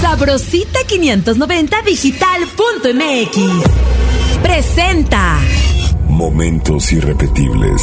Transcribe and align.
Sabrosita 0.00 0.78
590 0.86 1.82
digital.mx 1.82 3.36
presenta 4.40 5.38
Momentos 6.08 6.92
irrepetibles. 6.92 7.82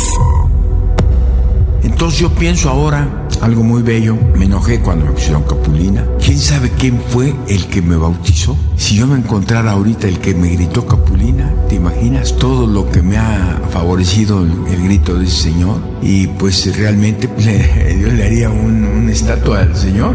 Entonces 1.83 2.21
yo 2.21 2.29
pienso 2.31 2.69
ahora 2.69 3.27
algo 3.41 3.63
muy 3.63 3.81
bello. 3.81 4.15
Me 4.35 4.45
enojé 4.45 4.79
cuando 4.79 5.05
me 5.05 5.11
pusieron 5.11 5.43
Capulina. 5.43 6.05
¿Quién 6.23 6.39
sabe 6.39 6.71
quién 6.77 7.01
fue 7.09 7.33
el 7.49 7.67
que 7.67 7.81
me 7.81 7.97
bautizó? 7.97 8.57
Si 8.77 8.95
yo 8.95 9.07
me 9.07 9.17
encontrara 9.17 9.71
ahorita 9.71 10.07
el 10.07 10.19
que 10.19 10.33
me 10.33 10.49
gritó 10.49 10.87
Capulina, 10.87 11.53
¿te 11.67 11.75
imaginas 11.75 12.37
todo 12.37 12.65
lo 12.65 12.89
que 12.89 13.01
me 13.01 13.17
ha 13.17 13.61
favorecido 13.71 14.41
el, 14.41 14.51
el 14.73 14.83
grito 14.83 15.15
de 15.15 15.25
ese 15.25 15.49
señor? 15.49 15.81
Y 16.01 16.27
pues 16.27 16.77
realmente 16.77 17.29
le, 17.39 17.99
yo 17.99 18.07
le 18.07 18.25
haría 18.25 18.49
un, 18.49 18.85
una 18.85 19.11
estatua 19.11 19.63
al 19.63 19.75
señor. 19.75 20.13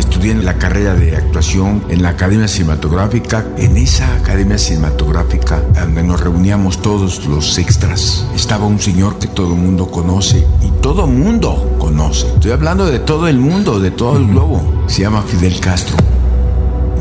Estudié 0.00 0.32
en 0.32 0.46
la 0.46 0.56
carrera 0.56 0.94
de 0.94 1.14
actuación 1.14 1.84
en 1.90 2.02
la 2.02 2.08
Academia 2.08 2.48
Cinematográfica. 2.48 3.46
En 3.58 3.76
esa 3.76 4.16
Academia 4.16 4.56
Cinematográfica, 4.56 5.60
donde 5.74 6.02
nos 6.02 6.20
reuníamos 6.20 6.80
todos 6.80 7.26
los 7.26 7.58
extras, 7.58 8.26
estaba 8.34 8.64
un 8.64 8.80
señor 8.80 9.18
que 9.18 9.26
todo 9.26 9.52
el 9.52 9.60
mundo 9.60 9.90
conoce 9.90 10.46
y 10.62 10.70
todo 10.80 11.04
el 11.04 11.12
mundo 11.12 11.76
conoce. 11.78 12.26
Estoy 12.28 12.52
hablando 12.52 12.86
de 12.86 12.98
todo 12.98 13.28
el 13.28 13.38
mundo, 13.38 13.78
de 13.78 13.90
todo 13.90 14.16
el 14.16 14.26
globo. 14.26 14.84
Se 14.86 15.02
llama 15.02 15.20
Fidel 15.20 15.60
Castro. 15.60 15.98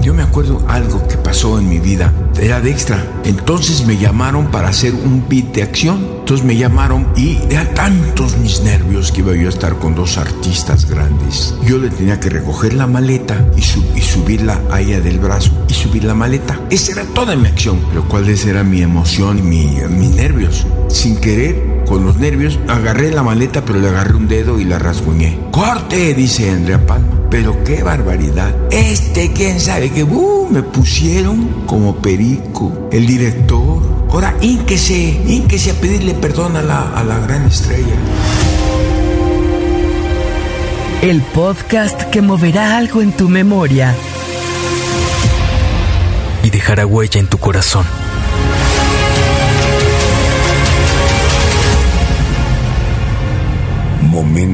Yo 0.01 0.13
me 0.13 0.23
acuerdo 0.23 0.63
algo 0.67 1.07
que 1.07 1.17
pasó 1.17 1.59
en 1.59 1.69
mi 1.69 1.79
vida. 1.79 2.13
Era 2.39 2.61
de 2.61 2.71
extra. 2.71 3.05
Entonces 3.25 3.85
me 3.85 3.97
llamaron 3.97 4.47
para 4.49 4.69
hacer 4.69 4.93
un 4.95 5.25
beat 5.27 5.47
de 5.53 5.63
acción. 5.63 6.19
Entonces 6.19 6.45
me 6.45 6.55
llamaron 6.55 7.07
y 7.17 7.37
eran 7.49 7.73
tantos 7.73 8.37
mis 8.37 8.61
nervios 8.61 9.11
que 9.11 9.21
iba 9.21 9.35
yo 9.35 9.47
a 9.47 9.49
estar 9.49 9.77
con 9.77 9.95
dos 9.95 10.17
artistas 10.17 10.85
grandes. 10.89 11.53
Yo 11.65 11.77
le 11.79 11.89
tenía 11.89 12.19
que 12.19 12.29
recoger 12.29 12.73
la 12.73 12.87
maleta 12.87 13.45
y, 13.57 13.61
su- 13.61 13.83
y 13.95 14.01
subirla 14.01 14.61
a 14.71 14.79
del 15.01 15.19
brazo 15.19 15.51
y 15.67 15.73
subir 15.73 16.03
la 16.05 16.13
maleta. 16.13 16.59
Esa 16.69 16.91
era 16.93 17.03
toda 17.13 17.35
mi 17.35 17.47
acción. 17.47 17.79
Pero 17.89 18.07
cuál 18.07 18.29
era 18.49 18.63
mi 18.63 18.81
emoción 18.81 19.39
y 19.39 19.41
mi- 19.41 19.77
mis 19.89 20.11
nervios. 20.11 20.65
Sin 20.87 21.17
querer, 21.17 21.68
con 21.89 22.05
los 22.05 22.17
nervios, 22.17 22.59
agarré 22.67 23.11
la 23.11 23.23
maleta 23.23 23.65
pero 23.65 23.79
le 23.79 23.89
agarré 23.89 24.13
un 24.13 24.27
dedo 24.27 24.59
y 24.59 24.63
la 24.63 24.77
rasguñé. 24.77 25.39
¡Corte! 25.51 26.13
dice 26.13 26.51
Andrea 26.51 26.85
Palma. 26.85 27.07
Pero 27.31 27.63
qué 27.63 27.81
barbaridad. 27.81 28.55
Este, 28.71 29.33
quién 29.33 29.59
sabe 29.59 29.89
que 29.89 30.03
uh, 30.03 30.47
me 30.51 30.61
pusieron 30.61 31.65
como 31.65 31.95
perico. 31.95 32.87
El 32.91 33.07
director. 33.07 33.81
Ahora, 34.11 34.35
ínquese, 34.41 35.21
ínquese 35.27 35.71
a 35.71 35.73
pedirle 35.73 36.13
perdón 36.13 36.55
a 36.57 36.61
la, 36.61 36.91
a 36.91 37.03
la 37.03 37.19
gran 37.19 37.45
estrella. 37.45 37.95
El 41.01 41.21
podcast 41.21 42.03
que 42.03 42.21
moverá 42.21 42.77
algo 42.77 43.01
en 43.01 43.11
tu 43.13 43.29
memoria. 43.29 43.95
y 46.43 46.49
dejará 46.49 46.85
huella 46.85 47.19
en 47.19 47.27
tu 47.27 47.37
corazón. 47.37 47.85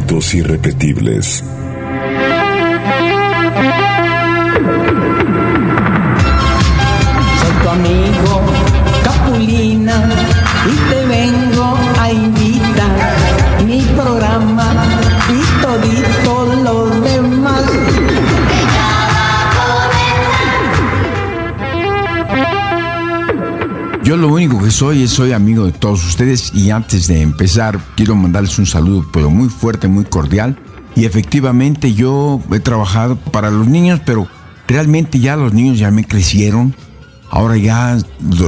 Momentos 0.06 0.36
irrepetibles. 0.36 1.44
Yo 24.16 24.22
lo 24.22 24.30
único 24.30 24.64
que 24.64 24.72
soy 24.72 25.04
es 25.04 25.12
soy 25.12 25.34
amigo 25.34 25.66
de 25.66 25.74
todos 25.74 26.06
ustedes 26.06 26.54
y 26.54 26.72
antes 26.72 27.08
de 27.08 27.22
empezar 27.22 27.82
quiero 27.98 28.16
mandarles 28.16 28.58
un 28.58 28.66
saludo 28.66 29.06
pero 29.12 29.30
muy 29.30 29.50
fuerte, 29.50 29.90
muy 29.90 30.06
cordial. 30.06 30.58
Y 30.96 31.04
efectivamente 31.04 31.94
yo 31.94 32.40
he 32.54 32.62
trabajado 32.62 33.18
para 33.18 33.52
los 33.52 33.68
niños, 33.68 34.00
pero 34.06 34.26
realmente 34.70 35.20
ya 35.20 35.36
los 35.36 35.52
niños 35.52 35.80
ya 35.80 35.92
me 35.92 36.06
crecieron. 36.06 36.74
Ahora 37.30 37.58
ya 37.58 37.98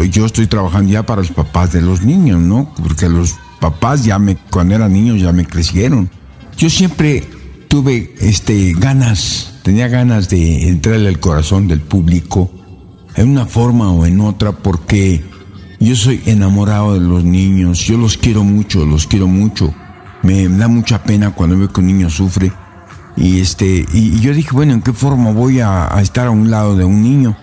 yo 0.10 0.26
estoy 0.26 0.48
trabajando 0.48 0.90
ya 0.90 1.06
para 1.06 1.22
los 1.22 1.32
papás 1.32 1.74
de 1.74 1.82
los 1.82 2.02
niños, 2.02 2.40
¿no? 2.40 2.74
Porque 2.82 3.10
los 3.10 3.36
papás 3.60 4.06
ya 4.06 4.20
me 4.20 4.38
cuando 4.38 4.74
eran 4.74 4.94
niños 4.94 5.20
ya 5.20 5.34
me 5.34 5.46
crecieron. 5.46 6.10
Yo 6.58 6.70
siempre 6.70 7.28
tuve 7.68 8.16
este 8.22 8.72
ganas, 8.72 9.56
tenía 9.64 9.90
ganas 9.90 10.30
de 10.30 10.70
entrarle 10.70 11.10
al 11.10 11.20
corazón 11.20 11.68
del 11.68 11.82
público 11.82 12.50
en 13.16 13.32
una 13.32 13.46
forma 13.46 13.92
o 13.92 14.06
en 14.06 14.22
otra 14.22 14.54
porque 14.54 15.36
yo 15.80 15.96
soy 15.96 16.22
enamorado 16.26 16.94
de 16.94 17.00
los 17.00 17.24
niños, 17.24 17.80
yo 17.80 17.98
los 17.98 18.18
quiero 18.18 18.44
mucho, 18.44 18.86
los 18.86 19.08
quiero 19.08 19.28
mucho. 19.28 19.74
Me 20.24 20.48
da 20.48 20.68
mucha 20.68 21.04
pena 21.04 21.32
cuando 21.32 21.58
veo 21.58 21.72
que 21.72 21.80
un 21.80 21.88
niño 21.88 22.10
sufre 22.10 22.52
y 23.16 23.40
este 23.40 23.86
y, 23.94 24.20
yo 24.20 24.34
dije, 24.34 24.50
bueno, 24.52 24.74
¿en 24.74 24.82
qué 24.82 24.94
forma 24.94 25.32
voy 25.32 25.60
a, 25.60 25.94
a 25.94 26.02
estar 26.02 26.28
a 26.28 26.32
un 26.32 26.52
lado 26.52 26.76
de 26.76 26.86
un 26.86 27.02
niño? 27.02 27.36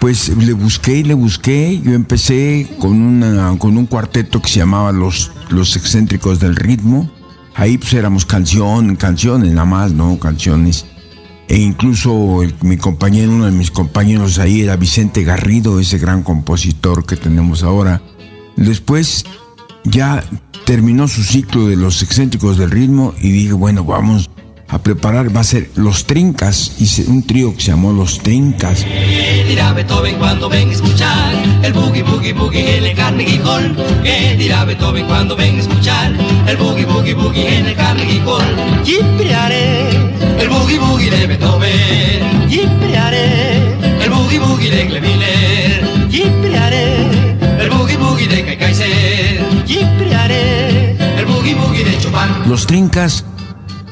Pues 0.00 0.28
le 0.28 0.52
busqué 0.52 0.98
y 0.98 1.02
le 1.02 1.14
busqué. 1.14 1.80
Yo 1.82 1.92
empecé 1.92 2.68
con, 2.78 3.00
una, 3.00 3.56
con 3.58 3.78
un 3.78 3.86
cuarteto 3.86 4.42
que 4.42 4.50
se 4.50 4.58
llamaba 4.58 4.92
Los, 4.92 5.32
los 5.48 5.76
Excéntricos 5.76 6.40
del 6.40 6.56
Ritmo. 6.56 7.10
Ahí 7.54 7.78
pues 7.78 7.94
éramos 7.94 8.26
canción, 8.26 8.96
canciones 8.96 9.52
nada 9.52 9.64
más, 9.64 9.92
¿no? 9.92 10.18
Canciones. 10.18 10.84
E 11.48 11.56
incluso 11.58 12.40
mi 12.62 12.76
compañero, 12.76 13.30
uno 13.30 13.44
de 13.46 13.52
mis 13.52 13.70
compañeros 13.70 14.38
ahí 14.38 14.62
era 14.62 14.76
Vicente 14.76 15.24
Garrido, 15.24 15.78
ese 15.78 15.98
gran 15.98 16.22
compositor 16.22 17.04
que 17.04 17.16
tenemos 17.16 17.62
ahora. 17.62 18.02
Después 18.56 19.24
ya 19.84 20.24
terminó 20.64 21.08
su 21.08 21.22
ciclo 21.22 21.68
de 21.68 21.76
los 21.76 22.02
excéntricos 22.02 22.56
del 22.56 22.70
ritmo 22.70 23.14
y 23.20 23.30
dije, 23.30 23.52
bueno, 23.52 23.84
vamos 23.84 24.30
a 24.74 24.82
preparar, 24.82 25.34
va 25.34 25.40
a 25.40 25.44
ser 25.44 25.70
Los 25.76 26.04
Trincas, 26.04 26.72
hice 26.80 27.04
un 27.06 27.22
trío 27.22 27.54
que 27.54 27.62
se 27.62 27.70
llamó 27.70 27.92
Los 27.92 28.18
Trincas. 28.18 28.82
¿Qué 28.82 29.44
dirá 29.46 29.72
Beethoven 29.72 30.16
cuando 30.16 30.48
venga 30.48 30.72
a 30.72 30.74
escuchar 30.74 31.32
el 31.62 31.72
boogie 31.72 32.02
boogie 32.02 32.32
boogie 32.32 32.78
en 32.78 32.84
el 32.84 32.96
Carnegie 32.96 33.40
Hall? 33.44 33.76
¿Qué 34.02 34.34
dirá 34.36 34.64
Beethoven 34.64 35.06
cuando 35.06 35.36
venga 35.36 35.58
a 35.58 35.60
escuchar 35.60 36.12
el 36.48 36.56
boogie 36.56 36.86
boogie 36.86 37.14
boogie 37.14 37.58
en 37.58 37.66
el 37.66 37.76
Carnegie 37.76 38.20
Hall? 38.22 38.84
Yiprearé 38.84 39.90
el 40.40 40.48
boogie 40.48 40.80
boogie 40.80 41.10
de 41.10 41.26
Beethoven. 41.28 42.50
Yiprearé 42.50 43.58
el 44.02 44.10
boogie 44.10 44.40
boogie 44.40 44.70
de 44.70 44.86
Cleviner. 44.88 46.08
Yiprearé 46.10 47.06
el 47.60 47.70
boogie 47.70 47.96
boogie 47.96 48.26
de 48.26 48.44
Kai 48.44 48.58
Kaiser. 48.58 49.64
Yiprearé 49.68 50.96
el 51.16 51.26
boogie 51.26 51.54
boogie 51.54 51.84
de 51.84 51.96
Chopin. 52.00 52.50
Los 52.50 52.66
Trincas 52.66 53.24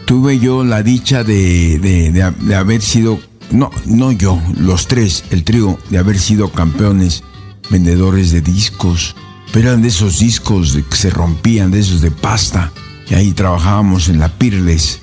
tuve 0.06 0.38
yo 0.38 0.64
la 0.64 0.82
dicha 0.82 1.24
de, 1.24 1.78
de- 1.78 2.10
de 2.12 2.22
ha- 2.22 2.30
de 2.30 2.54
haber 2.54 2.82
sido, 2.82 3.18
no, 3.50 3.70
no 3.86 4.12
yo, 4.12 4.40
los 4.56 4.88
tres, 4.88 5.24
el 5.30 5.44
trío, 5.44 5.78
de 5.90 5.98
haber 5.98 6.18
sido 6.18 6.50
campeones 6.52 7.22
vendedores 7.70 8.30
de 8.32 8.40
discos. 8.40 9.14
Pero 9.52 9.68
eran 9.68 9.82
de 9.82 9.88
esos 9.88 10.18
discos 10.18 10.78
que 10.88 10.96
se 10.96 11.10
rompían, 11.10 11.70
de 11.70 11.80
esos 11.80 12.00
de 12.00 12.10
pasta. 12.10 12.72
Y 13.10 13.14
ahí 13.14 13.32
trabajábamos 13.32 14.08
en 14.08 14.18
la 14.18 14.28
Pirles. 14.30 15.00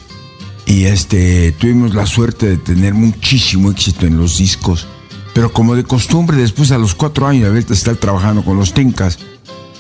Y 0.66 0.86
este, 0.86 1.52
tuvimos 1.54 1.94
la 1.94 2.06
suerte 2.06 2.48
de 2.48 2.58
tener 2.58 2.94
muchísimo 2.94 3.70
éxito 3.72 4.06
en 4.08 4.18
los 4.18 4.38
discos. 4.40 4.88
Pero 5.34 5.54
como 5.54 5.76
de 5.76 5.84
costumbre, 5.84 6.38
después 6.38 6.72
a 6.72 6.78
los 6.80 6.96
cuatro 6.96 7.28
años 7.28 7.44
de 7.44 7.50
haber 7.50 7.66
estar 7.72 7.96
trabajando 7.96 8.44
con 8.44 8.58
los 8.58 8.74
Trincas, 8.74 9.20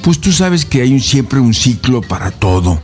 pues 0.01 0.19
tú 0.19 0.31
sabes 0.31 0.65
que 0.65 0.81
hay 0.83 0.99
siempre 0.99 1.39
un 1.39 1.53
ciclo 1.55 2.01
para 2.01 2.29
todo. 2.31 2.79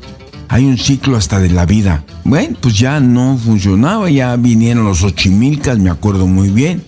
Hay 0.50 0.66
un 0.66 0.78
ciclo 0.78 1.18
hasta 1.18 1.40
de 1.40 1.50
la 1.50 1.66
vida. 1.66 2.04
Bueno, 2.24 2.58
pues 2.62 2.78
ya 2.78 3.00
no 3.00 3.38
funcionaba, 3.38 4.10
ya 4.10 4.36
vinieron 4.36 4.84
los 4.86 5.04
ochimilcas, 5.04 5.78
me 5.78 5.90
acuerdo 5.90 6.28
muy 6.28 6.50
bien. 6.50 6.84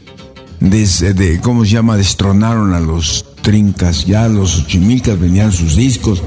Desde, 0.59 1.13
de, 1.13 1.39
¿cómo 1.42 1.65
se 1.65 1.71
llama? 1.71 1.98
Destronaron 1.98 2.74
a 2.74 2.80
los 2.80 3.25
trincas, 3.42 4.06
ya 4.06 4.27
los 4.27 4.59
ochimilcas 4.62 5.19
venían 5.19 5.51
sus 5.51 5.75
discos. 5.75 6.24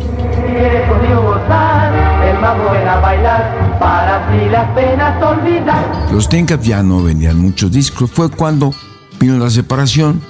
Quieres 0.47 0.89
conmigo 0.89 1.23
gozar, 1.23 1.93
el 2.25 2.41
más 2.41 2.57
joven 2.59 2.89
a 2.89 2.97
bailar, 3.01 3.79
para 3.79 4.29
así 4.29 4.49
las 4.51 4.71
penas 4.75 5.23
olvidar. 5.23 6.13
Los 6.13 6.29
trincas 6.29 6.61
ya 6.63 6.83
no 6.83 7.03
vendían 7.03 7.39
muchos 7.39 7.71
discos. 7.73 8.11
Fue 8.11 8.31
cuando 8.31 8.73
vino 9.19 9.39
la 9.39 9.51
separación. 9.51 10.21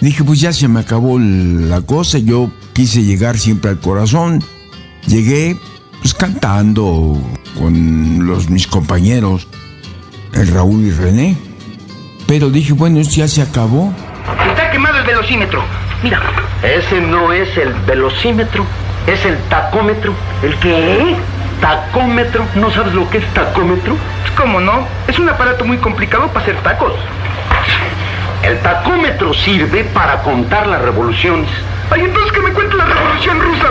Dije, 0.00 0.24
pues 0.24 0.40
ya 0.40 0.52
se 0.52 0.68
me 0.68 0.80
acabó 0.80 1.18
la 1.18 1.80
cosa. 1.80 2.18
Yo 2.18 2.50
quise 2.72 3.02
llegar 3.02 3.38
siempre 3.38 3.70
al 3.70 3.78
corazón. 3.78 4.42
Llegué, 5.06 5.56
pues 6.04 6.12
cantando 6.12 7.18
con 7.58 8.26
los, 8.26 8.50
mis 8.50 8.66
compañeros, 8.66 9.48
el 10.34 10.48
Raúl 10.48 10.84
y 10.84 10.90
René. 10.90 11.34
Pero 12.26 12.50
dije, 12.50 12.74
bueno, 12.74 13.00
esto 13.00 13.14
ya 13.16 13.28
se 13.28 13.40
acabó. 13.40 13.90
Está 14.46 14.70
quemado 14.70 14.98
el 14.98 15.04
velocímetro. 15.06 15.64
Mira. 16.02 16.20
Ese 16.62 17.00
no 17.00 17.32
es 17.32 17.56
el 17.56 17.72
velocímetro, 17.86 18.66
es 19.06 19.24
el 19.24 19.38
tacómetro. 19.48 20.12
¿El 20.42 20.54
qué? 20.56 21.16
Tacómetro. 21.62 22.44
¿No 22.54 22.70
sabes 22.70 22.92
lo 22.92 23.08
que 23.08 23.18
es 23.18 23.26
tacómetro? 23.32 23.96
¿Cómo 24.36 24.60
no? 24.60 24.86
Es 25.08 25.18
un 25.18 25.30
aparato 25.30 25.64
muy 25.64 25.78
complicado 25.78 26.28
para 26.28 26.40
hacer 26.40 26.56
tacos. 26.62 26.92
El 28.42 28.58
tacómetro 28.60 29.32
sirve 29.32 29.84
para 29.84 30.22
contar 30.22 30.66
las 30.66 30.82
revoluciones. 30.82 31.48
Ay, 31.90 32.02
entonces 32.02 32.30
que 32.32 32.40
me 32.40 32.50
cuente 32.50 32.76
la 32.76 32.84
revolución 32.84 33.40
rusa. 33.40 33.68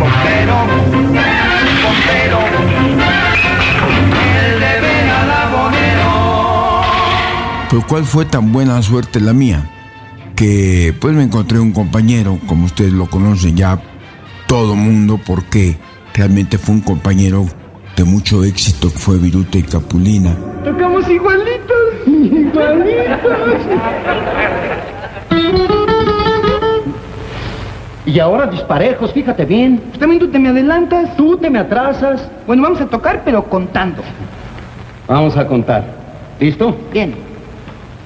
Bombero, 0.00 0.56
bombero, 1.84 2.40
el 4.46 4.60
debe 4.60 5.10
al 5.10 5.30
abonero. 5.30 6.12
Pero 7.70 7.82
¿cuál 7.86 8.04
fue 8.04 8.24
tan 8.24 8.52
buena 8.52 8.82
suerte 8.82 9.20
la 9.20 9.32
mía? 9.32 9.70
Que 10.36 10.94
pues 11.00 11.14
me 11.14 11.22
encontré 11.24 11.58
un 11.60 11.72
compañero, 11.72 12.38
como 12.46 12.66
ustedes 12.66 12.92
lo 12.92 13.06
conocen 13.06 13.56
ya 13.56 13.80
todo 14.46 14.74
mundo, 14.74 15.20
porque 15.24 15.76
realmente 16.12 16.58
fue 16.58 16.74
un 16.74 16.80
compañero 16.80 17.46
de 17.96 18.04
mucho 18.04 18.44
éxito, 18.44 18.92
que 18.92 18.98
fue 18.98 19.18
Viruta 19.18 19.58
y 19.58 19.62
Capulina. 19.62 20.36
Tocamos 20.64 21.08
igualitos, 21.08 22.06
igualitos. 22.06 23.34
Y 28.06 28.18
ahora 28.18 28.46
disparejos, 28.46 29.12
fíjate 29.12 29.44
bien. 29.46 29.78
Pues 29.88 29.98
también 29.98 30.20
tú 30.20 30.28
te 30.28 30.38
me 30.38 30.50
adelantas, 30.50 31.16
tú 31.16 31.36
te 31.38 31.48
me 31.48 31.58
atrasas. 31.58 32.28
Bueno, 32.46 32.62
vamos 32.62 32.80
a 32.80 32.86
tocar, 32.86 33.22
pero 33.24 33.44
contando. 33.44 34.02
Vamos 35.08 35.36
a 35.36 35.46
contar. 35.46 35.84
¿Listo? 36.38 36.76
Bien. 36.92 37.14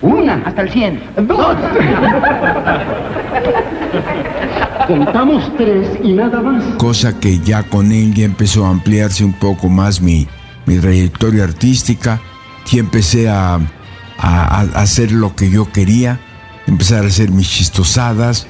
Una, 0.01 0.43
hasta 0.47 0.63
el 0.63 0.71
100. 0.71 1.03
Dos. 1.27 1.57
Contamos 4.87 5.51
tres 5.57 5.89
y 6.03 6.13
nada 6.13 6.41
más. 6.41 6.63
Cosa 6.79 7.19
que 7.19 7.39
ya 7.41 7.63
con 7.65 7.93
él 7.93 8.15
ya 8.15 8.25
empezó 8.25 8.65
a 8.65 8.71
ampliarse 8.71 9.25
un 9.25 9.33
poco 9.35 9.69
más 9.69 10.01
mi, 10.01 10.27
mi 10.67 10.79
trayectoria 10.79 11.45
artística. 11.45 12.21
Y 12.71 12.79
empecé 12.79 13.29
a, 13.31 13.55
a- 13.55 13.61
a 14.19 14.61
hacer 14.81 15.11
lo 15.11 15.35
que 15.35 15.51
yo 15.51 15.71
quería. 15.73 16.21
Empezar 16.67 17.05
a 17.05 17.09
hacer 17.09 17.31
mis 17.31 17.49
chistosadas. 17.51 18.47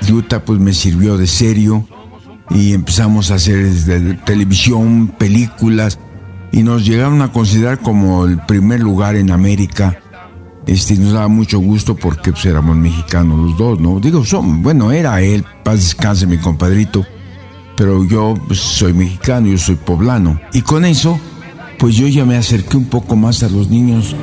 Viruta 0.00 0.44
pues 0.44 0.58
me 0.58 0.72
sirvió 0.72 1.16
de 1.16 1.26
serio. 1.26 1.86
Y 2.50 2.72
empezamos 2.72 3.30
a 3.30 3.34
hacer 3.34 3.64
desde 3.64 4.14
televisión, 4.14 5.08
películas. 5.08 5.98
Y 6.52 6.62
nos 6.62 6.84
llegaron 6.84 7.22
a 7.22 7.32
considerar 7.32 7.78
como 7.78 8.24
el 8.26 8.38
primer 8.38 8.80
lugar 8.80 9.14
en 9.14 9.30
América. 9.30 9.96
Este, 10.66 10.96
nos 10.96 11.12
daba 11.12 11.28
mucho 11.28 11.58
gusto 11.58 11.96
porque 11.96 12.32
pues, 12.32 12.44
éramos 12.44 12.76
mexicanos 12.76 13.38
los 13.38 13.58
dos, 13.58 13.80
¿no? 13.80 13.98
Digo, 13.98 14.24
son, 14.24 14.62
bueno, 14.62 14.92
era 14.92 15.20
él, 15.20 15.44
paz 15.64 15.76
descanse 15.76 16.26
mi 16.26 16.38
compadrito, 16.38 17.04
pero 17.76 18.04
yo 18.04 18.34
pues, 18.46 18.60
soy 18.60 18.92
mexicano, 18.92 19.46
yo 19.48 19.58
soy 19.58 19.76
poblano. 19.76 20.40
Y 20.52 20.62
con 20.62 20.84
eso, 20.84 21.18
pues 21.78 21.96
yo 21.96 22.06
ya 22.06 22.24
me 22.24 22.36
acerqué 22.36 22.76
un 22.76 22.84
poco 22.84 23.16
más 23.16 23.42
a 23.42 23.48
los 23.48 23.68
niños. 23.68 24.14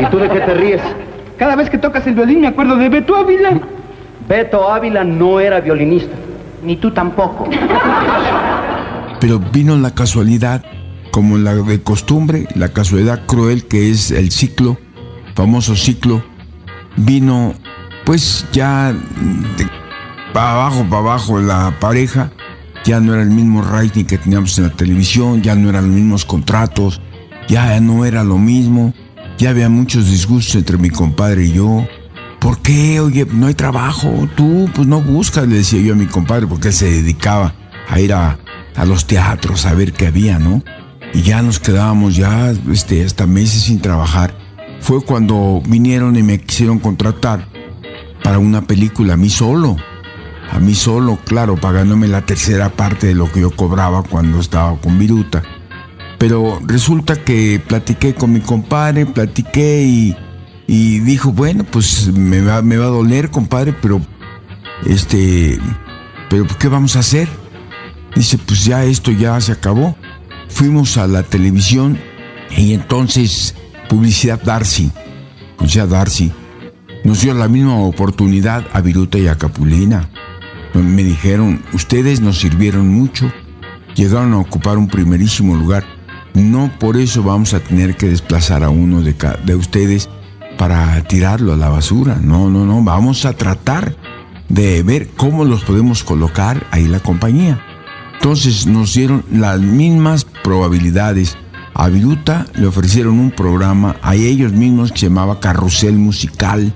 ¿Y 0.00 0.10
tú 0.10 0.18
de 0.18 0.28
qué 0.28 0.40
te 0.40 0.54
ríes? 0.54 0.82
Cada 1.38 1.56
vez 1.56 1.68
que 1.70 1.78
tocas 1.78 2.06
el 2.06 2.14
violín 2.14 2.40
me 2.40 2.46
acuerdo 2.46 2.76
de 2.76 2.88
Beto 2.88 3.16
Ávila. 3.16 3.60
Beto 4.28 4.70
Ávila 4.70 5.04
no 5.04 5.40
era 5.40 5.60
violinista. 5.60 6.14
Ni 6.62 6.76
tú 6.76 6.90
tampoco. 6.92 7.48
Pero 9.20 9.38
vino 9.38 9.76
la 9.76 9.94
casualidad, 9.94 10.64
como 11.10 11.38
la 11.38 11.54
de 11.54 11.82
costumbre, 11.82 12.46
la 12.54 12.68
casualidad 12.70 13.26
cruel 13.26 13.66
que 13.66 13.90
es 13.90 14.10
el 14.10 14.30
ciclo, 14.30 14.78
famoso 15.34 15.76
ciclo, 15.76 16.22
vino 16.96 17.54
pues 18.04 18.46
ya 18.52 18.92
de 18.92 19.66
para 20.32 20.50
abajo, 20.52 20.84
para 20.90 20.98
abajo 20.98 21.38
la 21.38 21.74
pareja, 21.80 22.32
ya 22.84 23.00
no 23.00 23.14
era 23.14 23.22
el 23.22 23.30
mismo 23.30 23.62
rating 23.62 24.04
que 24.04 24.18
teníamos 24.18 24.58
en 24.58 24.64
la 24.64 24.70
televisión, 24.70 25.42
ya 25.42 25.54
no 25.54 25.70
eran 25.70 25.86
los 25.86 25.94
mismos 25.94 26.24
contratos, 26.24 27.00
ya 27.48 27.78
no 27.80 28.04
era 28.04 28.24
lo 28.24 28.36
mismo, 28.36 28.92
ya 29.38 29.50
había 29.50 29.68
muchos 29.68 30.10
disgustos 30.10 30.56
entre 30.56 30.78
mi 30.78 30.90
compadre 30.90 31.44
y 31.44 31.52
yo. 31.52 31.86
¿Por 32.38 32.58
qué? 32.60 33.00
Oye, 33.00 33.26
no 33.32 33.46
hay 33.46 33.54
trabajo, 33.54 34.28
tú 34.36 34.68
pues 34.74 34.86
no 34.86 35.00
buscas, 35.00 35.48
le 35.48 35.56
decía 35.56 35.80
yo 35.80 35.94
a 35.94 35.96
mi 35.96 36.06
compadre, 36.06 36.46
porque 36.46 36.68
él 36.68 36.74
se 36.74 36.90
dedicaba 36.90 37.54
a 37.88 38.00
ir 38.00 38.12
a, 38.12 38.38
a 38.76 38.84
los 38.84 39.06
teatros 39.06 39.66
a 39.66 39.74
ver 39.74 39.92
qué 39.92 40.08
había, 40.08 40.38
¿no? 40.38 40.62
Y 41.12 41.22
ya 41.22 41.42
nos 41.42 41.58
quedábamos 41.58 42.16
ya 42.16 42.52
este, 42.70 43.04
hasta 43.04 43.26
meses 43.26 43.62
sin 43.62 43.80
trabajar. 43.80 44.34
Fue 44.80 45.02
cuando 45.02 45.62
vinieron 45.66 46.16
y 46.16 46.22
me 46.22 46.40
quisieron 46.40 46.78
contratar 46.78 47.48
para 48.22 48.38
una 48.38 48.62
película 48.62 49.14
a 49.14 49.16
mí 49.16 49.30
solo. 49.30 49.76
A 50.50 50.58
mí 50.58 50.74
solo, 50.74 51.18
claro, 51.24 51.56
pagándome 51.56 52.08
la 52.08 52.26
tercera 52.26 52.68
parte 52.68 53.06
de 53.06 53.14
lo 53.14 53.30
que 53.30 53.40
yo 53.40 53.50
cobraba 53.50 54.02
cuando 54.02 54.40
estaba 54.40 54.76
con 54.80 54.98
Viruta. 54.98 55.42
Pero 56.26 56.58
resulta 56.64 57.16
que 57.16 57.60
platiqué 57.60 58.14
con 58.14 58.32
mi 58.32 58.40
compadre, 58.40 59.04
platiqué 59.04 60.14
y, 60.66 60.98
dijo, 61.00 61.32
bueno, 61.32 61.64
pues 61.64 62.10
me 62.14 62.40
va, 62.40 62.62
me 62.62 62.78
va 62.78 62.86
a 62.86 62.88
doler, 62.88 63.30
compadre, 63.30 63.74
pero 63.74 64.00
este, 64.86 65.58
pero 66.30 66.46
¿qué 66.58 66.68
vamos 66.68 66.96
a 66.96 67.00
hacer? 67.00 67.28
Dice, 68.16 68.38
pues 68.38 68.64
ya 68.64 68.86
esto 68.86 69.10
ya 69.10 69.38
se 69.42 69.52
acabó. 69.52 69.98
Fuimos 70.48 70.96
a 70.96 71.06
la 71.06 71.24
televisión 71.24 71.98
y 72.56 72.72
entonces 72.72 73.54
publicidad 73.90 74.40
Darcy, 74.42 74.90
publicidad 75.58 75.88
Darcy, 75.88 76.32
nos 77.04 77.20
dio 77.20 77.34
la 77.34 77.48
misma 77.48 77.76
oportunidad 77.80 78.64
a 78.72 78.80
Viruta 78.80 79.18
y 79.18 79.28
a 79.28 79.36
Capulina. 79.36 80.08
Me 80.72 81.04
dijeron, 81.04 81.62
ustedes 81.74 82.22
nos 82.22 82.38
sirvieron 82.38 82.88
mucho, 82.88 83.30
llegaron 83.94 84.32
a 84.32 84.38
ocupar 84.38 84.78
un 84.78 84.88
primerísimo 84.88 85.54
lugar. 85.54 85.93
No 86.34 86.70
por 86.78 86.96
eso 86.96 87.22
vamos 87.22 87.54
a 87.54 87.60
tener 87.60 87.96
que 87.96 88.08
desplazar 88.08 88.64
a 88.64 88.68
uno 88.70 89.02
de, 89.02 89.14
ustedes 89.54 90.08
para 90.58 91.00
tirarlo 91.04 91.52
a 91.52 91.56
la 91.56 91.68
basura. 91.68 92.18
No, 92.20 92.50
no, 92.50 92.64
no, 92.66 92.82
vamos 92.82 93.24
a 93.24 93.32
tratar 93.34 93.96
de 94.48 94.82
ver 94.82 95.08
cómo 95.16 95.44
los 95.44 95.64
podemos 95.64 96.02
colocar 96.04 96.66
ahí 96.70 96.86
la 96.88 97.00
compañía. 97.00 97.60
Entonces 98.14 98.66
nos 98.66 98.94
dieron 98.94 99.24
las 99.32 99.60
mismas 99.60 100.24
probabilidades. 100.42 101.36
A 101.74 101.88
Viruta 101.88 102.46
le 102.54 102.66
ofrecieron 102.66 103.18
un 103.18 103.30
programa 103.32 103.96
a 104.02 104.14
ellos 104.14 104.52
mismos 104.52 104.92
que 104.92 104.98
se 105.00 105.06
llamaba 105.08 105.40
Carrusel 105.40 105.94
Musical. 105.96 106.74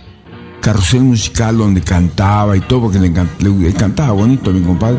Carrusel 0.61 1.03
Musical 1.03 1.57
donde 1.57 1.81
cantaba 1.83 2.57
y 2.57 2.61
todo, 2.61 2.83
porque 2.83 2.99
le, 2.99 3.13
encan- 3.13 3.29
le- 3.39 3.51
le 3.51 3.73
cantaba 3.75 4.13
bonito 4.13 4.51
a 4.51 4.53
mi 4.55 4.61
compadre. 4.61 4.99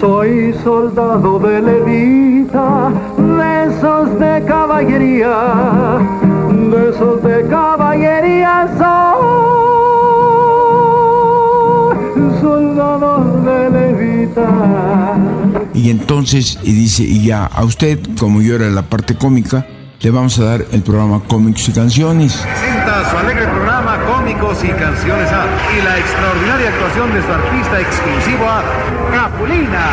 Soy 0.00 0.54
soldado 0.64 1.38
de 1.38 1.60
levita, 1.60 2.90
de 3.18 3.66
esos 3.66 4.18
de 4.18 4.42
caballería, 4.46 5.98
de 6.48 6.88
esos 6.88 7.22
de 7.22 7.46
caballería 7.48 8.66
soy 12.10 12.40
soldado 12.40 13.42
de 13.44 13.70
levita. 13.70 14.48
Y 15.74 15.90
entonces, 15.90 16.58
y 16.62 16.72
dice, 16.72 17.02
y 17.02 17.26
ya 17.26 17.44
a 17.44 17.62
usted, 17.64 17.98
como 18.18 18.40
yo 18.40 18.54
era 18.54 18.70
la 18.70 18.82
parte 18.82 19.16
cómica, 19.16 19.66
le 20.00 20.10
vamos 20.10 20.38
a 20.38 20.44
dar 20.44 20.64
el 20.72 20.80
programa 20.80 21.20
Cómics 21.28 21.68
y 21.68 21.72
Canciones. 21.72 22.36
presenta 22.36 23.10
su 23.10 23.18
alegre 23.18 23.49
y 24.40 24.68
Canciones 24.68 25.30
A 25.32 25.44
y 25.78 25.84
la 25.84 25.98
extraordinaria 25.98 26.70
actuación 26.70 27.12
de 27.12 27.20
su 27.20 27.30
artista 27.30 27.78
exclusivo 27.78 28.46
A, 28.48 28.64
Capulina. 29.12 29.90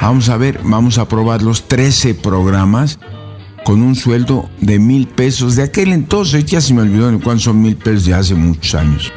Vamos 0.00 0.28
a 0.28 0.36
ver, 0.36 0.60
vamos 0.62 0.98
a 0.98 1.08
probar 1.08 1.42
los 1.42 1.66
13 1.66 2.14
programas 2.14 3.00
con 3.64 3.82
un 3.82 3.96
sueldo 3.96 4.48
de 4.60 4.78
mil 4.78 5.08
pesos. 5.08 5.56
De 5.56 5.64
aquel 5.64 5.92
entonces, 5.92 6.44
ya 6.44 6.60
se 6.60 6.74
me 6.74 6.82
olvidó 6.82 7.10
de 7.10 7.18
cuántos 7.18 7.42
son 7.42 7.60
mil 7.60 7.76
pesos 7.76 8.06
de 8.06 8.14
hace 8.14 8.34
muchos 8.36 8.72
años. 8.76 9.12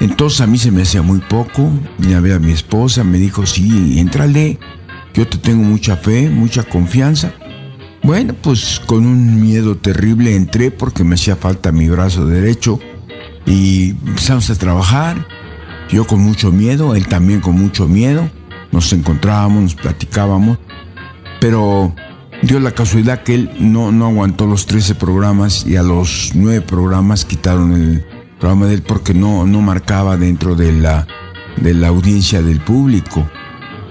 Entonces 0.00 0.40
a 0.40 0.46
mí 0.46 0.56
se 0.56 0.70
me 0.70 0.82
hacía 0.82 1.02
muy 1.02 1.20
poco. 1.20 1.70
Ya 1.98 2.20
ve 2.20 2.32
a 2.32 2.38
mi 2.38 2.52
esposa, 2.52 3.04
me 3.04 3.18
dijo, 3.18 3.44
sí, 3.44 3.98
entrale. 3.98 4.58
Yo 5.12 5.28
te 5.28 5.36
tengo 5.36 5.62
mucha 5.62 5.98
fe, 5.98 6.30
mucha 6.30 6.62
confianza. 6.62 7.34
Bueno, 8.02 8.34
pues 8.40 8.80
con 8.86 9.04
un 9.04 9.42
miedo 9.42 9.76
terrible 9.76 10.34
entré 10.34 10.70
porque 10.70 11.04
me 11.04 11.16
hacía 11.16 11.36
falta 11.36 11.70
mi 11.70 11.90
brazo 11.90 12.24
derecho 12.24 12.80
y 13.46 13.90
empezamos 13.90 14.48
a 14.50 14.54
trabajar. 14.56 15.26
Yo 15.90 16.06
con 16.06 16.20
mucho 16.20 16.52
miedo, 16.52 16.94
él 16.94 17.06
también 17.06 17.40
con 17.40 17.58
mucho 17.58 17.86
miedo. 17.88 18.30
Nos 18.70 18.92
encontrábamos, 18.92 19.62
nos 19.62 19.74
platicábamos, 19.74 20.58
pero 21.40 21.94
dio 22.42 22.58
la 22.60 22.72
casualidad 22.72 23.22
que 23.22 23.34
él 23.34 23.50
no, 23.58 23.92
no 23.92 24.06
aguantó 24.06 24.46
los 24.46 24.66
13 24.66 24.94
programas 24.94 25.66
y 25.66 25.76
a 25.76 25.82
los 25.82 26.32
9 26.34 26.62
programas 26.62 27.24
quitaron 27.24 27.72
el 27.74 28.04
programa 28.38 28.66
de 28.66 28.74
él 28.74 28.82
porque 28.82 29.12
no, 29.12 29.46
no 29.46 29.60
marcaba 29.60 30.16
dentro 30.16 30.54
de 30.54 30.72
la, 30.72 31.06
de 31.58 31.74
la 31.74 31.88
audiencia 31.88 32.40
del 32.42 32.60
público. 32.60 33.28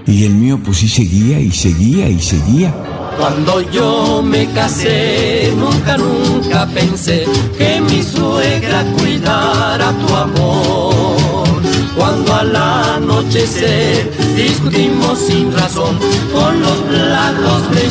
Y 0.06 0.24
el 0.24 0.34
mío 0.34 0.58
pues 0.62 0.78
sí 0.78 0.88
seguía 0.88 1.38
y 1.38 1.52
seguía 1.52 2.08
y 2.08 2.20
seguía. 2.20 2.74
Cuando 3.18 3.60
yo 3.70 4.22
me 4.22 4.46
casé, 4.52 5.52
nunca, 5.56 5.96
nunca 5.96 6.66
pensé 6.66 7.24
que 7.56 7.80
mi 7.80 8.02
suegra 8.02 8.84
cuidara 8.98 9.92
tu 9.92 10.14
amor. 10.14 11.62
Cuando 11.96 12.34
al 12.34 12.56
anochecer 12.56 14.10
discutimos 14.34 15.18
sin 15.18 15.52
razón 15.52 15.96
con 16.32 16.60
los 16.60 16.78
platos 16.78 17.70
de 17.70 17.88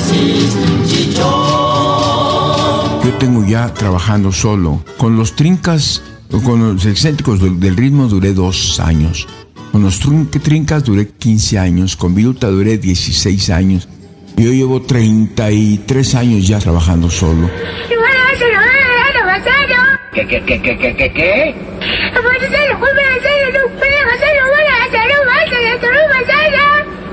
chichón. 0.87 1.31
Yo 3.03 3.13
tengo 3.19 3.45
ya 3.45 3.73
trabajando 3.73 4.31
solo. 4.31 4.83
Con 4.97 5.17
los 5.17 5.35
trincas, 5.35 6.01
con 6.43 6.73
los 6.73 6.85
excéntricos 6.85 7.39
del, 7.41 7.77
ritmo 7.77 8.07
duré 8.07 8.33
dos 8.33 8.79
años. 8.79 9.27
Con 9.71 9.83
los 9.83 9.99
trincas 9.99 10.83
duré 10.83 11.07
15 11.07 11.59
años. 11.59 11.95
Con 11.95 12.15
Viruta 12.15 12.47
duré 12.47 12.77
16 12.77 13.49
años. 13.51 13.87
Y 14.37 14.43
yo 14.43 14.51
llevo 14.51 14.81
33 14.81 16.15
años 16.15 16.47
ya 16.47 16.59
trabajando 16.59 17.09
solo. 17.09 17.49
¿Qué, 20.13 20.27
qué, 20.27 20.43
qué, 20.43 20.61
qué, 20.61 20.77
qué, 20.77 20.95
qué, 20.95 21.13
qué? 21.13 21.55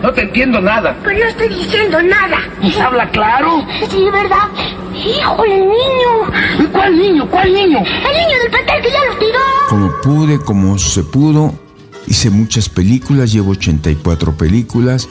No 0.03 0.13
te 0.13 0.23
entiendo 0.23 0.61
nada. 0.61 0.97
Pues 1.03 1.19
no 1.19 1.27
estoy 1.27 1.49
diciendo 1.49 2.01
nada. 2.03 2.39
Pues 2.61 2.79
habla 2.79 3.11
claro. 3.11 3.63
Sí, 3.91 4.05
¿verdad? 4.11 4.49
Híjole, 4.95 5.55
el 5.55 5.69
niño. 5.69 6.71
¿Cuál 6.73 6.99
niño? 6.99 7.29
¿Cuál 7.31 7.53
niño? 7.53 7.79
El 7.79 8.17
niño 8.17 8.39
del 8.43 8.51
pastel 8.51 8.83
que 8.83 8.91
ya 8.91 9.05
los 9.05 9.19
tiró. 9.19 9.39
Como 9.69 10.01
pude, 10.01 10.39
como 10.39 10.79
se 10.79 11.03
pudo. 11.03 11.53
Hice 12.07 12.31
muchas 12.31 12.69
películas, 12.69 13.33
llevo 13.33 13.51
84 13.51 14.37
películas. 14.37 15.09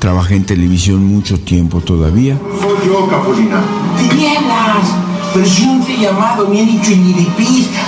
Trabajé 0.00 0.36
en 0.36 0.46
televisión 0.46 1.04
mucho 1.04 1.38
tiempo 1.38 1.82
todavía. 1.82 2.38
Soy 2.58 2.88
yo, 2.88 3.06
Capulina. 3.06 3.60
¡Tinieblas! 3.98 4.96
Presidente 5.34 5.98
llamado, 5.98 6.48
ni 6.48 6.60
he 6.60 6.64
dicho. 6.64 6.92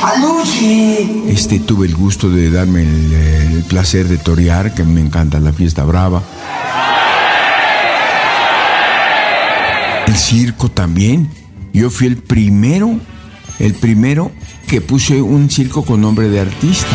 ¡Aluce! 0.03 1.09
Este, 1.27 1.59
tuve 1.59 1.87
el 1.87 1.97
gusto 1.97 2.29
de 2.29 2.51
darme 2.51 2.83
el, 2.83 3.13
eh, 3.15 3.53
el 3.55 3.65
placer 3.65 4.09
de 4.09 4.19
torear, 4.19 4.75
que 4.75 4.85
me 4.85 5.01
encanta 5.01 5.41
la 5.41 5.55
fiesta 5.55 5.85
brava. 5.85 6.23
El 10.07 10.15
circo 10.15 10.71
también. 10.71 11.31
Yo 11.73 11.89
fui 11.89 12.09
el 12.09 12.19
primero, 12.19 13.01
el 13.59 13.73
primero 13.73 14.33
que 14.69 14.83
puse 14.83 15.23
un 15.23 15.49
circo 15.49 15.83
con 15.83 16.03
nombre 16.03 16.29
de 16.29 16.41
artista. 16.41 16.95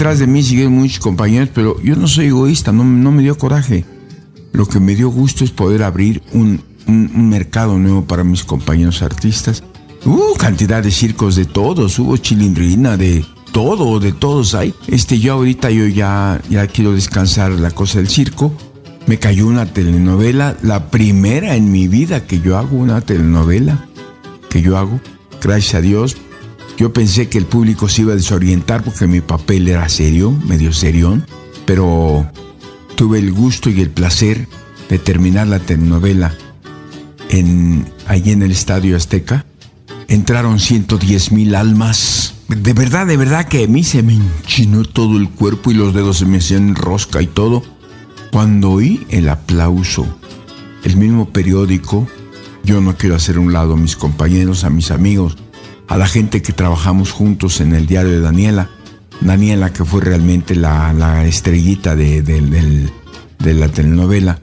De 0.00 0.26
mí 0.26 0.42
siguen 0.42 0.72
muchos 0.72 0.98
compañeros, 0.98 1.50
pero 1.54 1.78
yo 1.82 1.94
no 1.94 2.08
soy 2.08 2.26
egoísta, 2.26 2.72
no, 2.72 2.84
me 2.84 3.22
dio 3.22 3.36
coraje. 3.36 3.84
Lo 4.50 4.64
que 4.64 4.80
me 4.80 4.94
dio 4.94 5.10
gusto 5.10 5.44
es 5.44 5.50
poder 5.50 5.82
abrir 5.82 6.22
un, 6.32 6.62
mercado 6.86 7.78
nuevo 7.78 8.06
para 8.06 8.24
mis 8.24 8.42
compañeros 8.42 9.02
artistas. 9.02 9.62
Hubo 10.04 10.34
cantidad 10.36 10.82
de 10.82 10.90
circos 10.90 11.36
de 11.36 11.44
todos, 11.44 11.98
hubo 11.98 12.16
chilindrina 12.16 12.96
de 12.96 13.24
todo, 13.52 14.00
de 14.00 14.12
todos 14.12 14.54
hay. 14.54 14.74
Este, 14.88 15.18
yo 15.18 15.34
ahorita 15.34 15.70
yo 15.70 15.86
ya, 15.86 16.40
ya 16.48 16.66
quiero 16.66 16.94
descansar 16.94 17.52
la 17.52 17.70
cosa 17.70 17.98
del 17.98 18.08
circo. 18.08 18.52
Me 19.06 19.18
cayó 19.18 19.46
una 19.46 19.66
telenovela, 19.66 20.56
la 20.62 20.90
primera 20.90 21.56
en 21.56 21.70
mi 21.70 21.88
vida 21.88 22.26
que 22.26 22.40
yo 22.40 22.56
hago 22.56 22.76
una 22.76 23.02
telenovela, 23.02 23.86
que 24.48 24.62
yo 24.62 24.78
hago, 24.78 24.98
gracias 25.42 25.74
a 25.74 25.80
Dios. 25.82 26.16
Yo 26.80 26.94
pensé 26.94 27.28
que 27.28 27.36
el 27.36 27.44
público 27.44 27.90
se 27.90 28.00
iba 28.00 28.14
a 28.14 28.16
desorientar 28.16 28.82
porque 28.82 29.06
mi 29.06 29.20
papel 29.20 29.68
era 29.68 29.86
serio, 29.90 30.30
medio 30.30 30.72
serión, 30.72 31.26
pero 31.66 32.26
tuve 32.94 33.18
el 33.18 33.32
gusto 33.32 33.68
y 33.68 33.82
el 33.82 33.90
placer 33.90 34.48
de 34.88 34.98
terminar 34.98 35.46
la 35.46 35.58
telenovela 35.58 36.34
en, 37.28 37.84
allí 38.06 38.30
en 38.30 38.40
el 38.40 38.52
Estadio 38.52 38.96
Azteca. 38.96 39.44
Entraron 40.08 40.58
110 40.58 41.32
mil 41.32 41.54
almas. 41.54 42.36
De 42.48 42.72
verdad, 42.72 43.06
de 43.06 43.18
verdad 43.18 43.46
que 43.46 43.64
a 43.64 43.68
mí 43.68 43.84
se 43.84 44.02
me 44.02 44.14
enchinó 44.14 44.82
todo 44.84 45.18
el 45.18 45.28
cuerpo 45.28 45.70
y 45.70 45.74
los 45.74 45.92
dedos 45.92 46.16
se 46.16 46.24
me 46.24 46.38
hacían 46.38 46.74
rosca 46.74 47.20
y 47.20 47.26
todo. 47.26 47.62
Cuando 48.32 48.70
oí 48.70 49.06
el 49.10 49.28
aplauso, 49.28 50.06
el 50.84 50.96
mismo 50.96 51.28
periódico, 51.28 52.08
yo 52.64 52.80
no 52.80 52.96
quiero 52.96 53.16
hacer 53.16 53.38
un 53.38 53.52
lado 53.52 53.74
a 53.74 53.76
mis 53.76 53.96
compañeros, 53.96 54.64
a 54.64 54.70
mis 54.70 54.90
amigos, 54.90 55.36
a 55.90 55.98
la 55.98 56.06
gente 56.06 56.40
que 56.40 56.52
trabajamos 56.52 57.10
juntos 57.10 57.60
en 57.60 57.74
el 57.74 57.86
diario 57.86 58.12
de 58.12 58.20
Daniela. 58.20 58.70
Daniela, 59.20 59.72
que 59.72 59.84
fue 59.84 60.00
realmente 60.00 60.54
la, 60.54 61.26
estrellita 61.26 61.96
de 61.96 62.90
la 63.40 63.68
telenovela. 63.68 64.40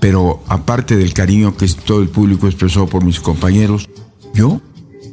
Pero 0.00 0.42
aparte 0.46 0.96
del 0.96 1.12
cariño 1.12 1.56
que 1.56 1.66
todo 1.66 2.00
el 2.00 2.08
público 2.08 2.46
expresó 2.46 2.86
por 2.86 3.04
mis 3.04 3.18
compañeros, 3.18 3.88
yo, 4.34 4.60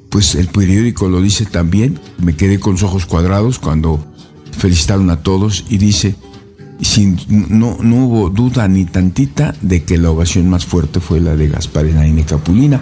pues 0.09 0.35
el 0.35 0.47
periódico 0.47 1.09
lo 1.09 1.19
dice 1.19 1.45
también, 1.45 1.99
me 2.19 2.35
quedé 2.35 2.59
con 2.59 2.73
los 2.73 2.83
ojos 2.83 3.07
cuadrados 3.07 3.57
cuando 3.57 3.99
felicitaron 4.51 5.09
a 5.09 5.23
todos 5.23 5.65
y 5.67 5.79
dice, 5.79 6.15
sin, 6.79 7.17
no, 7.27 7.77
no 7.81 8.05
hubo 8.05 8.29
duda 8.29 8.67
ni 8.67 8.85
tantita 8.85 9.55
de 9.61 9.83
que 9.83 9.97
la 9.97 10.11
ovación 10.11 10.47
más 10.47 10.65
fuerte 10.67 10.99
fue 10.99 11.19
la 11.19 11.35
de 11.35 11.47
Gaspar 11.47 11.87
Enaine 11.87 12.23
Capulina. 12.23 12.81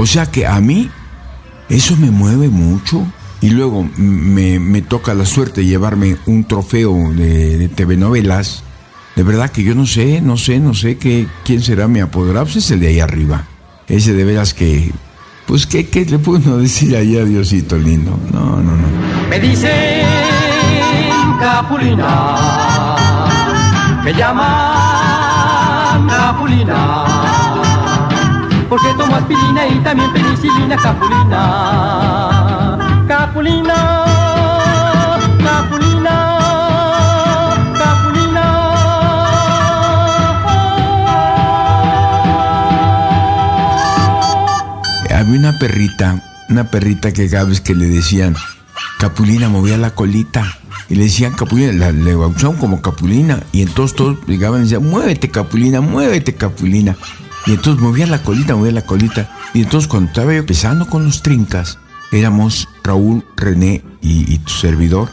O 0.00 0.06
sea 0.06 0.24
que 0.24 0.46
a 0.46 0.58
mí 0.62 0.88
eso 1.68 1.94
me 1.94 2.10
mueve 2.10 2.48
mucho. 2.48 3.06
Y 3.42 3.50
luego 3.50 3.86
me, 3.98 4.80
toca 4.82 5.12
la 5.12 5.26
suerte 5.26 5.60
de 5.60 5.66
llevarme 5.66 6.16
un 6.24 6.44
trofeo 6.44 6.94
de, 7.12 7.58
de 7.58 7.68
TV 7.68 7.98
novelas. 7.98 8.62
De 9.14 9.22
verdad 9.22 9.50
que 9.50 9.62
yo 9.62 9.74
no 9.74 9.84
sé, 9.84 10.22
no 10.22 10.38
sé, 10.38 10.58
no 10.58 10.72
sé 10.72 10.96
qué, 10.96 11.26
quién 11.44 11.62
será 11.62 11.86
mi 11.86 12.00
apoderado. 12.00 12.46
Pues 12.46 12.56
es 12.56 12.70
el 12.70 12.80
de 12.80 12.88
ahí 12.88 13.00
arriba. 13.00 13.44
Ese 13.88 14.14
de 14.14 14.24
veras 14.24 14.54
que, 14.54 14.90
pues, 15.46 15.66
¿qué, 15.66 15.88
qué 15.88 16.06
le 16.06 16.18
puedo 16.18 16.58
decir 16.62 16.96
ahí 16.96 17.18
a 17.18 17.24
Diosito 17.24 17.76
lindo? 17.76 18.18
No, 18.32 18.56
no, 18.56 18.76
no. 18.76 18.88
Me 19.28 19.38
dicen 19.38 19.70
Capulina, 21.38 22.96
me 24.02 24.14
llaman 24.14 26.08
Capulina, 26.08 27.04
porque 28.70 28.86
tomo 28.96 29.16
aspirina 29.16 29.66
y 29.66 29.80
también 29.80 30.12
penicilina 30.12 30.76
Capulina. 30.76 32.78
Capulina, 33.08 34.04
Capulina, 35.42 36.36
Había 45.12 45.38
una 45.38 45.58
perrita, 45.58 46.22
una 46.48 46.70
perrita 46.70 47.12
que 47.12 47.28
cada 47.28 47.52
que 47.60 47.74
le 47.74 47.86
decían 47.86 48.36
Capulina 49.00 49.48
movía 49.48 49.76
la 49.78 49.90
colita. 49.90 50.46
Y 50.88 50.94
le 50.94 51.04
decían 51.04 51.32
Capulina, 51.32 51.72
la, 51.72 51.90
le 51.90 52.14
bautizaron 52.14 52.56
como 52.56 52.80
Capulina. 52.80 53.42
Y 53.50 53.62
entonces 53.62 53.96
todos 53.96 54.16
llegaban 54.28 54.60
y 54.60 54.64
decían, 54.64 54.88
muévete 54.88 55.28
Capulina, 55.28 55.80
muévete 55.80 56.34
Capulina. 56.34 56.96
Y 57.46 57.52
entonces 57.52 57.82
movía 57.82 58.06
la 58.06 58.22
colita, 58.22 58.54
movía 58.54 58.72
la 58.72 58.82
colita. 58.82 59.30
Y 59.54 59.62
entonces 59.62 59.88
cuando 59.88 60.08
estaba 60.08 60.32
yo 60.32 60.38
empezando 60.38 60.88
con 60.88 61.04
los 61.04 61.22
trincas, 61.22 61.78
éramos 62.12 62.68
Raúl, 62.82 63.24
René 63.36 63.82
y, 64.00 64.32
y 64.32 64.38
tu 64.38 64.52
servidor. 64.52 65.08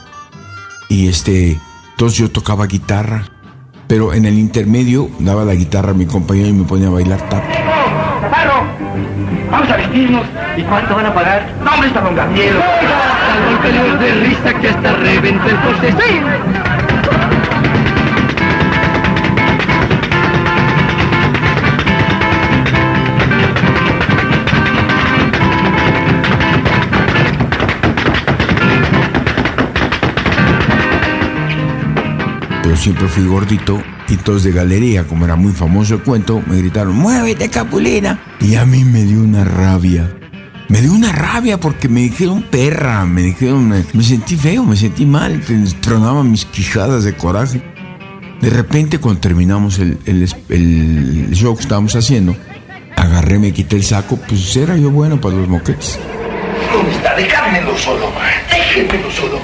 Y 0.89 1.07
este, 1.07 1.59
entonces 1.91 2.19
yo 2.19 2.29
tocaba 2.31 2.67
guitarra. 2.67 3.29
Pero 3.87 4.13
en 4.13 4.25
el 4.25 4.37
intermedio 4.37 5.09
daba 5.19 5.45
la 5.45 5.55
guitarra 5.55 5.91
a 5.91 5.93
mi 5.93 6.05
compañero 6.05 6.49
y 6.49 6.53
me 6.53 6.65
ponía 6.65 6.87
a 6.87 6.91
bailar 6.91 7.29
tap. 7.29 7.43
Vamos 9.49 9.69
a 9.69 9.77
vestirnos. 9.77 10.25
¿Y 10.57 10.63
cuánto 10.63 10.95
van 10.95 11.05
a 11.05 11.13
pagar? 11.13 11.49
No, 11.63 11.71
hombre, 11.71 11.87
está 11.87 12.01
don 12.01 12.15
Gabriel. 12.15 12.55
Golpeos 13.49 13.99
de 13.99 14.13
risa 14.15 14.53
que 14.59 14.69
hasta 14.69 14.93
reventó 14.93 15.49
el 15.49 15.61
coste. 15.61 15.91
¡Sí! 15.91 16.66
Pero 32.67 32.75
siempre 32.75 33.07
fui 33.07 33.25
gordito 33.25 33.81
y 34.09 34.17
todos 34.17 34.43
de 34.43 34.51
galería, 34.51 35.05
como 35.05 35.23
era 35.23 35.37
muy 35.37 35.53
famoso 35.53 35.93
el 35.93 36.01
cuento, 36.01 36.43
me 36.47 36.57
gritaron, 36.57 36.97
muévete 36.97 37.47
Capulina. 37.47 38.19
Y 38.41 38.55
a 38.55 38.65
mí 38.65 38.83
me 38.83 39.05
dio 39.05 39.21
una 39.21 39.45
rabia. 39.45 40.13
Me 40.67 40.81
dio 40.81 40.91
una 40.91 41.13
rabia 41.13 41.61
porque 41.61 41.87
me 41.87 42.01
dijeron 42.01 42.43
perra, 42.51 43.05
me 43.05 43.21
dijeron, 43.21 43.69
me, 43.69 43.85
me 43.93 44.03
sentí 44.03 44.35
feo, 44.35 44.65
me 44.65 44.75
sentí 44.75 45.05
mal, 45.05 45.41
tronaban 45.79 46.29
mis 46.29 46.43
quijadas 46.43 47.05
de 47.05 47.15
coraje. 47.15 47.63
De 48.41 48.49
repente, 48.49 48.97
cuando 48.97 49.21
terminamos 49.21 49.79
el, 49.79 49.97
el, 50.05 50.29
el 50.49 51.31
show 51.31 51.55
que 51.55 51.61
estábamos 51.61 51.95
haciendo, 51.95 52.35
agarré, 52.97 53.39
me 53.39 53.53
quité 53.53 53.77
el 53.77 53.85
saco, 53.85 54.17
pues 54.27 54.57
era 54.57 54.75
yo 54.75 54.91
bueno 54.91 55.21
para 55.21 55.37
los 55.37 55.47
moquetes. 55.47 55.97
¿Dónde 56.73 56.91
está? 56.91 57.15
Dejármelo 57.15 57.77
solo. 57.77 58.11
Déjenmelo 58.51 59.09
solo. 59.09 59.39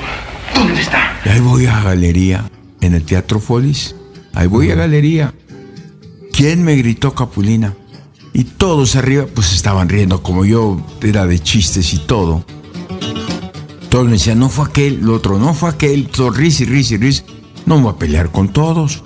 ¿Dónde 0.53 0.81
está? 0.81 1.17
Y 1.23 1.29
ahí 1.29 1.39
voy 1.39 1.67
a 1.67 1.81
galería, 1.83 2.43
en 2.85 2.93
el 2.93 3.03
Teatro 3.03 3.39
Folis. 3.39 3.95
Ahí 4.33 4.47
voy 4.47 4.71
a 4.71 4.75
galería. 4.75 5.33
¿Quién 6.31 6.63
me 6.63 6.75
gritó 6.75 7.13
Capulina? 7.15 7.73
Y 8.33 8.43
todos 8.45 8.95
arriba, 8.95 9.25
pues 9.33 9.53
estaban 9.53 9.89
riendo, 9.89 10.23
como 10.23 10.43
yo 10.43 10.83
era 11.01 11.25
de 11.25 11.39
chistes 11.39 11.93
y 11.93 11.99
todo. 11.99 12.43
Todos 13.89 14.05
me 14.05 14.13
decían, 14.13 14.39
no 14.39 14.49
fue 14.49 14.65
aquel, 14.65 14.99
el 15.01 15.09
otro, 15.09 15.37
no 15.37 15.53
fue 15.53 15.69
aquel, 15.69 16.07
todo 16.07 16.31
ris 16.31 16.61
y 16.61 16.65
ris 16.65 16.91
y 16.91 16.97
ris. 16.97 17.23
No 17.65 17.77
me 17.77 17.83
voy 17.83 17.93
a 17.93 17.99
pelear 17.99 18.31
con 18.31 18.51
todos. 18.51 19.03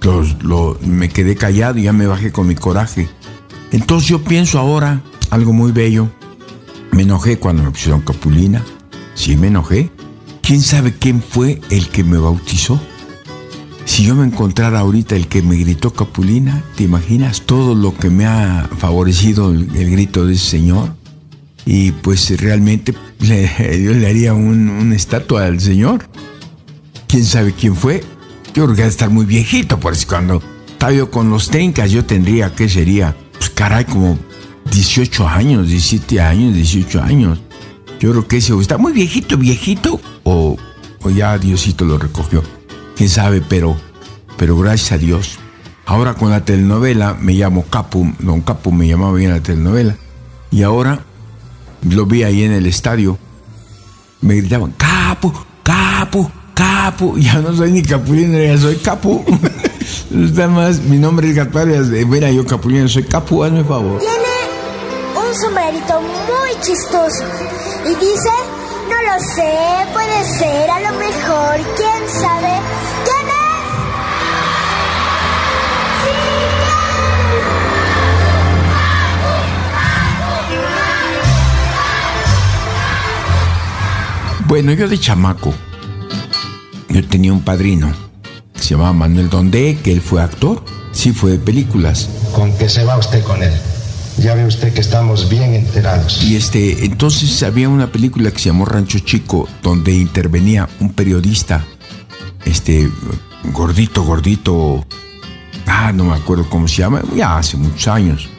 Los, 0.00 0.42
lo, 0.42 0.78
me 0.82 1.08
quedé 1.08 1.36
callado 1.36 1.78
y 1.78 1.82
ya 1.82 1.92
me 1.92 2.06
bajé 2.06 2.32
con 2.32 2.46
mi 2.46 2.54
coraje. 2.54 3.08
Entonces 3.70 4.08
yo 4.08 4.24
pienso 4.24 4.58
ahora 4.58 5.02
algo 5.30 5.52
muy 5.52 5.72
bello. 5.72 6.08
Me 6.90 7.02
enojé 7.02 7.38
cuando 7.38 7.62
me 7.62 7.70
pusieron 7.70 8.00
Capulina. 8.00 8.64
Sí, 9.14 9.36
me 9.36 9.48
enojé. 9.48 9.90
¿Quién 10.40 10.62
sabe 10.62 10.94
quién 10.94 11.22
fue 11.22 11.60
el 11.70 11.88
que 11.88 12.04
me 12.04 12.18
bautizó? 12.18 12.80
Si 13.84 14.04
yo 14.04 14.14
me 14.14 14.24
encontrara 14.24 14.80
ahorita 14.80 15.14
el 15.14 15.28
que 15.28 15.42
me 15.42 15.56
gritó 15.56 15.92
Capulina, 15.92 16.64
¿te 16.76 16.84
imaginas 16.84 17.42
todo 17.42 17.74
lo 17.74 17.94
que 17.96 18.10
me 18.10 18.26
ha 18.26 18.68
favorecido 18.78 19.50
el, 19.50 19.90
grito 19.90 20.26
de 20.26 20.34
ese 20.34 20.46
señor? 20.46 20.94
Y 21.66 21.92
pues 21.92 22.40
realmente 22.40 22.94
yo 23.20 23.92
le 23.92 24.06
haría 24.06 24.34
un, 24.34 24.68
una 24.68 24.96
estatua 24.96 25.46
al 25.46 25.60
señor. 25.60 26.08
¿Quién 27.06 27.24
sabe 27.24 27.52
quién 27.52 27.76
fue? 27.76 28.02
Yo 28.54 28.64
creo 28.64 28.76
que 28.76 28.86
estar 28.86 29.10
muy 29.10 29.26
viejito, 29.26 29.78
por 29.78 29.92
eso 29.92 30.06
cuando 30.08 30.42
estaba 30.68 30.92
yo 30.92 31.10
con 31.10 31.30
los 31.30 31.50
tencas 31.50 31.90
yo 31.90 32.04
tendría, 32.04 32.54
¿qué 32.54 32.68
sería? 32.68 33.16
Pues 33.38 33.50
caray, 33.50 33.84
como 33.84 34.18
18 34.70 35.28
años, 35.28 35.68
17 35.68 36.20
años, 36.20 36.54
18 36.54 37.02
años. 37.02 37.40
Yo 38.00 38.10
creo 38.10 38.26
que 38.26 38.38
ese 38.38 38.58
está 38.58 38.78
muy 38.78 38.92
viejito, 38.92 39.36
viejito, 39.36 40.00
o, 40.24 40.56
o 41.02 41.10
ya 41.10 41.38
Diosito 41.38 41.84
lo 41.84 41.98
recogió. 41.98 42.42
Quién 42.96 43.08
sabe, 43.08 43.42
pero, 43.46 43.76
pero 44.36 44.56
gracias 44.56 44.92
a 44.92 44.98
Dios. 44.98 45.38
Ahora 45.86 46.14
con 46.14 46.30
la 46.30 46.44
telenovela 46.44 47.14
me 47.14 47.34
llamo 47.34 47.64
Capu, 47.64 48.14
don 48.20 48.40
Capu 48.40 48.72
me 48.72 48.86
llamaba 48.86 49.12
bien 49.12 49.32
la 49.32 49.40
telenovela. 49.40 49.96
Y 50.50 50.62
ahora 50.62 51.00
lo 51.88 52.06
vi 52.06 52.22
ahí 52.22 52.44
en 52.44 52.52
el 52.52 52.66
estadio. 52.66 53.18
Me 54.20 54.36
gritaban, 54.36 54.72
Capu, 54.72 55.32
Capu, 55.62 56.30
Capu. 56.54 57.16
Ya 57.18 57.40
no 57.40 57.54
soy 57.54 57.72
ni 57.72 57.82
Capulino, 57.82 58.38
ya 58.38 58.56
soy 58.56 58.76
Capu. 58.76 59.24
Está 60.14 60.48
más, 60.48 60.80
mi 60.80 60.96
nombre 60.96 61.28
es 61.28 61.34
Gaspar, 61.34 61.66
bueno, 62.06 62.30
yo 62.30 62.46
Capulino, 62.46 62.88
soy 62.88 63.02
Capu, 63.02 63.42
hazme 63.42 63.64
favor. 63.64 63.98
Tiene 63.98 65.28
un 65.28 65.34
sombrerito 65.34 66.00
muy 66.00 66.60
chistoso. 66.62 67.24
Y 67.84 67.94
dice, 67.96 68.30
no 68.88 69.02
lo 69.02 69.20
sé, 69.34 69.52
puede 69.92 70.24
ser, 70.38 70.70
a 70.70 70.80
lo 70.80 70.92
mejor, 70.98 71.60
quién 71.76 72.08
sabe. 72.08 72.60
¿Quién 73.04 73.26
es? 73.28 73.34
Bueno, 84.46 84.72
yo 84.72 84.88
de 84.88 84.98
chamaco, 84.98 85.52
yo 86.88 87.06
tenía 87.08 87.32
un 87.32 87.42
padrino 87.42 88.04
se 88.64 88.70
llamaba 88.70 88.94
Manuel 88.94 89.28
Donde, 89.28 89.78
que 89.84 89.92
él 89.92 90.00
fue 90.00 90.22
actor, 90.22 90.64
sí 90.90 91.12
fue 91.12 91.32
de 91.32 91.38
películas. 91.38 92.08
Con 92.34 92.50
que 92.56 92.70
se 92.70 92.82
va 92.82 92.96
usted 92.96 93.22
con 93.22 93.42
él. 93.42 93.52
Ya 94.24 94.34
ve 94.34 94.46
usted 94.46 94.72
que 94.72 94.80
estamos 94.80 95.28
bien 95.28 95.52
enterados. 95.52 96.24
Y 96.24 96.36
este, 96.36 96.86
entonces 96.86 97.42
había 97.42 97.68
una 97.68 97.92
película 97.92 98.30
que 98.30 98.38
se 98.38 98.46
llamó 98.46 98.64
Rancho 98.64 99.00
Chico, 99.00 99.46
donde 99.62 99.92
intervenía 99.92 100.66
un 100.80 100.94
periodista, 100.94 101.62
este, 102.46 102.90
gordito, 103.52 104.02
gordito, 104.02 104.86
ah, 105.66 105.92
no 105.92 106.04
me 106.04 106.14
acuerdo 106.14 106.48
cómo 106.48 106.66
se 106.68 106.76
llama, 106.76 107.02
ya 107.14 107.36
hace 107.36 107.58
muchos 107.58 107.86
años. 107.86 108.30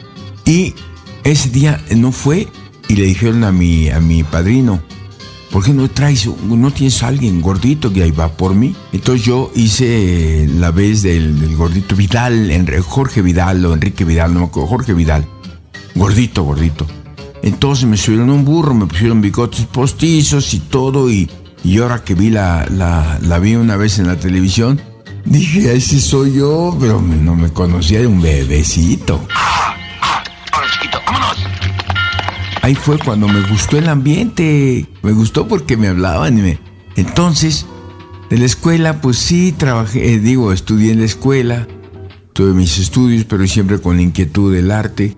Y 0.44 0.74
ese 1.22 1.50
día 1.50 1.80
no 1.94 2.10
fue 2.10 2.48
y 2.88 2.96
le 2.96 3.04
dijeron 3.04 3.44
a 3.44 3.52
mi, 3.52 3.88
a 3.88 4.00
mi 4.00 4.24
padrino, 4.24 4.80
¿por 5.52 5.62
qué 5.62 5.72
no 5.72 5.88
traes, 5.88 6.28
no 6.48 6.72
tienes 6.72 7.00
alguien 7.04 7.40
gordito 7.40 7.92
que 7.92 8.02
ahí 8.02 8.10
va 8.10 8.26
por 8.32 8.56
mí? 8.56 8.74
Entonces 8.92 9.24
yo 9.24 9.52
hice 9.54 10.48
la 10.52 10.72
vez 10.72 11.02
del, 11.02 11.38
del 11.38 11.54
gordito 11.54 11.94
Vidal, 11.94 12.50
Jorge 12.82 13.22
Vidal 13.22 13.64
o 13.66 13.72
Enrique 13.72 14.04
Vidal, 14.04 14.34
no 14.34 14.40
me 14.40 14.46
acuerdo, 14.46 14.68
Jorge 14.68 14.92
Vidal. 14.92 15.28
Gordito, 15.96 16.44
gordito. 16.44 16.86
Entonces 17.42 17.86
me 17.86 17.96
subieron 17.96 18.30
un 18.30 18.44
burro, 18.44 18.74
me 18.74 18.86
pusieron 18.86 19.20
bigotes 19.20 19.64
postizos 19.66 20.52
y 20.54 20.60
todo. 20.60 21.10
Y, 21.10 21.28
y 21.64 21.78
ahora 21.78 22.04
que 22.04 22.14
vi 22.14 22.30
la, 22.30 22.66
la, 22.70 23.18
la 23.22 23.38
vi 23.38 23.56
una 23.56 23.76
vez 23.76 23.98
en 23.98 24.06
la 24.06 24.16
televisión, 24.16 24.80
dije, 25.24 25.74
ese 25.74 26.00
soy 26.00 26.34
yo, 26.34 26.76
pero 26.78 27.00
no 27.00 27.34
me 27.34 27.52
conocía 27.52 28.00
de 28.00 28.06
un 28.06 28.20
bebecito. 28.20 29.26
Ahí 32.62 32.74
fue 32.74 32.98
cuando 32.98 33.28
me 33.28 33.40
gustó 33.48 33.78
el 33.78 33.88
ambiente. 33.88 34.86
Me 35.02 35.12
gustó 35.12 35.46
porque 35.46 35.76
me 35.76 35.88
hablaban 35.88 36.36
y 36.38 36.42
me... 36.42 36.58
Entonces, 36.96 37.64
de 38.28 38.38
la 38.38 38.44
escuela, 38.44 39.00
pues 39.00 39.18
sí, 39.18 39.52
trabajé, 39.52 40.14
eh, 40.14 40.18
digo, 40.18 40.52
estudié 40.52 40.92
en 40.92 40.98
la 40.98 41.04
escuela, 41.04 41.68
tuve 42.32 42.54
mis 42.54 42.78
estudios, 42.78 43.24
pero 43.24 43.46
siempre 43.46 43.80
con 43.80 43.96
la 43.96 44.02
inquietud 44.02 44.52
del 44.52 44.72
arte. 44.72 45.16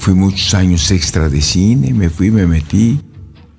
Fui 0.00 0.14
muchos 0.14 0.54
años 0.54 0.90
extra 0.92 1.28
de 1.28 1.42
cine, 1.42 1.92
me 1.92 2.08
fui, 2.08 2.30
me 2.30 2.46
metí. 2.46 3.02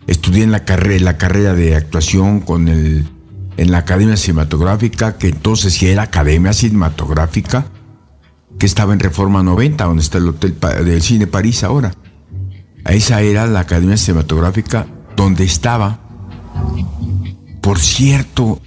Estudié 0.08 0.44
en 0.44 0.52
la, 0.52 0.66
carrera, 0.66 1.06
la 1.06 1.16
carrera 1.16 1.54
de 1.54 1.76
actuación 1.76 2.40
con 2.40 2.68
el, 2.68 3.08
en 3.58 3.72
la 3.72 3.78
Academia 3.78 4.18
Cinematográfica, 4.18 5.20
que 5.20 5.28
entonces 5.28 5.76
sí 5.76 5.88
era 5.88 6.02
Academia 6.02 6.52
Cinematográfica, 6.52 7.68
que 8.58 8.66
estaba 8.66 8.92
en 8.92 9.00
Reforma 9.00 9.44
90, 9.44 9.86
donde 9.86 10.02
está 10.02 10.18
el 10.18 10.30
Hotel 10.30 10.58
del 10.84 11.04
Cine 11.04 11.28
París 11.28 11.64
ahora. 11.64 11.94
Esa 12.86 13.22
era 13.22 13.46
la 13.46 13.60
Academia 13.60 13.96
Cinematográfica 13.96 14.88
donde 15.16 15.44
estaba. 15.44 16.00
Por 17.62 17.78
cierto, 17.78 18.60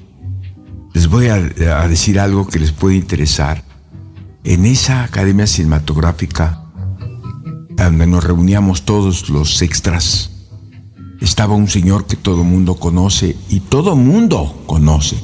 les 0.93 1.09
voy 1.09 1.27
a 1.27 1.89
decir 1.89 2.21
algo 2.21 2.47
que 2.47 2.61
les 2.61 2.71
puede 2.71 2.95
interesar. 2.95 3.65
En 4.45 4.65
esa 4.65 5.03
Academia 5.03 5.49
Cinematográfica, 5.49 6.64
donde 7.77 8.07
nos 8.07 8.25
reuníamos 8.25 8.83
todos 8.83 9.29
los 9.29 9.63
extras, 9.63 10.31
estaba 11.21 11.55
un 11.55 11.69
señor 11.69 12.07
que 12.07 12.17
todo 12.17 12.45
mundo 12.45 12.77
conoce 12.77 13.37
y 13.49 13.61
todo 13.61 13.97
mundo 13.97 14.63
conoce. 14.67 15.17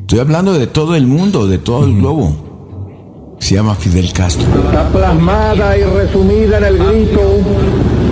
Estoy 0.00 0.20
hablando 0.20 0.52
de 0.52 0.66
todo 0.66 0.94
el 0.94 1.06
mundo, 1.06 1.46
de 1.46 1.58
todo 1.58 1.84
el 1.84 1.96
globo. 1.96 3.36
Se 3.40 3.54
llama 3.54 3.74
Fidel 3.74 4.12
Castro. 4.12 4.46
Está 4.66 4.88
plasmada 4.90 5.76
y 5.76 5.82
resumida 5.84 6.58
en 6.58 6.64
el 6.64 6.78
grito 6.78 7.20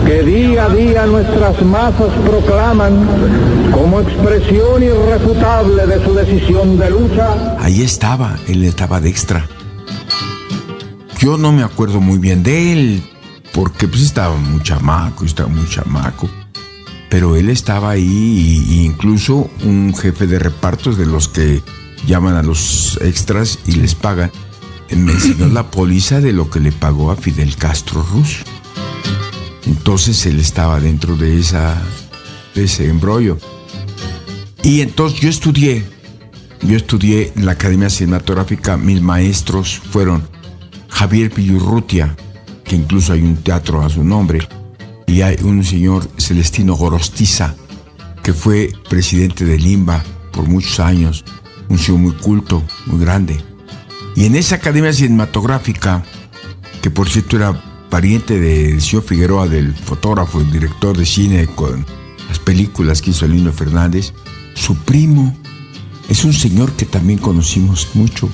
que 0.05 0.23
día 0.23 0.67
a 0.67 0.69
día 0.69 1.07
nuestras 1.07 1.63
masas 1.63 2.11
proclaman 2.27 3.07
como 3.73 4.01
expresión 4.01 4.83
irrefutable 4.83 5.87
de 5.87 6.05
su 6.05 6.15
decisión 6.15 6.79
de 6.79 6.91
lucha. 6.91 7.57
Ahí 7.59 7.83
estaba, 7.83 8.37
él 8.49 8.65
estaba 8.65 9.01
de 9.01 9.09
extra. 9.09 9.49
Yo 11.19 11.39
no 11.39 11.53
me 11.53 11.63
acuerdo 11.63 12.01
muy 12.01 12.19
bien 12.19 12.43
de 12.43 12.73
él, 12.73 13.03
porque 13.55 13.89
pues 13.89 14.03
estaba 14.03 14.37
muy 14.37 14.63
chamaco, 14.63 15.25
estaba 15.25 15.49
muy 15.49 15.67
chamaco. 15.69 16.29
Pero 17.09 17.37
él 17.37 17.49
estaba 17.49 17.91
ahí 17.91 18.65
y 18.69 18.85
incluso 18.85 19.49
un 19.63 19.95
jefe 19.95 20.27
de 20.27 20.39
repartos 20.39 20.99
de 20.99 21.07
los 21.07 21.29
que 21.29 21.63
llaman 22.07 22.35
a 22.35 22.43
los 22.43 22.99
extras 23.01 23.61
y 23.67 23.77
les 23.77 23.95
pagan, 23.95 24.33
eh, 24.91 24.97
me 24.97 25.13
enseñó 25.13 25.47
la 25.47 25.71
póliza 25.71 26.21
de 26.21 26.33
lo 26.33 26.51
que 26.51 26.61
le 26.61 26.73
pagó 26.73 27.13
a 27.13 27.17
Fidel 27.17 27.57
Castro 27.57 28.03
Ruz. 28.03 28.43
Entonces 29.65 30.27
él 30.27 30.41
estaba 30.41 30.81
dentro 30.81 31.17
de, 31.17 31.39
esa, 31.39 31.81
de 32.55 32.65
ese 32.65 32.89
embrollo. 32.89 33.39
Y 34.65 34.81
entonces 34.81 35.21
yo 35.21 35.31
estudié 35.31 35.95
yo 36.67 36.77
estudié 36.77 37.33
en 37.37 37.45
la 37.45 37.53
Academia 37.53 37.91
Cinematográfica, 37.91 38.79
mis 38.79 39.03
maestros 39.03 39.83
fueron 39.91 40.27
Javier 40.89 41.31
Pillurrutia, 41.31 42.17
que 42.65 42.77
incluso 42.77 43.13
hay 43.13 43.23
un 43.23 43.37
teatro 43.37 43.83
a 43.83 43.89
su 43.89 44.03
nombre, 44.05 44.47
y 45.07 45.23
hay 45.23 45.37
un 45.43 45.63
señor 45.65 46.09
Celestino 46.19 46.75
Gorostiza, 46.75 47.55
que 48.23 48.33
fue 48.33 48.73
presidente 48.89 49.45
de 49.45 49.59
Limba 49.59 50.03
por 50.33 50.49
muchos 50.49 50.81
años, 50.81 51.25
un 51.69 51.79
señor 51.79 52.01
muy 52.01 52.13
culto, 52.13 52.63
muy 52.87 53.01
grande. 53.01 53.39
Y 54.17 54.25
en 54.25 54.35
esa 54.35 54.57
Academia 54.57 54.93
Cinematográfica, 54.93 56.03
que 56.83 56.91
por 56.91 57.09
cierto 57.09 57.37
era 57.37 57.63
pariente 57.91 58.41
del 58.41 58.81
señor 58.81 59.05
Figueroa, 59.05 59.49
del 59.49 59.75
fotógrafo, 59.75 60.41
el 60.41 60.51
director 60.51 60.97
de 60.97 61.07
cine 61.07 61.47
con 61.47 61.85
las 62.29 62.39
películas 62.39 63.03
que 63.03 63.11
hizo 63.11 63.27
Lino 63.27 63.53
Fernández, 63.53 64.13
su 64.55 64.75
primo 64.77 65.37
es 66.09 66.25
un 66.25 66.33
señor 66.33 66.73
que 66.73 66.87
también 66.87 67.19
conocimos 67.19 67.91
mucho, 67.95 68.29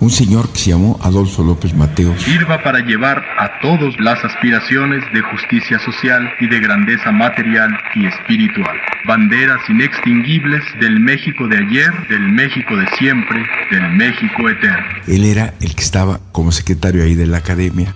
un 0.00 0.10
señor 0.10 0.48
que 0.50 0.58
se 0.58 0.70
llamó 0.70 0.98
Adolfo 1.02 1.42
López 1.42 1.74
Mateos. 1.74 2.22
Sirva 2.22 2.62
para 2.62 2.80
llevar 2.80 3.24
a 3.38 3.60
todos 3.60 3.94
las 3.98 4.22
aspiraciones 4.24 5.02
de 5.12 5.20
justicia 5.22 5.78
social 5.80 6.30
y 6.40 6.46
de 6.48 6.60
grandeza 6.60 7.10
material 7.10 7.70
y 7.94 8.06
espiritual. 8.06 8.76
Banderas 9.06 9.60
inextinguibles 9.68 10.62
del 10.80 11.00
México 11.00 11.48
de 11.48 11.58
ayer, 11.58 12.08
del 12.08 12.32
México 12.32 12.76
de 12.76 12.86
siempre, 12.98 13.44
del 13.70 13.88
México 13.96 14.48
eterno. 14.48 14.86
Él 15.06 15.24
era 15.24 15.54
el 15.60 15.74
que 15.74 15.82
estaba 15.82 16.20
como 16.32 16.52
secretario 16.52 17.02
ahí 17.02 17.14
de 17.14 17.26
la 17.26 17.38
academia. 17.38 17.94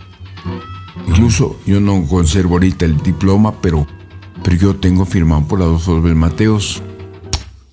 Incluso 1.06 1.60
yo 1.66 1.80
no 1.80 2.06
conservo 2.06 2.54
ahorita 2.54 2.84
el 2.84 2.96
diploma, 2.98 3.60
pero, 3.60 3.86
pero 4.42 4.56
yo 4.56 4.76
tengo 4.76 5.04
firmado 5.04 5.46
por 5.46 5.60
Adolfo 5.60 5.96
López 5.96 6.14
Mateos. 6.14 6.82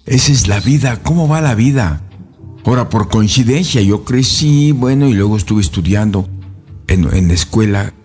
Esa 0.06 0.32
es 0.32 0.48
la 0.48 0.60
vida, 0.60 0.98
¿cómo 1.04 1.28
va 1.28 1.42
la 1.42 1.56
vida? 1.56 2.02
Ahora, 2.70 2.88
por 2.88 3.10
coincidencia, 3.10 3.82
yo 3.82 4.06
crecí, 4.06 4.74
bueno, 4.74 5.10
y 5.10 5.16
luego 5.16 5.38
estuve 5.38 5.60
estudiando 5.60 6.30
en, 6.88 7.12
en 7.16 7.28
la 7.28 7.34
escuela 7.34 7.96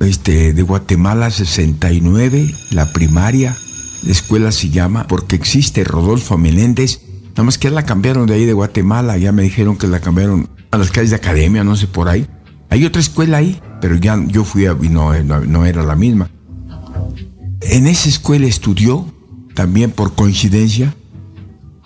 este, 0.00 0.52
de 0.52 0.62
Guatemala 0.62 1.30
69, 1.30 2.52
la 2.72 2.92
primaria. 2.92 3.56
La 4.02 4.10
escuela 4.10 4.50
se 4.50 4.68
llama, 4.68 5.06
porque 5.06 5.36
existe 5.36 5.84
Rodolfo 5.84 6.36
Meléndez, 6.36 7.02
nada 7.28 7.44
más 7.44 7.56
que 7.56 7.70
la 7.70 7.84
cambiaron 7.84 8.26
de 8.26 8.34
ahí 8.34 8.46
de 8.46 8.52
Guatemala, 8.52 9.16
ya 9.16 9.30
me 9.30 9.44
dijeron 9.44 9.78
que 9.78 9.86
la 9.86 10.00
cambiaron 10.00 10.50
a 10.72 10.78
las 10.78 10.90
calles 10.90 11.10
de 11.10 11.16
academia, 11.16 11.62
no 11.62 11.76
sé 11.76 11.86
por 11.86 12.08
ahí. 12.08 12.26
Hay 12.68 12.84
otra 12.84 13.00
escuela 13.00 13.36
ahí, 13.36 13.60
pero 13.80 13.94
ya 13.94 14.20
yo 14.26 14.42
fui 14.42 14.66
a, 14.66 14.76
y 14.82 14.88
no, 14.88 15.16
no 15.22 15.66
era 15.66 15.84
la 15.84 15.94
misma. 15.94 16.28
En 17.60 17.86
esa 17.86 18.08
escuela 18.08 18.48
estudió, 18.48 19.06
también 19.54 19.92
por 19.92 20.16
coincidencia, 20.16 20.96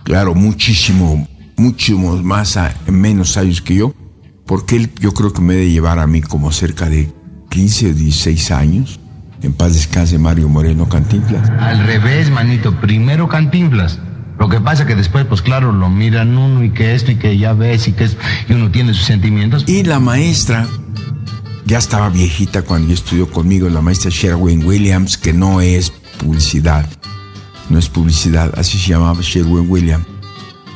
claro, 0.04 0.34
muchísimo, 0.34 1.28
muchísimos 1.56 2.22
más, 2.22 2.56
a, 2.56 2.74
menos 2.86 3.36
años 3.36 3.60
que 3.60 3.76
yo, 3.76 3.94
porque 4.46 4.76
él 4.76 4.90
yo 5.00 5.12
creo 5.12 5.32
que 5.32 5.40
me 5.40 5.54
debe 5.54 5.70
llevar 5.70 5.98
a 5.98 6.06
mí 6.06 6.20
como 6.20 6.52
cerca 6.52 6.88
de 6.88 7.12
15 7.50 7.90
o 7.90 7.94
16 7.94 8.50
años. 8.50 9.00
En 9.42 9.52
paz 9.52 9.74
descanse 9.74 10.18
Mario 10.18 10.48
Moreno 10.48 10.88
Cantinflas. 10.88 11.50
Al 11.60 11.86
revés, 11.86 12.30
manito, 12.30 12.80
primero 12.80 13.28
Cantinflas. 13.28 14.00
Lo 14.38 14.48
que 14.48 14.60
pasa 14.60 14.86
que 14.86 14.96
después, 14.96 15.26
pues 15.26 15.42
claro, 15.42 15.70
lo 15.70 15.88
miran 15.90 16.36
uno 16.36 16.64
y 16.64 16.70
que 16.70 16.94
esto 16.94 17.12
y 17.12 17.16
que 17.16 17.38
ya 17.38 17.52
ves 17.52 17.86
y 17.86 17.92
que 17.92 18.04
esto, 18.04 18.18
y 18.48 18.54
uno 18.54 18.70
tiene 18.70 18.94
sus 18.94 19.04
sentimientos. 19.04 19.64
Y 19.68 19.84
la 19.84 20.00
maestra, 20.00 20.66
ya 21.66 21.78
estaba 21.78 22.08
viejita 22.08 22.62
cuando 22.62 22.88
yo 22.88 22.94
estudió 22.94 23.30
conmigo, 23.30 23.68
la 23.68 23.80
maestra 23.80 24.10
Sherwin 24.10 24.64
Williams, 24.64 25.16
que 25.16 25.32
no 25.32 25.60
es 25.60 25.92
publicidad, 26.18 26.88
no 27.70 27.78
es 27.78 27.88
publicidad, 27.88 28.52
así 28.58 28.78
se 28.78 28.90
llamaba 28.90 29.20
Sherwin 29.20 29.70
Williams. 29.70 30.06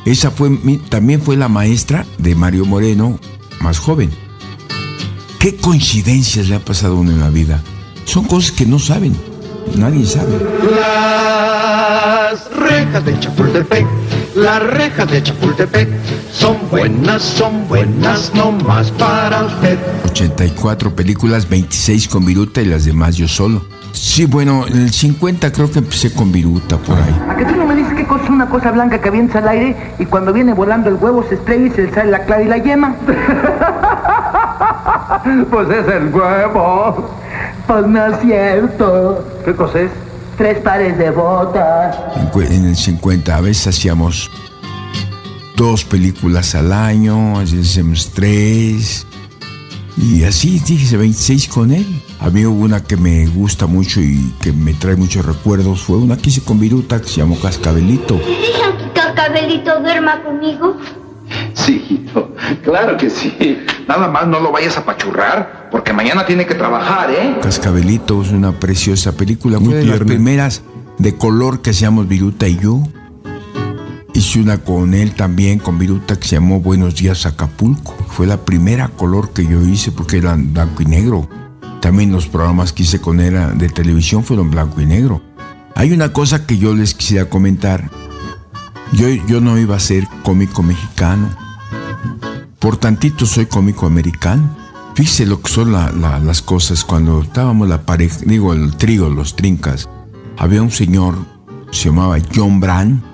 Esa 0.05 0.31
fue 0.31 0.49
mi, 0.49 0.77
también 0.77 1.21
fue 1.21 1.37
la 1.37 1.49
maestra 1.49 2.05
de 2.17 2.35
Mario 2.35 2.65
Moreno, 2.65 3.19
más 3.61 3.79
joven. 3.79 4.09
¿Qué 5.39 5.55
coincidencias 5.55 6.49
le 6.49 6.55
ha 6.55 6.59
pasado 6.59 6.97
a 6.97 6.99
uno 6.99 7.11
en 7.11 7.19
la 7.19 7.29
vida? 7.29 7.61
Son 8.05 8.25
cosas 8.25 8.51
que 8.51 8.65
no 8.65 8.79
saben, 8.79 9.15
nadie 9.75 10.05
sabe. 10.05 10.31
Las 10.71 12.49
rejas 12.55 13.05
de 13.05 13.19
Chapultepec, 13.19 13.85
las 14.35 14.63
rejas 14.63 15.11
de 15.11 15.23
Chapultepec 15.23 15.89
son 16.33 16.57
buenas, 16.71 17.21
son 17.21 17.67
buenas, 17.67 18.31
no 18.33 18.51
más 18.51 18.91
para 18.91 19.45
usted. 19.45 19.77
84 20.05 20.95
películas, 20.95 21.47
26 21.47 22.07
con 22.07 22.25
Viruta 22.25 22.61
y 22.61 22.65
las 22.65 22.85
demás 22.85 23.15
yo 23.15 23.27
solo. 23.27 23.61
Sí, 23.93 24.25
bueno, 24.25 24.65
en 24.67 24.81
el 24.83 24.93
50 24.93 25.51
creo 25.51 25.71
que 25.71 25.79
empecé 25.79 26.13
con 26.13 26.31
Viruta 26.31 26.77
por 26.77 26.97
ahí. 26.97 27.15
¿A 27.29 27.35
que 27.35 27.45
tú 27.45 27.55
no 27.55 27.65
me 27.65 27.75
qué 27.99 28.05
cosa 28.05 28.23
es 28.23 28.29
una 28.29 28.47
cosa 28.47 28.71
blanca 28.71 28.99
que 28.99 29.09
avienta 29.09 29.39
al 29.39 29.49
aire 29.49 29.75
y 29.99 30.05
cuando 30.05 30.31
viene 30.31 30.53
volando 30.53 30.89
el 30.89 30.95
huevo 30.95 31.25
se 31.27 31.35
estrella 31.35 31.65
y 31.65 31.71
se 31.71 31.81
le 31.83 31.93
sale 31.93 32.11
la 32.11 32.19
clara 32.19 32.43
y 32.43 32.47
la 32.47 32.57
yema? 32.57 32.95
pues 35.51 35.69
es 35.69 35.87
el 35.87 36.13
huevo. 36.13 37.09
Pues 37.67 37.87
no 37.87 38.05
es 38.05 38.21
cierto. 38.21 39.25
¿Qué 39.43 39.53
cosa 39.53 39.81
es? 39.81 39.91
Tres 40.37 40.59
pares 40.59 40.97
de 40.97 41.11
botas. 41.11 41.97
En 42.35 42.65
el 42.65 42.77
50 42.77 43.35
a 43.35 43.41
veces 43.41 43.67
hacíamos 43.67 44.31
dos 45.57 45.83
películas 45.83 46.55
al 46.55 46.71
año, 46.71 47.35
a 47.35 47.41
veces 47.41 47.69
hacíamos 47.69 48.11
tres. 48.13 49.05
Y 50.01 50.23
así, 50.23 50.59
dije, 50.65 50.95
26 50.95 51.49
con 51.49 51.71
él. 51.71 51.85
A 52.19 52.29
mí 52.29 52.45
hubo 52.45 52.63
una 52.63 52.81
que 52.81 52.95
me 52.95 53.27
gusta 53.27 53.67
mucho 53.67 53.99
y 53.99 54.33
que 54.41 54.53
me 54.53 54.73
trae 54.73 54.95
muchos 54.95 55.25
recuerdos. 55.25 55.81
Fue 55.81 55.97
una 55.97 56.15
que 56.15 56.29
hice 56.29 56.41
con 56.41 56.57
Viruta 56.57 57.01
que 57.01 57.09
se 57.09 57.17
llamó 57.17 57.37
Cascabelito. 57.37 58.15
¿Dejan 58.15 58.77
que 58.77 58.93
Cascabelito 58.93 59.81
duerma 59.81 60.23
conmigo? 60.23 60.77
Sí, 61.53 62.05
claro 62.63 62.95
que 62.95 63.09
sí. 63.09 63.59
Nada 63.89 64.07
más 64.07 64.25
no 64.25 64.39
lo 64.39 64.53
vayas 64.53 64.77
a 64.77 64.85
pachurrar, 64.85 65.67
porque 65.69 65.91
mañana 65.91 66.25
tiene 66.25 66.45
que 66.45 66.55
trabajar, 66.55 67.11
¿eh? 67.11 67.37
Cascabelito 67.41 68.21
es 68.21 68.31
una 68.31 68.53
preciosa 68.53 69.11
película. 69.17 69.59
Fue 69.59 69.75
de 69.75 69.85
las 69.85 69.99
primeras 69.99 70.63
de 70.97 71.17
color 71.17 71.61
que 71.61 71.71
hacíamos 71.71 72.07
Viruta 72.07 72.47
y 72.47 72.57
yo. 72.57 72.83
Hice 74.19 74.41
una 74.41 74.57
con 74.57 74.93
él 74.93 75.15
también, 75.15 75.59
con 75.59 75.79
Viruta, 75.79 76.19
que 76.19 76.27
se 76.27 76.35
llamó 76.35 76.59
Buenos 76.59 76.93
Días 76.93 77.25
Acapulco. 77.25 77.95
Fue 78.09 78.27
la 78.27 78.43
primera 78.43 78.89
color 78.89 79.31
que 79.31 79.47
yo 79.47 79.61
hice 79.61 79.93
porque 79.93 80.17
era 80.17 80.35
blanco 80.35 80.81
y 80.81 80.87
negro. 80.87 81.29
También 81.79 82.11
los 82.11 82.27
programas 82.27 82.73
que 82.73 82.83
hice 82.83 82.99
con 82.99 83.21
él 83.21 83.37
de 83.57 83.69
televisión 83.69 84.25
fueron 84.25 84.51
blanco 84.51 84.81
y 84.81 84.85
negro. 84.85 85.21
Hay 85.73 85.93
una 85.93 86.11
cosa 86.11 86.45
que 86.45 86.57
yo 86.57 86.75
les 86.75 86.93
quisiera 86.95 87.29
comentar. 87.29 87.89
Yo, 88.91 89.07
yo 89.07 89.39
no 89.39 89.57
iba 89.57 89.77
a 89.77 89.79
ser 89.79 90.05
cómico 90.21 90.63
mexicano. 90.63 91.29
Por 92.59 92.75
tantito 92.75 93.25
soy 93.25 93.45
cómico 93.45 93.85
americano. 93.85 94.53
Fíjese 94.95 95.25
lo 95.27 95.41
que 95.41 95.49
son 95.49 95.71
la, 95.71 95.93
la, 95.93 96.19
las 96.19 96.41
cosas. 96.41 96.83
Cuando 96.83 97.21
estábamos 97.21 97.69
la 97.69 97.83
pareja, 97.83 98.17
digo 98.25 98.51
el 98.51 98.75
trigo, 98.75 99.07
los 99.07 99.37
trincas, 99.37 99.87
había 100.37 100.61
un 100.61 100.71
señor, 100.71 101.15
se 101.71 101.85
llamaba 101.85 102.17
John 102.35 102.59
Brand, 102.59 103.08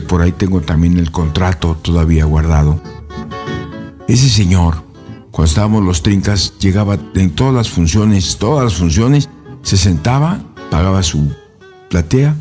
por 0.00 0.22
ahí 0.22 0.32
tengo 0.32 0.60
también 0.60 0.98
el 0.98 1.10
contrato 1.10 1.76
todavía 1.80 2.24
guardado. 2.24 2.80
Ese 4.06 4.28
señor, 4.28 4.82
cuando 5.30 5.48
estábamos 5.48 5.84
los 5.84 6.02
trincas, 6.02 6.54
llegaba 6.58 6.98
en 7.14 7.30
todas 7.30 7.54
las 7.54 7.68
funciones, 7.68 8.38
todas 8.38 8.64
las 8.64 8.74
funciones, 8.74 9.28
se 9.62 9.76
sentaba, 9.76 10.40
pagaba 10.70 11.02
su 11.02 11.30
platea 11.90 12.34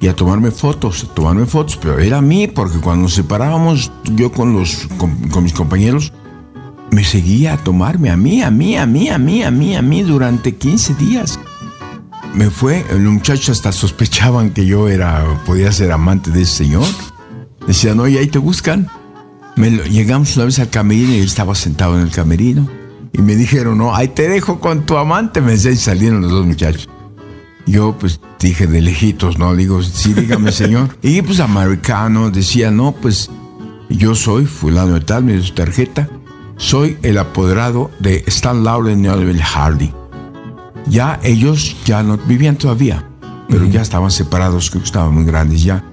y 0.00 0.08
a 0.08 0.16
tomarme 0.16 0.50
fotos, 0.50 1.04
a 1.04 1.14
tomarme 1.14 1.46
fotos, 1.46 1.76
pero 1.76 1.98
era 1.98 2.18
a 2.18 2.22
mí, 2.22 2.48
porque 2.48 2.78
cuando 2.78 3.02
nos 3.02 3.14
separábamos, 3.14 3.92
yo 4.16 4.32
con, 4.32 4.52
los, 4.52 4.88
con, 4.98 5.28
con 5.28 5.44
mis 5.44 5.52
compañeros, 5.52 6.12
me 6.90 7.04
seguía 7.04 7.54
a 7.54 7.56
tomarme 7.56 8.10
a 8.10 8.16
mí, 8.16 8.42
a 8.42 8.50
mí, 8.50 8.76
a 8.76 8.84
mí, 8.84 9.08
a 9.08 9.18
mí, 9.18 9.42
a 9.42 9.50
mí, 9.50 9.76
a 9.76 9.82
mí 9.82 10.02
durante 10.02 10.56
15 10.56 10.94
días. 10.94 11.38
Me 12.34 12.50
fue, 12.50 12.84
los 12.90 13.00
muchachos 13.12 13.50
hasta 13.50 13.72
sospechaban 13.72 14.50
que 14.50 14.64
yo 14.64 14.88
era, 14.88 15.38
podía 15.44 15.70
ser 15.72 15.92
amante 15.92 16.30
de 16.30 16.42
ese 16.42 16.64
señor. 16.64 16.86
Decían, 17.66 18.00
oye, 18.00 18.18
ahí 18.18 18.26
te 18.26 18.38
buscan. 18.38 18.88
Me 19.56 19.70
lo- 19.70 19.84
llegamos 19.84 20.34
una 20.36 20.46
vez 20.46 20.58
al 20.58 20.70
camerino 20.70 21.12
y 21.12 21.18
él 21.18 21.24
estaba 21.26 21.54
sentado 21.54 21.96
en 21.96 22.02
el 22.02 22.10
camerino. 22.10 22.68
Y 23.12 23.20
me 23.20 23.36
dijeron, 23.36 23.76
no, 23.76 23.94
ahí 23.94 24.08
te 24.08 24.28
dejo 24.28 24.60
con 24.60 24.86
tu 24.86 24.96
amante. 24.96 25.42
Me 25.42 25.52
decía, 25.52 25.70
y 25.72 25.76
salieron 25.76 26.22
los 26.22 26.30
dos 26.30 26.46
muchachos. 26.46 26.88
Yo 27.66 27.96
pues 28.00 28.18
dije 28.40 28.66
de 28.66 28.80
lejitos, 28.80 29.38
¿no? 29.38 29.54
Digo, 29.54 29.82
sí, 29.82 30.14
dígame, 30.14 30.50
señor. 30.52 30.96
Y 31.02 31.20
pues 31.22 31.38
americano 31.38 32.30
decía, 32.30 32.70
no, 32.70 32.92
pues 32.92 33.30
yo 33.90 34.14
soy 34.14 34.46
fulano 34.46 34.94
de 34.94 35.00
tal, 35.02 35.24
me 35.24 35.34
dio 35.34 35.42
su 35.42 35.52
tarjeta. 35.52 36.08
Soy 36.56 36.96
el 37.02 37.18
apoderado 37.18 37.90
de 37.98 38.24
Stan 38.26 38.64
Lauren 38.64 39.04
y 39.04 39.38
Hardy. 39.38 39.92
Ya 40.86 41.20
ellos 41.22 41.76
ya 41.84 42.02
no 42.02 42.18
vivían 42.18 42.56
todavía, 42.56 43.08
pero 43.48 43.64
ya 43.66 43.82
estaban 43.82 44.10
separados, 44.10 44.70
creo 44.70 44.82
que 44.82 44.86
estaban 44.86 45.14
muy 45.14 45.24
grandes 45.24 45.62
ya. 45.62 45.84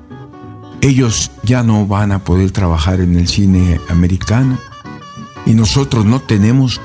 Ellos 0.81 1.31
ya 1.43 1.63
no 1.63 1.85
van 1.85 2.11
a 2.11 2.23
poder 2.23 2.51
trabajar 2.51 3.01
en 3.01 3.17
el 3.17 3.27
cine 3.27 3.79
americano. 3.89 4.57
Y 5.45 5.53
nosotros 5.53 6.05
no 6.05 6.21
tenemos 6.21 6.79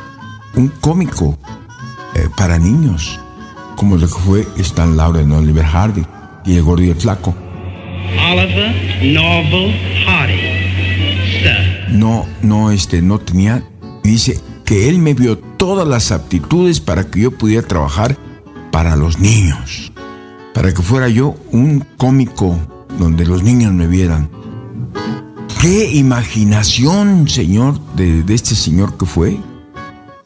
un 0.54 0.68
cómico 0.68 1.38
eh, 2.14 2.28
para 2.36 2.58
niños, 2.58 3.20
como 3.76 3.96
lo 3.96 4.06
que 4.06 4.14
fue 4.14 4.48
Stan 4.58 4.96
Lauren 4.96 5.30
y 5.30 5.34
Oliver 5.34 5.64
Hardy 5.64 6.04
y 6.44 6.56
el 6.56 6.62
gordo 6.62 6.82
y 6.82 6.90
el 6.90 6.96
flaco. 6.96 7.34
Oliver 8.32 8.74
Norval 9.02 9.74
Hardy. 10.06 10.64
Sir. 11.42 11.88
no, 11.90 12.26
no, 12.42 12.70
este, 12.70 13.02
no 13.02 13.18
tenía. 13.18 13.62
Dice 14.02 14.40
que 14.64 14.88
él 14.88 14.98
me 14.98 15.14
vio 15.14 15.38
todas 15.38 15.86
las 15.86 16.10
aptitudes 16.12 16.80
para 16.80 17.04
que 17.04 17.20
yo 17.20 17.30
pudiera 17.30 17.66
trabajar 17.66 18.16
para 18.70 18.96
los 18.96 19.18
niños. 19.18 19.92
Para 20.54 20.72
que 20.72 20.82
fuera 20.82 21.08
yo 21.08 21.34
un 21.50 21.84
cómico 21.96 22.58
donde 22.98 23.26
los 23.26 23.42
niños 23.42 23.72
me 23.72 23.86
vieran. 23.86 24.30
Qué 25.60 25.92
imaginación, 25.92 27.28
señor, 27.28 27.80
de, 27.96 28.24
este 28.28 28.54
señor 28.54 28.96
que 28.96 29.06
fue. 29.06 29.38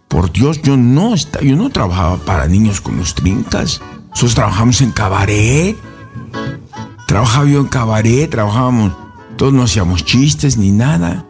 Por 0.09 0.33
Dios, 0.33 0.61
yo 0.63 0.77
no, 0.77 1.15
está, 1.15 1.41
yo 1.41 1.55
no 1.57 1.71
trabajaba 1.71 2.17
para 2.19 2.47
niños 2.47 2.81
con 2.81 2.97
los 2.97 3.15
trincas. 3.15 3.81
Nosotros 4.11 4.35
trabajamos 4.35 4.81
en 4.81 4.93
cabaret. 4.93 5.77
Trabajaba 7.07 7.47
yo 7.47 7.61
en 7.61 7.67
cabaret, 7.67 8.29
trabajábamos, 8.31 8.93
todos 9.37 9.53
no 9.53 9.63
hacíamos 9.63 10.05
chistes 10.05 10.57
ni 10.59 10.71
nada. 10.71 11.28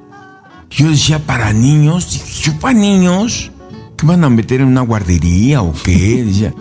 Yo 0.70 0.90
decía 0.90 1.18
para 1.24 1.52
niños, 1.52 2.12
dije, 2.12 2.42
yo 2.42 2.60
para 2.60 2.78
niños, 2.78 3.50
¿qué 3.96 4.06
van 4.06 4.24
a 4.24 4.30
meter 4.30 4.60
en 4.60 4.68
una 4.68 4.82
guardería 4.82 5.62
o 5.62 5.72
qué? 5.72 6.24
Decía, 6.26 6.54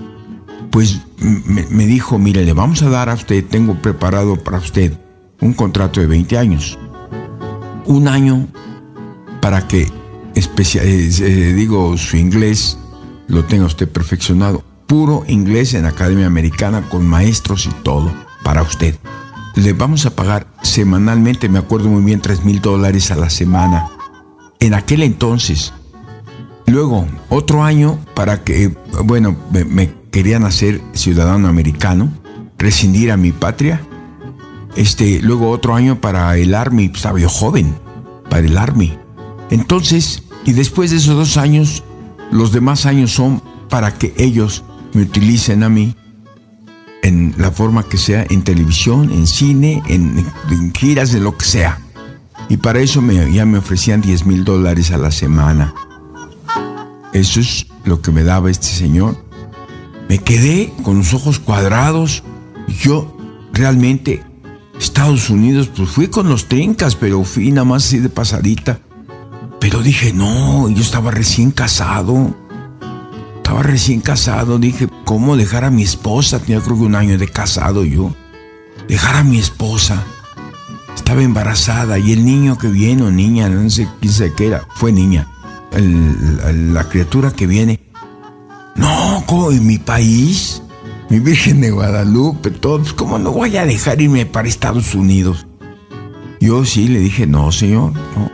pues 0.71 1.01
me, 1.19 1.65
me 1.69 1.85
dijo, 1.85 2.17
mire, 2.17 2.45
le 2.45 2.53
vamos 2.53 2.81
a 2.81 2.89
dar 2.89 3.09
a 3.09 3.15
usted, 3.15 3.43
tengo 3.45 3.75
preparado 3.81 4.35
para 4.43 4.57
usted 4.59 4.97
un 5.41 5.53
contrato 5.53 5.99
de 5.99 6.07
20 6.07 6.37
años. 6.37 6.77
Un 7.85 8.07
año 8.07 8.47
para 9.41 9.67
que, 9.67 9.83
eh, 9.83 10.41
eh, 10.75 11.53
digo, 11.55 11.97
su 11.97 12.17
inglés 12.17 12.77
lo 13.27 13.45
tenga 13.45 13.65
usted 13.65 13.89
perfeccionado. 13.89 14.63
Puro 14.87 15.23
inglés 15.27 15.73
en 15.73 15.85
Academia 15.85 16.27
Americana 16.27 16.87
con 16.89 17.05
maestros 17.07 17.65
y 17.65 17.83
todo 17.83 18.11
para 18.43 18.61
usted. 18.61 18.95
Le 19.55 19.73
vamos 19.73 20.05
a 20.05 20.15
pagar 20.15 20.47
semanalmente, 20.61 21.49
me 21.49 21.59
acuerdo 21.59 21.89
muy 21.89 22.03
bien, 22.03 22.21
3 22.21 22.45
mil 22.45 22.61
dólares 22.61 23.11
a 23.11 23.15
la 23.15 23.29
semana. 23.29 23.89
En 24.59 24.73
aquel 24.73 25.03
entonces. 25.03 25.73
Luego, 26.65 27.07
otro 27.29 27.63
año 27.63 27.97
para 28.13 28.43
que, 28.43 28.75
bueno, 29.05 29.37
me, 29.51 29.93
querían 30.11 30.43
hacer 30.43 30.81
ciudadano 30.93 31.47
americano, 31.47 32.11
rescindir 32.57 33.11
a 33.11 33.17
mi 33.17 33.31
patria. 33.31 33.81
Este, 34.75 35.21
luego 35.21 35.49
otro 35.49 35.75
año 35.75 36.01
para 36.01 36.37
el 36.37 36.53
Army, 36.53 36.89
pues, 36.89 36.99
estaba 36.99 37.19
yo 37.19 37.29
joven, 37.29 37.73
para 38.29 38.45
el 38.45 38.57
Army. 38.57 38.97
Entonces, 39.49 40.23
y 40.45 40.51
después 40.51 40.91
de 40.91 40.97
esos 40.97 41.15
dos 41.15 41.37
años, 41.37 41.83
los 42.31 42.51
demás 42.51 42.85
años 42.85 43.11
son 43.11 43.41
para 43.69 43.93
que 43.93 44.13
ellos 44.17 44.63
me 44.93 45.03
utilicen 45.03 45.63
a 45.63 45.69
mí 45.69 45.95
en 47.03 47.33
la 47.37 47.51
forma 47.51 47.83
que 47.83 47.97
sea, 47.97 48.25
en 48.29 48.43
televisión, 48.43 49.11
en 49.11 49.27
cine, 49.27 49.81
en, 49.87 50.25
en 50.49 50.73
giras, 50.73 51.11
de 51.11 51.21
lo 51.21 51.37
que 51.37 51.45
sea. 51.45 51.79
Y 52.49 52.57
para 52.57 52.79
eso 52.79 53.01
ya 53.31 53.45
me 53.45 53.57
ofrecían 53.57 54.01
10 54.01 54.25
mil 54.25 54.45
dólares 54.45 54.91
a 54.91 54.97
la 54.97 55.11
semana. 55.11 55.73
Eso 57.13 57.39
es 57.39 57.67
lo 57.83 58.01
que 58.01 58.11
me 58.11 58.23
daba 58.23 58.49
este 58.49 58.67
señor. 58.67 59.17
Me 60.07 60.19
quedé 60.19 60.73
con 60.83 60.99
los 60.99 61.13
ojos 61.13 61.39
cuadrados. 61.39 62.23
Yo 62.81 63.17
realmente, 63.51 64.23
Estados 64.79 65.29
Unidos, 65.29 65.69
pues 65.75 65.89
fui 65.89 66.07
con 66.07 66.29
los 66.29 66.47
trincas, 66.47 66.95
pero 66.95 67.23
fui 67.23 67.51
nada 67.51 67.65
más 67.65 67.85
así 67.85 67.99
de 67.99 68.09
pasadita. 68.09 68.79
Pero 69.59 69.81
dije, 69.81 70.13
no, 70.13 70.69
yo 70.69 70.81
estaba 70.81 71.11
recién 71.11 71.51
casado. 71.51 72.35
Estaba 73.37 73.63
recién 73.63 73.99
casado. 73.99 74.59
Dije, 74.59 74.87
¿cómo 75.03 75.35
dejar 75.35 75.65
a 75.65 75.71
mi 75.71 75.83
esposa? 75.83 76.39
Tenía 76.39 76.61
creo 76.61 76.77
que 76.77 76.83
un 76.83 76.95
año 76.95 77.17
de 77.17 77.27
casado 77.27 77.83
yo. 77.83 78.15
Dejar 78.87 79.17
a 79.17 79.23
mi 79.23 79.39
esposa. 79.39 80.05
Estaba 80.97 81.23
embarazada 81.23 81.97
y 81.99 82.11
el 82.11 82.25
niño 82.25 82.57
que 82.57 82.67
viene, 82.67 83.03
o 83.03 83.11
niña, 83.11 83.47
no 83.47 83.69
sé 83.69 83.87
quién 84.01 84.11
sé 84.11 84.33
qué 84.33 84.47
era, 84.47 84.67
fue 84.75 84.91
niña. 84.91 85.25
La 85.71 86.89
criatura 86.89 87.31
que 87.31 87.47
viene. 87.47 87.79
No, 88.75 89.23
¿cómo? 89.25 89.51
¿En 89.51 89.65
mi 89.65 89.77
país? 89.77 90.61
Mi 91.09 91.19
Virgen 91.19 91.61
de 91.61 91.71
Guadalupe, 91.71 92.51
todo. 92.51 92.83
¿Cómo 92.97 93.17
no 93.17 93.31
voy 93.31 93.55
a 93.55 93.65
dejar 93.65 94.01
irme 94.01 94.25
para 94.25 94.49
Estados 94.49 94.93
Unidos? 94.95 95.47
Yo 96.41 96.65
sí 96.65 96.89
le 96.89 96.99
dije, 96.99 97.25
no, 97.25 97.51
señor, 97.51 97.93
no. 97.93 98.29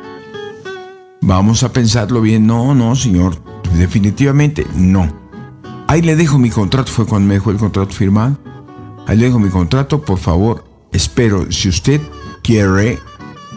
Vamos 1.21 1.63
a 1.63 1.71
pensarlo 1.71 2.21
bien. 2.21 2.47
No, 2.47 2.73
no, 2.73 2.95
señor. 2.95 3.38
Definitivamente 3.78 4.65
no. 4.76 5.08
Ahí 5.88 6.02
le 6.02 6.15
dejo 6.15 6.39
mi 6.39 6.49
contrato. 6.49 6.91
Fue 6.91 7.06
cuando 7.06 7.28
me 7.28 7.36
dejó 7.36 7.52
el 7.52 7.58
contrato 7.58 7.93
firmado. 7.93 8.38
Ahí 9.06 9.17
le 9.17 9.26
dejo 9.26 9.38
mi 9.38 9.49
contrato. 9.49 10.02
Por 10.02 10.17
favor, 10.17 10.65
espero. 10.91 11.52
Si 11.52 11.69
usted 11.69 12.02
quiere, 12.43 12.99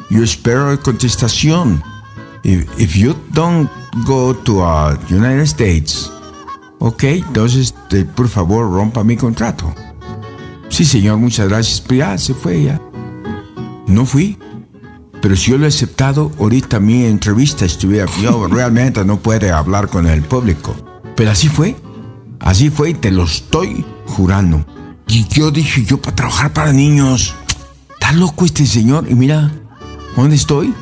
yo 0.08 0.22
espero 0.22 0.80
contestación. 0.80 1.82
If, 2.42 2.66
if 2.78 2.94
you 2.94 3.14
don't 3.32 3.68
go 4.06 4.34
to 4.34 4.62
uh, 4.62 4.96
United 5.10 5.46
States, 5.46 6.10
ok, 6.78 7.02
entonces 7.04 7.74
por 8.14 8.28
favor 8.28 8.70
rompa 8.70 9.02
mi 9.02 9.16
contrato. 9.16 9.74
Sí, 10.68 10.84
señor, 10.84 11.18
muchas 11.18 11.48
gracias. 11.48 11.80
Pero 11.80 11.98
ya 11.98 12.18
se 12.18 12.34
fue, 12.34 12.64
ya. 12.64 12.80
No 13.86 14.04
fui. 14.04 14.38
Pero 15.22 15.34
si 15.36 15.50
yo 15.50 15.58
lo 15.58 15.64
he 15.64 15.68
aceptado, 15.68 16.30
ahorita 16.38 16.80
mi 16.80 17.04
entrevista 17.04 17.64
estuviera. 17.64 18.06
Yo 18.20 18.46
realmente 18.50 19.04
no 19.04 19.18
puede 19.18 19.50
hablar 19.50 19.88
con 19.88 20.06
el 20.06 20.22
público. 20.22 20.76
Pero 21.16 21.30
así 21.30 21.48
fue. 21.48 21.76
Así 22.40 22.70
fue 22.70 22.90
y 22.90 22.94
te 22.94 23.10
lo 23.10 23.24
estoy 23.24 23.84
jurando. 24.06 24.64
Y 25.08 25.26
yo 25.28 25.50
dije, 25.50 25.84
yo 25.84 26.00
para 26.00 26.16
trabajar 26.16 26.52
para 26.52 26.72
niños. 26.72 27.34
Está 28.06 28.18
loco 28.18 28.44
este 28.44 28.64
señor. 28.66 29.06
Y 29.10 29.16
mira, 29.16 29.50
¿dónde 30.16 30.36
estoy? 30.36 30.72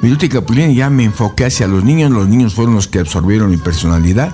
Viruta 0.00 0.26
y 0.26 0.28
Capulina 0.28 0.72
ya 0.72 0.90
me 0.90 1.02
enfoqué 1.02 1.46
hacia 1.46 1.66
los 1.66 1.82
niños. 1.82 2.12
Los 2.12 2.28
niños 2.28 2.54
fueron 2.54 2.76
los 2.76 2.86
que 2.86 3.00
absorbieron 3.00 3.50
mi 3.50 3.56
personalidad. 3.56 4.32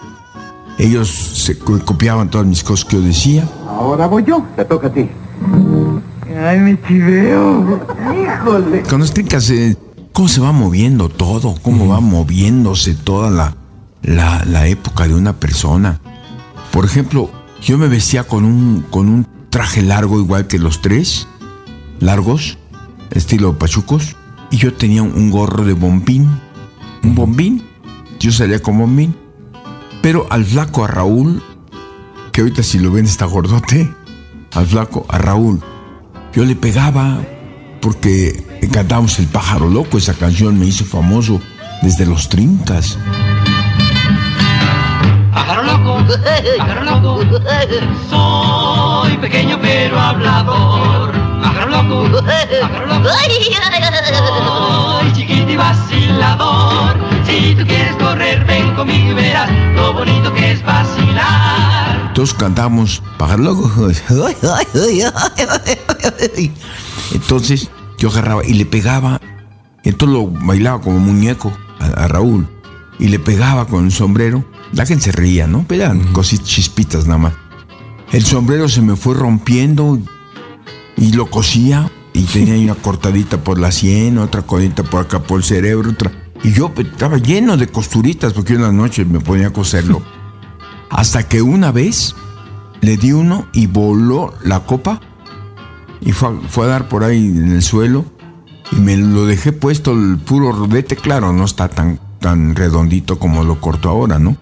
Ellos 0.77 1.09
se 1.09 1.59
co- 1.59 1.83
copiaban 1.87 2.29
todas 2.31 2.47
mis 2.47 2.63
cosas 2.63 2.85
que 2.85 2.97
yo 2.97 3.03
decía. 3.03 3.49
Ahora 3.67 4.07
voy 4.07 4.25
yo. 4.27 4.45
Te 4.57 4.67
toca 4.67 4.89
a 4.89 4.93
ti. 4.93 5.09
Ay, 6.39 6.59
me 6.61 6.79
chiveo. 6.87 7.81
Híjole. 8.13 8.83
Cuando 8.83 9.07
explicas 9.07 9.49
eh, 9.49 9.79
cómo 10.13 10.29
se 10.29 10.43
va 10.43 10.53
moviendo 10.53 11.09
todo, 11.09 11.55
cómo 11.63 11.89
va 11.89 12.01
moviéndose 12.01 12.93
toda 12.95 13.31
la, 13.31 13.57
la, 14.03 14.45
la 14.45 14.67
época 14.67 15.09
de 15.09 15.15
una 15.15 15.33
persona. 15.33 15.99
Por 16.73 16.85
ejemplo, 16.85 17.31
yo 17.63 17.79
me 17.79 17.89
vestía 17.89 18.25
con 18.25 18.45
un, 18.45 18.85
con 18.91 19.09
un 19.09 19.27
traje 19.49 19.81
largo 19.81 20.21
igual 20.21 20.47
que 20.47 20.59
los 20.59 20.83
tres, 20.83 21.27
largos, 22.01 22.59
estilo 23.11 23.59
pachucos, 23.59 24.17
y 24.51 24.57
yo 24.57 24.75
tenía 24.75 25.03
un 25.03 25.31
gorro 25.31 25.65
de 25.65 25.75
bombín, 25.75 26.41
un 27.03 27.15
bombín, 27.15 27.65
yo 28.19 28.33
salía 28.33 28.61
con 28.61 28.79
bombín, 28.79 29.17
pero 30.03 30.27
al 30.31 30.45
flaco 30.45 30.85
a 30.85 30.89
Raúl, 30.89 31.43
que 32.33 32.41
ahorita 32.41 32.63
si 32.63 32.79
lo 32.79 32.93
ven 32.93 33.05
está 33.05 33.27
gordote, 33.27 33.93
al 34.55 34.67
flaco 34.67 35.07
a 35.09 35.19
Raúl, 35.19 35.61
yo 36.33 36.45
le 36.45 36.57
pegaba 36.57 37.19
porque 37.81 38.45
cantamos 38.73 39.19
El 39.19 39.27
pájaro 39.27 39.69
loco, 39.69 39.99
esa 39.99 40.15
canción 40.15 40.59
me 40.59 40.67
hizo 40.67 40.85
famoso 40.85 41.41
desde 41.83 42.07
los 42.07 42.29
trincas. 42.29 42.99
Pájaro 45.33 45.63
loco, 45.63 45.99
pájaro 46.59 46.85
loco, 46.85 47.25
soy 48.11 49.17
pequeño 49.19 49.59
pero 49.61 49.99
hablador. 49.99 51.28
Pájaro 51.41 51.71
loco, 51.71 52.23
pájaro 52.61 52.87
loco, 52.87 53.09
chiquito 55.15 55.51
y 55.51 55.57
vacilador. 55.57 56.97
Si 57.25 57.55
tú 57.55 57.67
quieres 57.67 57.95
correr, 57.97 58.45
ven 58.45 58.75
conmigo 58.75 59.11
y 59.11 59.15
verás 59.15 59.51
lo 59.75 59.93
bonito 59.93 60.33
que 60.33 60.53
es 60.53 60.63
vacilar. 60.65 62.13
Todos 62.15 62.35
cantamos 62.35 63.03
Pájaro 63.19 63.43
loco. 63.43 63.71
Entonces 67.13 67.71
yo 67.99 68.09
agarraba 68.09 68.45
y 68.45 68.55
le 68.55 68.67
pegaba, 68.67 69.21
entonces 69.85 70.15
lo 70.15 70.27
bailaba 70.27 70.81
como 70.81 70.99
muñeco 70.99 71.57
a, 71.81 72.05
a 72.05 72.09
Raúl 72.09 72.49
y 72.99 73.09
le 73.09 73.19
pegaba 73.19 73.67
con 73.67 73.85
el 73.85 73.93
sombrero. 73.93 74.45
La 74.73 74.85
gente 74.87 75.05
se 75.05 75.13
reía, 75.13 75.47
¿no? 75.47 75.65
Pero 75.69 75.85
eran 75.85 76.13
cositas 76.13 76.47
chispitas 76.47 77.07
nada 77.07 77.19
más. 77.19 77.33
El 78.13 78.25
sombrero 78.25 78.69
se 78.69 78.83
me 78.83 78.97
fue 78.97 79.15
rompiendo 79.15 79.99
y 80.99 81.13
lo 81.13 81.31
cosía 81.31 81.91
y 82.13 82.25
tenía 82.25 82.59
una 82.73 82.75
cortadita 82.81 83.43
por 83.43 83.59
la 83.59 83.71
sien, 83.71 84.19
otra 84.19 84.43
cortadita 84.43 84.83
por 84.83 85.03
acá 85.05 85.23
por 85.23 85.39
el 85.39 85.45
cerebro, 85.45 85.91
otra. 85.91 86.11
Y 86.43 86.53
yo 86.53 86.69
pues, 86.75 86.89
estaba 86.89 87.19
lleno 87.19 87.57
de 87.57 87.69
costuritas 87.69 88.33
porque 88.33 88.55
en 88.55 88.63
la 88.63 88.73
noche 88.73 89.05
me 89.05 89.21
ponía 89.21 89.49
a 89.49 89.53
coserlo. 89.53 90.03
Hasta 90.91 91.29
que 91.29 91.43
una 91.43 91.71
vez 91.73 92.15
le 92.81 92.97
di 92.97 93.13
uno 93.13 93.47
y 93.53 93.67
voló 93.67 94.35
la 94.45 94.61
copa 94.61 95.01
y 96.01 96.13
fue, 96.13 96.29
a- 96.31 96.49
fue 96.49 96.65
a 96.67 96.69
dar 96.69 96.89
por 96.89 97.05
ahí 97.05 97.27
en 97.27 97.53
el 97.53 97.63
suelo 97.63 98.05
y 98.73 98.77
me 98.77 98.97
lo 98.97 99.27
dejé 99.27 99.53
puesto 99.53 99.93
el 99.93 100.19
puro 100.19 100.53
rodete, 100.53 100.97
claro, 100.97 101.33
no 101.33 101.45
está 101.45 101.69
tan, 101.69 101.99
tan 102.21 102.55
redondito 102.55 103.19
como 103.19 103.43
lo 103.45 103.61
corto 103.61 103.89
ahora, 103.89 104.19
¿no? 104.19 104.37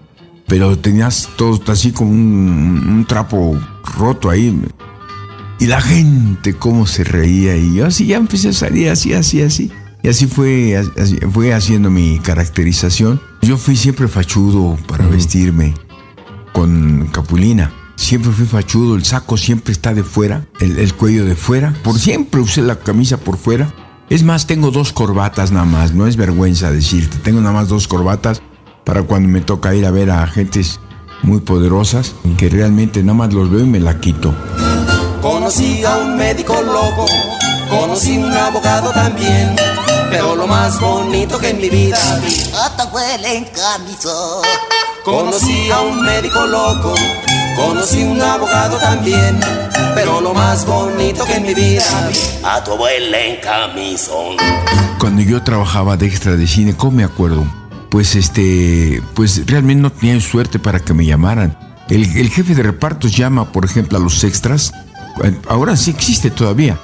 Pero 0.47 0.77
tenías 0.77 1.29
todo 1.35 1.59
así 1.71 1.91
como 1.91 2.11
un, 2.11 2.87
un 2.89 3.05
trapo 3.05 3.57
roto 3.97 4.29
ahí. 4.29 4.57
Y 5.59 5.67
la 5.67 5.81
gente 5.81 6.53
cómo 6.53 6.85
se 6.85 7.03
reía 7.03 7.55
y 7.55 7.75
yo 7.75 7.87
así 7.87 8.05
ya 8.05 8.17
empecé 8.17 8.49
a 8.49 8.53
salir 8.53 8.89
así, 8.89 9.13
así, 9.13 9.41
así. 9.41 9.71
Y 10.03 10.09
así 10.09 10.27
fue, 10.27 10.77
así 10.77 11.17
fue 11.33 11.53
haciendo 11.53 11.89
mi 11.89 12.19
caracterización. 12.19 13.19
Yo 13.41 13.57
fui 13.57 13.75
siempre 13.75 14.07
fachudo 14.07 14.77
para 14.87 15.07
vestirme 15.07 15.73
con 16.53 17.07
capulina. 17.11 17.71
Siempre 17.95 18.31
fui 18.31 18.45
fachudo, 18.45 18.95
el 18.95 19.03
saco 19.03 19.37
siempre 19.37 19.71
está 19.71 19.95
de 19.95 20.03
fuera, 20.03 20.45
el, 20.59 20.77
el 20.77 20.93
cuello 20.93 21.25
de 21.25 21.35
fuera. 21.35 21.73
Por 21.83 21.97
siempre 21.97 22.39
usé 22.39 22.61
la 22.61 22.77
camisa 22.79 23.17
por 23.17 23.37
fuera. 23.37 23.73
Es 24.09 24.23
más, 24.23 24.45
tengo 24.45 24.69
dos 24.69 24.93
corbatas 24.93 25.51
nada 25.51 25.65
más, 25.65 25.93
no 25.93 26.05
es 26.05 26.15
vergüenza 26.15 26.71
decirte. 26.71 27.17
Tengo 27.17 27.41
nada 27.41 27.53
más 27.53 27.67
dos 27.67 27.87
corbatas 27.87 28.41
para 28.85 29.03
cuando 29.03 29.27
me 29.27 29.41
toca 29.41 29.75
ir 29.75 29.85
a 29.85 29.91
ver 29.91 30.11
a 30.11 30.25
gentes 30.27 30.79
muy 31.23 31.39
poderosas, 31.39 32.15
que 32.37 32.47
realmente 32.49 33.01
nada 33.01 33.17
más 33.17 33.33
los 33.33 33.49
veo 33.49 33.61
y 33.61 33.67
me 33.67 33.79
la 33.79 33.99
quito. 33.99 34.33
Conocí 35.21 35.83
a 35.83 35.97
un 35.97 36.15
médico 36.15 36.61
loco, 36.61 37.05
conocí 37.69 38.17
un 38.17 38.31
abogado 38.31 38.91
también, 38.91 39.55
pero 40.11 40.35
lo 40.35 40.45
más 40.47 40.79
bonito 40.79 41.39
que 41.39 41.49
en 41.49 41.57
mi 41.57 41.69
vida 41.69 41.97
vi. 42.23 42.33
Hasta 42.53 42.85
huele 42.85 43.37
en 43.37 43.45
camisón. 43.45 44.43
Conocí 45.03 45.71
a 45.71 45.81
un 45.81 46.03
médico 46.03 46.45
loco, 46.45 46.93
conocí 47.55 48.03
un 48.03 48.21
abogado 48.21 48.77
también, 48.77 49.39
pero 49.95 50.21
lo 50.21 50.33
más 50.33 50.65
bonito 50.65 51.25
que 51.25 51.35
en 51.35 51.43
mi 51.43 51.53
vida 51.53 51.83
vi. 52.09 52.17
A 52.43 52.63
tu 52.63 52.73
abuela 52.73 53.19
en 53.19 53.41
camisón. 53.41 54.37
Cuando 54.99 55.23
yo 55.23 55.41
trabajaba 55.41 55.97
de 55.97 56.05
extra 56.05 56.35
de 56.35 56.45
cine, 56.45 56.75
¿cómo 56.75 56.91
me 56.97 57.03
acuerdo? 57.03 57.45
Pues 57.89 58.15
este, 58.15 59.01
pues 59.15 59.47
realmente 59.47 59.81
no 59.81 59.91
tenía 59.91 60.19
suerte 60.21 60.59
para 60.59 60.79
que 60.79 60.93
me 60.93 61.05
llamaran. 61.05 61.57
El, 61.89 62.03
el 62.17 62.29
jefe 62.29 62.53
de 62.53 62.63
repartos 62.63 63.15
llama, 63.15 63.51
por 63.51 63.65
ejemplo, 63.65 63.97
a 63.97 64.01
los 64.01 64.23
extras. 64.23 64.73
Ahora 65.47 65.75
sí 65.75 65.91
existe 65.91 66.29
todavía. 66.29 66.79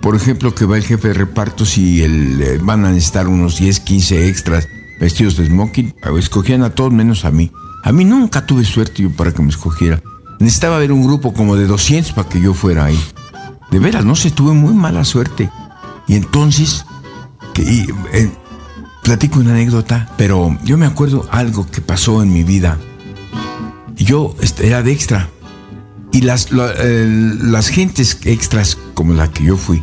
Por 0.00 0.16
ejemplo, 0.16 0.54
que 0.54 0.64
va 0.64 0.76
el 0.76 0.84
jefe 0.84 1.08
de 1.08 1.14
repartos 1.14 1.78
y 1.78 2.02
el, 2.02 2.42
eh, 2.42 2.58
van 2.60 2.84
a 2.84 2.90
necesitar 2.90 3.28
unos 3.28 3.58
10, 3.58 3.80
15 3.80 4.28
extras 4.28 4.68
vestidos 5.00 5.36
de 5.36 5.46
smoking. 5.46 5.94
Escogían 6.18 6.62
a 6.62 6.70
todos 6.70 6.92
menos 6.92 7.24
a 7.24 7.30
mí. 7.30 7.52
A 7.84 7.92
mí 7.92 8.04
nunca 8.04 8.46
tuve 8.46 8.64
suerte 8.64 9.02
yo 9.02 9.10
para 9.10 9.32
que 9.32 9.42
me 9.42 9.50
escogiera. 9.50 10.00
Necesitaba 10.38 10.78
ver 10.78 10.92
un 10.92 11.04
grupo 11.04 11.32
como 11.32 11.56
de 11.56 11.66
200 11.66 12.12
para 12.12 12.28
que 12.28 12.40
yo 12.40 12.54
fuera 12.54 12.86
ahí. 12.86 12.98
De 13.70 13.78
veras, 13.78 14.04
no 14.04 14.16
sé, 14.16 14.30
tuve 14.30 14.52
muy 14.52 14.74
mala 14.74 15.04
suerte. 15.04 15.50
Y 16.06 16.14
entonces, 16.14 16.84
que, 17.54 17.62
y, 17.62 17.86
eh, 18.12 18.30
platico 19.02 19.40
una 19.40 19.52
anécdota, 19.52 20.08
pero 20.16 20.56
yo 20.64 20.78
me 20.78 20.86
acuerdo 20.86 21.28
algo 21.30 21.66
que 21.70 21.80
pasó 21.80 22.22
en 22.22 22.32
mi 22.32 22.44
vida. 22.44 22.78
Yo 23.96 24.34
este, 24.40 24.66
era 24.66 24.82
de 24.82 24.92
extra. 24.92 25.28
Y 26.12 26.20
las, 26.22 26.50
lo- 26.52 26.68
eh, 26.70 27.34
las 27.42 27.68
gentes 27.68 28.18
extras 28.24 28.76
como 28.94 29.14
la 29.14 29.28
que 29.30 29.44
yo 29.44 29.56
fui, 29.56 29.82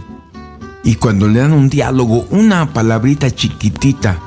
y 0.84 0.96
cuando 0.96 1.28
le 1.28 1.40
dan 1.40 1.54
un 1.54 1.70
diálogo, 1.70 2.26
una 2.30 2.72
palabrita 2.74 3.30
chiquitita, 3.32 4.20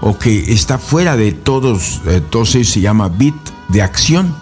o 0.00 0.18
que 0.18 0.52
está 0.52 0.78
fuera 0.78 1.16
de 1.16 1.32
todos, 1.32 2.00
eh, 2.06 2.20
todos 2.30 2.54
ellos 2.54 2.70
se 2.70 2.80
llama 2.80 3.08
beat 3.08 3.34
de 3.68 3.82
acción, 3.82 4.34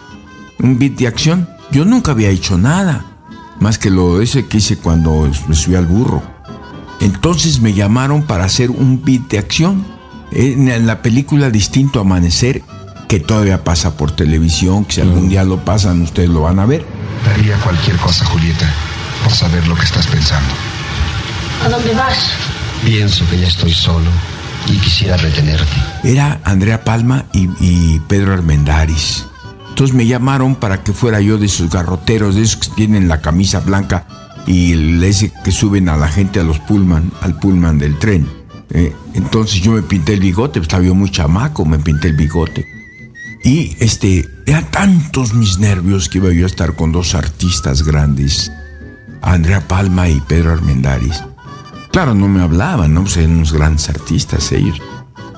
un 0.61 0.79
beat 0.79 0.95
de 0.95 1.07
acción, 1.09 1.49
yo 1.73 1.85
nunca 1.85 2.13
había 2.13 2.31
hecho 2.31 2.57
nada, 2.57 3.05
más 3.61 3.79
que 3.79 3.91
lo 3.91 4.23
ese 4.23 4.47
que 4.47 4.59
hice 4.59 4.79
cuando 4.79 5.29
me 5.49 5.55
subí 5.55 5.75
al 5.75 5.87
burro. 5.87 6.23
Entonces 7.01 7.61
me 7.61 7.73
llamaron 7.75 8.23
para 8.23 8.45
hacer 8.45 8.71
un 8.71 9.03
beat 9.05 9.29
de 9.29 9.39
acción 9.39 9.85
en 10.33 10.87
la 10.87 11.03
película 11.03 11.51
Distinto 11.51 12.01
Amanecer, 12.01 12.63
que 13.09 13.21
todavía 13.21 13.65
pasa 13.65 13.97
por 13.97 14.13
televisión, 14.13 14.85
que 14.85 14.95
si 14.95 15.01
algún 15.01 15.29
día 15.29 15.43
lo 15.45 15.65
pasan 15.65 16.01
ustedes 16.03 16.31
lo 16.31 16.43
van 16.43 16.59
a 16.61 16.67
ver. 16.67 16.87
Daría 17.25 17.57
cualquier 17.59 17.97
cosa, 17.97 18.25
Julieta, 18.27 18.69
por 19.23 19.33
saber 19.33 19.67
lo 19.69 19.75
que 19.75 19.85
estás 19.85 20.07
pensando. 20.07 20.55
¿A 21.65 21.69
dónde 21.69 21.95
vas? 21.95 22.33
Pienso 22.85 23.29
que 23.29 23.39
ya 23.39 23.49
estoy 23.49 23.73
solo 23.73 24.11
y 24.69 24.79
quisiera 24.79 25.17
retenerte. 25.17 25.77
Era 26.05 26.41
Andrea 26.45 26.85
Palma 26.85 27.27
y, 27.33 27.49
y 27.61 28.01
Pedro 28.09 28.33
Armendáriz. 28.33 29.27
Entonces 29.69 29.95
me 29.95 30.07
llamaron 30.07 30.57
para 30.57 30.83
que 30.83 30.93
fuera 30.93 31.21
yo 31.21 31.39
de 31.39 31.47
esos 31.47 31.71
garroteros, 31.71 32.35
de 32.35 32.43
esos 32.43 32.69
que 32.69 32.75
tienen 32.75 33.09
la 33.09 33.21
camisa 33.21 33.61
blanca 33.61 34.07
y 34.47 34.73
el 34.73 35.03
ese 35.03 35.33
que 35.45 35.53
suben 35.53 35.89
a 35.89 35.97
la 35.97 36.09
gente 36.09 36.41
a 36.41 36.45
los 36.45 36.59
pullman, 36.61 37.13
al 37.21 37.39
pullman 37.39 37.79
del 37.79 37.99
tren. 37.99 38.29
Eh, 38.71 38.95
entonces 39.15 39.61
yo 39.61 39.73
me 39.73 39.83
pinté 39.83 40.15
el 40.15 40.21
bigote, 40.21 40.61
pues, 40.61 40.65
estaba 40.65 40.83
yo 40.83 40.95
muy 40.95 41.11
chamaco, 41.11 41.65
me 41.65 41.79
pinté 41.79 42.09
el 42.09 42.17
bigote. 42.17 42.80
Y 43.43 43.77
este, 43.81 44.29
eran 44.47 44.71
tantos 44.71 45.33
mis 45.33 45.59
nervios 45.59 46.09
que 46.09 46.19
iba 46.19 46.33
yo 46.33 46.45
a 46.45 46.47
estar 46.47 46.75
con 46.75 46.93
dos 46.93 47.15
artistas 47.15 47.83
grandes, 47.83 48.53
Andrea 49.23 49.67
Palma 49.67 50.09
y 50.09 50.21
Pedro 50.21 50.53
Armendáriz. 50.53 51.23
Claro, 51.91 52.15
no 52.15 52.29
me 52.29 52.43
hablaban, 52.43 52.95
¿no? 52.95 53.03
Pues 53.03 53.17
eran 53.17 53.33
unos 53.33 53.53
grandes 53.53 53.89
artistas 53.89 54.53
ellos. 54.53 54.81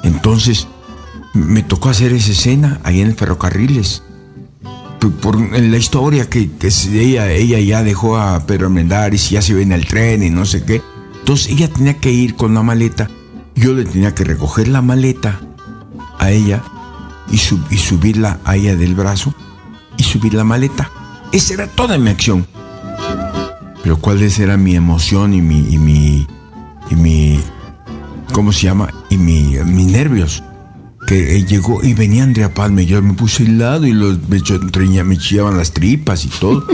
Entonces, 0.02 0.66
me 1.32 1.62
tocó 1.62 1.88
hacer 1.88 2.12
esa 2.12 2.32
escena 2.32 2.80
ahí 2.82 3.00
en 3.00 3.08
el 3.08 3.14
ferrocarriles. 3.14 4.02
Por, 5.00 5.12
por 5.12 5.36
en 5.36 5.70
la 5.70 5.76
historia 5.76 6.28
que, 6.28 6.50
que 6.50 6.68
ella, 6.92 7.30
ella 7.30 7.60
ya 7.60 7.82
dejó 7.82 8.18
a 8.18 8.46
Pedro 8.46 8.66
Armendáriz 8.66 9.30
y 9.30 9.34
ya 9.34 9.42
se 9.42 9.54
ve 9.54 9.62
en 9.62 9.72
el 9.72 9.86
tren 9.86 10.22
y 10.22 10.30
no 10.30 10.44
sé 10.44 10.64
qué. 10.64 10.82
Entonces 11.20 11.52
ella 11.52 11.68
tenía 11.68 11.98
que 11.98 12.12
ir 12.12 12.34
con 12.34 12.52
la 12.52 12.62
maleta. 12.62 13.08
Yo 13.54 13.72
le 13.74 13.84
tenía 13.84 14.14
que 14.14 14.24
recoger 14.24 14.68
la 14.68 14.82
maleta 14.82 15.40
a 16.18 16.30
ella 16.30 16.62
y, 17.32 17.38
sub- 17.38 17.66
y 17.70 17.76
subirla 17.78 18.38
del 18.76 18.94
brazo 18.94 19.34
y 19.96 20.04
subir 20.04 20.34
la 20.34 20.44
maleta. 20.44 20.90
Esa 21.32 21.54
era 21.54 21.66
toda 21.66 21.98
mi 21.98 22.10
acción. 22.10 22.46
Pero 23.82 23.96
cuál 23.98 24.22
era 24.38 24.56
mi 24.56 24.76
emoción 24.76 25.34
y 25.34 25.40
mi, 25.42 25.58
y 25.68 25.78
mi, 25.78 26.26
y 26.90 26.94
mi, 26.94 27.40
¿cómo 28.32 28.52
se 28.52 28.62
llama? 28.62 28.88
Y 29.10 29.16
mi, 29.16 29.56
mis 29.64 29.86
nervios. 29.86 30.42
Que 31.08 31.36
eh, 31.36 31.44
llegó 31.44 31.82
y 31.82 31.94
venía 31.94 32.22
Andrea 32.22 32.54
Palma 32.54 32.82
y 32.82 32.86
yo 32.86 33.02
me 33.02 33.14
puse 33.14 33.42
helado 33.42 33.86
y 33.86 33.92
los, 33.92 34.20
me, 34.28 34.38
treña- 34.40 35.02
me 35.04 35.18
chillaban 35.18 35.56
las 35.58 35.72
tripas 35.72 36.24
y 36.24 36.28
todo. 36.28 36.64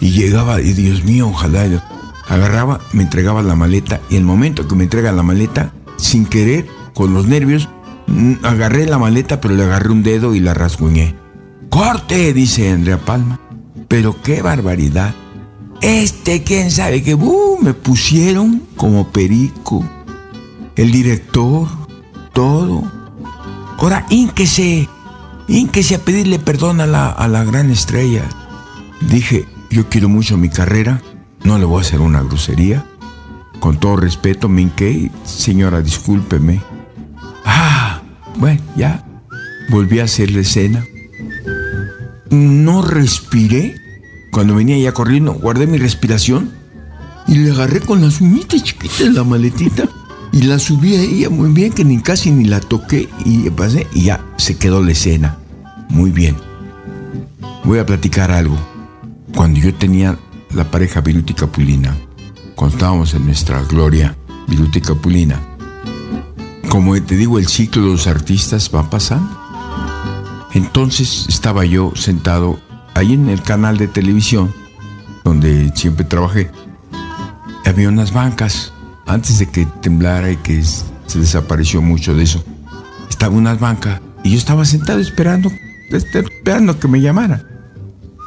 y 0.00 0.10
llegaba 0.10 0.60
y 0.60 0.74
Dios 0.74 1.02
mío, 1.04 1.28
ojalá. 1.28 1.82
Agarraba, 2.28 2.78
me 2.92 3.02
entregaba 3.04 3.42
la 3.42 3.56
maleta 3.56 4.00
y 4.10 4.16
el 4.16 4.24
momento 4.24 4.68
que 4.68 4.74
me 4.76 4.84
entrega 4.84 5.10
la 5.12 5.22
maleta, 5.22 5.72
sin 5.96 6.26
querer, 6.26 6.66
con 6.94 7.14
los 7.14 7.26
nervios, 7.26 7.68
agarré 8.42 8.86
la 8.86 8.98
maleta 8.98 9.40
pero 9.40 9.54
le 9.54 9.64
agarré 9.64 9.90
un 9.90 10.02
dedo 10.02 10.34
y 10.34 10.40
la 10.40 10.54
rasguñé. 10.54 11.16
¡Corte! 11.68 12.32
dice 12.32 12.70
Andrea 12.70 12.98
Palma. 12.98 13.40
Pero 13.88 14.20
qué 14.22 14.42
barbaridad. 14.42 15.14
Este, 15.80 16.42
quién 16.42 16.70
sabe 16.70 17.02
qué. 17.02 17.14
¡uh! 17.14 17.58
me 17.62 17.74
pusieron 17.74 18.62
como 18.76 19.08
perico. 19.08 19.84
El 20.76 20.92
director, 20.92 21.68
todo. 22.32 22.82
Ahora, 23.78 24.06
ínquese. 24.10 24.88
Ínquese 25.48 25.96
a 25.96 25.98
pedirle 25.98 26.38
perdón 26.38 26.80
a 26.80 26.86
la, 26.86 27.08
a 27.08 27.26
la 27.28 27.44
gran 27.44 27.70
estrella. 27.70 28.22
Dije, 29.08 29.46
yo 29.70 29.88
quiero 29.88 30.08
mucho 30.08 30.36
mi 30.36 30.48
carrera. 30.48 31.02
No 31.42 31.58
le 31.58 31.64
voy 31.64 31.78
a 31.78 31.86
hacer 31.86 32.00
una 32.00 32.22
grosería. 32.22 32.84
Con 33.58 33.78
todo 33.78 33.96
respeto, 33.96 34.48
me 34.48 34.70
Señora, 35.24 35.82
discúlpeme. 35.82 36.62
Ah, 37.44 37.89
bueno, 38.36 38.60
ya. 38.76 39.04
Volví 39.70 40.00
a 40.00 40.04
hacer 40.04 40.30
la 40.30 40.40
escena. 40.40 40.84
No 42.30 42.82
respiré. 42.82 43.74
Cuando 44.32 44.54
venía 44.54 44.78
ya 44.78 44.92
corriendo, 44.92 45.34
guardé 45.34 45.66
mi 45.66 45.78
respiración 45.78 46.52
y 47.26 47.36
le 47.36 47.50
agarré 47.52 47.80
con 47.80 48.00
las 48.00 48.20
uñitas 48.20 48.62
chiquitas 48.62 49.08
la 49.12 49.24
maletita 49.24 49.88
y 50.32 50.42
la 50.42 50.58
subí 50.58 50.94
a 50.94 51.02
ella 51.02 51.30
muy 51.30 51.50
bien, 51.50 51.72
que 51.72 51.84
ni 51.84 52.00
casi 52.00 52.30
ni 52.30 52.44
la 52.44 52.60
toqué 52.60 53.08
y 53.24 53.50
pasé 53.50 53.86
y 53.92 54.04
ya 54.04 54.24
se 54.36 54.56
quedó 54.56 54.82
la 54.82 54.92
escena. 54.92 55.38
Muy 55.88 56.10
bien. 56.10 56.36
Voy 57.64 57.78
a 57.78 57.86
platicar 57.86 58.30
algo. 58.30 58.56
Cuando 59.34 59.60
yo 59.60 59.74
tenía 59.74 60.18
la 60.54 60.70
pareja 60.70 61.00
Viruti 61.00 61.34
Capulina, 61.34 61.96
cuando 62.54 62.76
estábamos 62.76 63.14
en 63.14 63.26
nuestra 63.26 63.62
gloria, 63.62 64.16
Viruti 64.48 64.80
Capulina, 64.80 65.40
como 66.70 66.94
te 67.02 67.16
digo, 67.16 67.40
el 67.40 67.48
ciclo 67.48 67.82
de 67.82 67.88
los 67.90 68.06
artistas 68.06 68.70
va 68.72 68.88
pasando. 68.88 69.28
Entonces 70.54 71.26
estaba 71.28 71.64
yo 71.64 71.92
sentado 71.96 72.60
ahí 72.94 73.12
en 73.12 73.28
el 73.28 73.42
canal 73.42 73.76
de 73.76 73.88
televisión, 73.88 74.54
donde 75.24 75.72
siempre 75.74 76.04
trabajé. 76.04 76.50
Había 77.66 77.88
unas 77.88 78.12
bancas, 78.12 78.72
antes 79.06 79.40
de 79.40 79.46
que 79.46 79.66
temblara 79.82 80.30
y 80.30 80.36
que 80.36 80.62
se 80.62 81.18
desapareció 81.18 81.82
mucho 81.82 82.14
de 82.14 82.22
eso. 82.22 82.42
Estaba 83.08 83.34
unas 83.34 83.58
bancas 83.58 84.00
y 84.22 84.30
yo 84.30 84.38
estaba 84.38 84.64
sentado 84.64 85.00
esperando, 85.00 85.50
este, 85.90 86.20
esperando 86.20 86.78
que 86.78 86.86
me 86.86 87.00
llamara. 87.00 87.44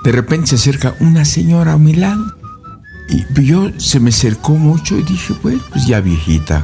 De 0.04 0.12
repente 0.12 0.48
se 0.48 0.56
acerca 0.56 0.96
una 1.00 1.24
señora 1.24 1.74
a 1.74 1.78
mi 1.78 1.94
lado 1.94 2.26
y 3.08 3.44
yo 3.44 3.72
se 3.78 4.02
me 4.02 4.10
acercó 4.10 4.56
mucho 4.56 4.98
y 4.98 5.04
dije, 5.04 5.34
bueno, 5.42 5.62
pues 5.72 5.88
ya 5.88 6.02
viejita. 6.02 6.62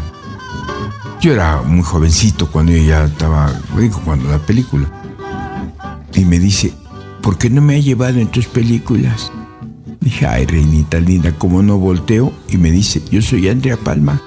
Yo 1.21 1.33
era 1.33 1.61
muy 1.63 1.83
jovencito 1.83 2.49
cuando 2.49 2.71
ella 2.71 3.03
estaba, 3.03 3.51
digo, 3.77 3.99
cuando 4.05 4.29
la 4.29 4.39
película. 4.39 4.89
Y 6.13 6.23
me 6.23 6.39
dice, 6.39 6.73
¿por 7.21 7.37
qué 7.37 7.49
no 7.49 7.61
me 7.61 7.75
ha 7.75 7.79
llevado 7.79 8.19
en 8.19 8.27
tus 8.27 8.47
películas? 8.47 9.29
Dije, 9.99 10.25
ay, 10.25 10.45
reinita 10.45 10.97
linda, 10.99 11.33
como 11.33 11.61
no 11.61 11.77
volteo? 11.77 12.31
Y 12.47 12.55
me 12.55 12.71
dice, 12.71 13.01
yo 13.11 13.21
soy 13.21 13.49
Andrea 13.49 13.75
Palma. 13.75 14.21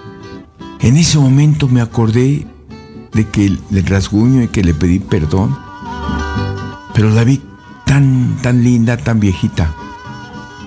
En 0.81 0.99
ese 0.99 1.19
momento 1.19 1.67
me 1.67 1.81
acordé 1.81 2.47
de 3.15 3.29
que 3.29 3.57
le 3.71 3.81
rasguño 3.81 4.43
y 4.43 4.49
que 4.49 4.63
le 4.63 4.75
pedí 4.75 4.99
perdón. 4.99 5.57
Pero 6.93 7.09
la 7.09 7.25
vi 7.25 7.41
tan, 7.87 8.37
tan 8.43 8.63
linda, 8.63 8.99
tan 8.99 9.19
viejita, 9.19 9.75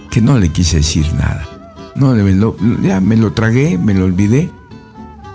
que 0.09 0.21
no 0.21 0.39
le 0.39 0.49
quise 0.49 0.77
decir 0.77 1.05
nada. 1.13 1.47
No, 1.95 2.15
ya 2.81 2.99
me 2.99 3.15
lo 3.15 3.33
tragué, 3.33 3.77
me 3.77 3.93
lo 3.93 4.05
olvidé. 4.05 4.51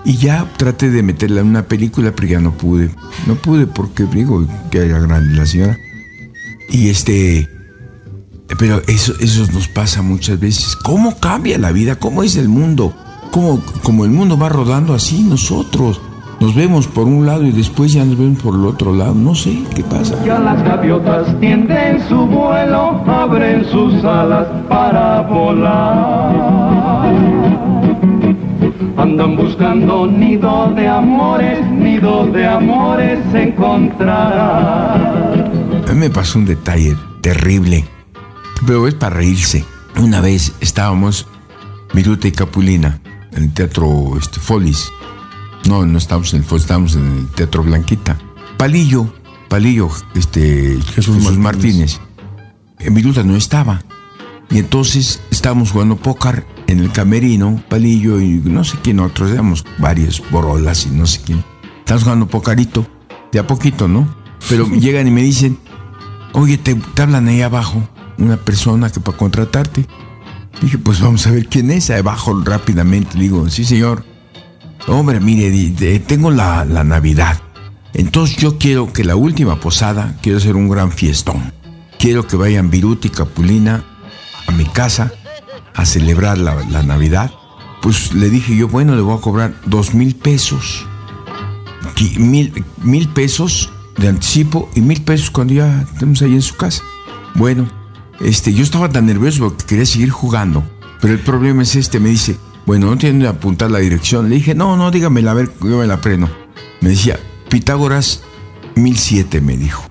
Y 0.05 0.17
ya 0.17 0.47
traté 0.57 0.91
de 0.91 1.03
meterla 1.03 1.41
en 1.41 1.49
una 1.49 1.63
película, 1.63 2.13
pero 2.15 2.29
ya 2.29 2.41
no 2.41 2.53
pude. 2.53 2.91
No 3.27 3.35
pude 3.35 3.67
porque 3.67 4.05
digo 4.05 4.47
que 4.71 4.79
era 4.79 4.99
grande 4.99 5.35
la 5.35 5.47
señora. 5.47 5.79
Y 6.71 6.89
este. 6.89 7.49
Pero 8.59 8.83
eso, 8.89 9.15
eso 9.21 9.47
nos 9.53 9.69
pasa 9.69 10.03
muchas 10.03 10.41
veces. 10.41 10.75
¿Cómo 10.77 11.19
cambia 11.19 11.59
la 11.59 11.71
vida? 11.71 11.97
¿Cómo 11.97 12.23
es 12.23 12.37
el 12.37 12.49
mundo? 12.49 12.95
¿Cómo, 13.31 13.63
como 13.83 14.05
el 14.05 14.11
mundo 14.11 14.37
va 14.37 14.49
rodando 14.49 14.95
así 14.95 15.23
nosotros? 15.23 16.01
Nos 16.41 16.55
vemos 16.55 16.87
por 16.89 17.07
un 17.07 17.27
lado 17.27 17.45
y 17.45 17.53
después 17.53 17.93
ya 17.93 18.03
nos 18.03 18.17
vemos 18.17 18.43
por 18.43 18.55
el 18.55 18.65
otro 18.65 18.95
lado. 18.95 19.15
No 19.15 19.35
sé 19.35 19.63
qué 19.75 19.85
pasa. 19.85 20.17
Ya 20.25 20.39
las 20.39 20.63
gaviotas 20.65 21.39
tienden 21.39 22.01
su 22.09 22.17
vuelo, 22.27 23.05
abren 23.07 23.63
sus 23.67 24.03
alas 24.03 24.47
para 24.67 25.21
volar. 25.21 26.70
Andan 29.01 29.35
buscando 29.35 30.07
nido 30.07 30.75
de 30.77 30.87
amores, 30.87 31.65
nido 31.71 32.27
de 32.27 32.47
amores 32.47 33.19
encontrar. 33.35 35.01
A 35.89 35.93
mí 35.93 35.99
me 35.99 36.11
pasó 36.11 36.39
un 36.39 36.45
detalle 36.45 36.95
terrible, 37.23 37.87
pero 38.67 38.87
es 38.87 38.93
para 38.93 39.17
reírse. 39.17 39.65
Una 39.97 40.21
vez 40.21 40.53
estábamos, 40.61 41.27
Viruta 41.95 42.29
y 42.29 42.33
Capulina, 42.33 43.01
en 43.33 43.45
el 43.45 43.55
teatro 43.55 44.19
este, 44.19 44.39
Folis. 44.39 44.93
No, 45.67 45.87
no 45.87 45.97
estábamos 45.97 46.35
en 46.35 46.41
el 46.41 46.45
Folis, 46.45 46.65
estábamos 46.65 46.95
en 46.95 47.07
el 47.21 47.27
teatro 47.29 47.63
Blanquita. 47.63 48.19
Palillo, 48.59 49.11
Palillo, 49.49 49.89
este, 50.15 50.79
Jesús, 50.95 51.39
Martínez. 51.39 51.99
En 52.79 52.93
Viruta 52.93 53.23
no 53.23 53.35
estaba. 53.35 53.83
Y 54.51 54.59
entonces 54.59 55.23
estábamos 55.31 55.71
jugando 55.71 55.97
póker 55.97 56.45
en 56.71 56.81
el 56.81 56.93
camerino, 56.93 57.63
Palillo 57.69 58.21
y 58.21 58.41
no 58.45 58.65
sé 58.65 58.77
quién 58.83 59.01
otros, 59.01 59.31
éramos 59.31 59.65
varios, 59.79 60.23
Borolas 60.31 60.87
y 60.87 60.91
no 60.91 61.07
sé 61.07 61.21
quién. 61.25 61.45
Estamos 61.79 62.05
jugando 62.05 62.27
pocarito, 62.29 62.87
de 63.33 63.39
a 63.39 63.47
poquito, 63.47 63.89
¿no? 63.89 64.09
Pero 64.49 64.67
llegan 64.71 65.07
y 65.07 65.11
me 65.11 65.23
dicen, 65.23 65.59
oye, 66.33 66.59
te, 66.59 66.75
te 66.75 67.03
hablan 67.03 67.29
ahí 67.29 67.43
abajo, 67.43 67.83
una 68.19 68.37
persona 68.37 68.91
que 68.91 69.01
para 69.01 69.17
contratarte. 69.19 69.87
Dije, 70.61 70.79
pues 70.79 71.01
vamos 71.01 71.27
a 71.27 71.31
ver 71.31 71.47
quién 71.49 71.71
es. 71.71 71.91
Ahí 71.91 72.01
abajo 72.01 72.39
rápidamente 72.45 73.19
digo, 73.19 73.49
sí 73.49 73.65
señor. 73.65 74.05
Hombre, 74.89 75.21
mire, 75.21 75.51
de- 75.51 76.01
tengo 76.01 76.31
la, 76.31 76.65
la 76.65 76.85
Navidad. 76.85 77.41
Entonces 77.95 78.37
yo 78.37 78.59
quiero 78.59 78.93
que 78.93 79.05
la 79.05 79.17
última 79.17 79.59
posada, 79.59 80.17
quiero 80.23 80.39
hacer 80.39 80.57
un 80.57 80.69
gran 80.69 80.93
fiestón. 80.93 81.53
Quiero 81.99 82.27
que 82.27 82.37
vayan 82.37 82.71
Viruta 82.71 83.07
y 83.07 83.11
Capulina 83.11 83.85
a 84.47 84.53
mi 84.53 84.65
casa 84.65 85.13
a 85.75 85.85
celebrar 85.85 86.39
la, 86.39 86.83
Navidad. 86.83 87.33
Pues 87.83 88.13
le 88.13 88.29
dije 88.31 88.57
yo, 88.57 88.69
bueno, 88.69 88.95
le 88.95 89.03
voy 89.03 89.17
a 89.17 89.21
cobrar 89.21 89.55
dos 89.67 89.95
mil 89.95 90.15
pesos. 90.15 90.87
Mil, 92.19 92.65
mil 92.83 93.09
pesos 93.09 93.71
de 93.99 94.09
anticipo 94.09 94.71
y 94.75 94.81
mil 94.81 95.03
pesos 95.03 95.31
cuando 95.31 95.55
ya 95.55 95.83
estemos 95.93 96.23
ahí 96.23 96.35
en 96.35 96.43
su 96.43 96.57
casa. 96.57 96.83
Bueno, 97.35 97.69
este, 98.21 98.53
yo 98.53 98.63
estaba 98.63 98.89
tan 98.89 99.07
nervioso 99.07 99.45
porque 99.45 99.65
quería 99.65 99.87
seguir 99.87 100.11
jugando. 100.11 100.63
Pero 101.01 101.15
el 101.15 101.21
problema 101.21 101.63
es 101.63 101.77
este, 101.77 102.01
me 102.01 102.11
dice, 102.11 102.37
bueno, 102.67 102.87
no 102.87 102.99
tiene 102.99 103.21
que 103.21 103.29
apuntar 103.29 103.71
la 103.71 103.79
dirección. 103.79 104.29
Le 104.29 104.37
dije, 104.37 104.55
no, 104.55 104.77
no, 104.77 104.91
dígamela, 104.91 105.31
a 105.31 105.35
ver, 105.35 105.51
yo 105.61 105.79
me 105.79 105.87
la 105.87 105.95
aprendo. 105.95 106.31
Me 106.81 106.91
decía, 106.91 107.19
Pitágoras 107.49 108.23
1007, 108.77 109.41
me 109.41 109.57
dijo. 109.57 109.85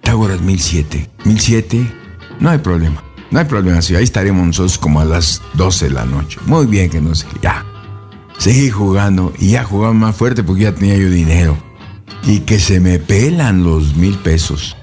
Pitágoras 0.00 0.40
1007. 0.40 1.10
1007, 1.24 1.92
no 2.40 2.50
hay 2.50 2.58
problema. 2.58 3.02
No 3.30 3.38
hay 3.38 3.44
problema, 3.44 3.82
sí, 3.82 3.94
ahí 3.94 4.04
estaremos 4.04 4.46
nosotros 4.46 4.78
como 4.78 5.00
a 5.00 5.04
las 5.04 5.42
12 5.54 5.86
de 5.86 5.90
la 5.92 6.04
noche. 6.04 6.38
Muy 6.46 6.66
bien, 6.66 6.90
que 6.90 7.00
no 7.00 7.14
sé, 7.14 7.26
ya. 7.42 7.64
Seguí 8.38 8.70
jugando 8.70 9.32
y 9.38 9.50
ya 9.50 9.64
jugaba 9.64 9.92
más 9.92 10.16
fuerte 10.16 10.42
porque 10.42 10.62
ya 10.62 10.74
tenía 10.74 10.96
yo 10.96 11.10
dinero. 11.10 11.56
Y 12.24 12.40
que 12.40 12.58
se 12.58 12.80
me 12.80 12.98
pelan 12.98 13.64
los 13.64 13.96
mil 13.96 14.16
pesos. 14.16 14.76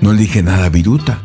No 0.00 0.12
le 0.12 0.20
dije 0.20 0.42
nada 0.42 0.66
a 0.66 0.68
Viruta. 0.68 1.20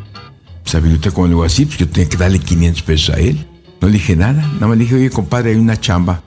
Pues 0.62 0.74
a 0.74 0.80
Viruta, 0.80 1.10
como 1.10 1.26
le 1.26 1.32
digo 1.32 1.44
así, 1.44 1.66
pues 1.66 1.78
yo 1.78 1.88
tenía 1.88 2.08
que 2.08 2.16
darle 2.16 2.38
500 2.38 2.82
pesos 2.82 3.14
a 3.14 3.18
él. 3.18 3.46
No 3.80 3.88
le 3.88 3.94
dije 3.94 4.16
nada. 4.16 4.42
Nada 4.54 4.66
más 4.66 4.76
le 4.76 4.84
dije, 4.84 4.96
oye, 4.96 5.10
compadre, 5.10 5.50
hay 5.50 5.56
una 5.56 5.80
chamba 5.80 6.22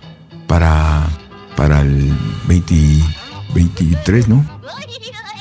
para, 0.47 1.07
para 1.55 1.81
el 1.81 2.13
20 2.47 2.75
23, 3.53 4.27
¿no? 4.27 4.45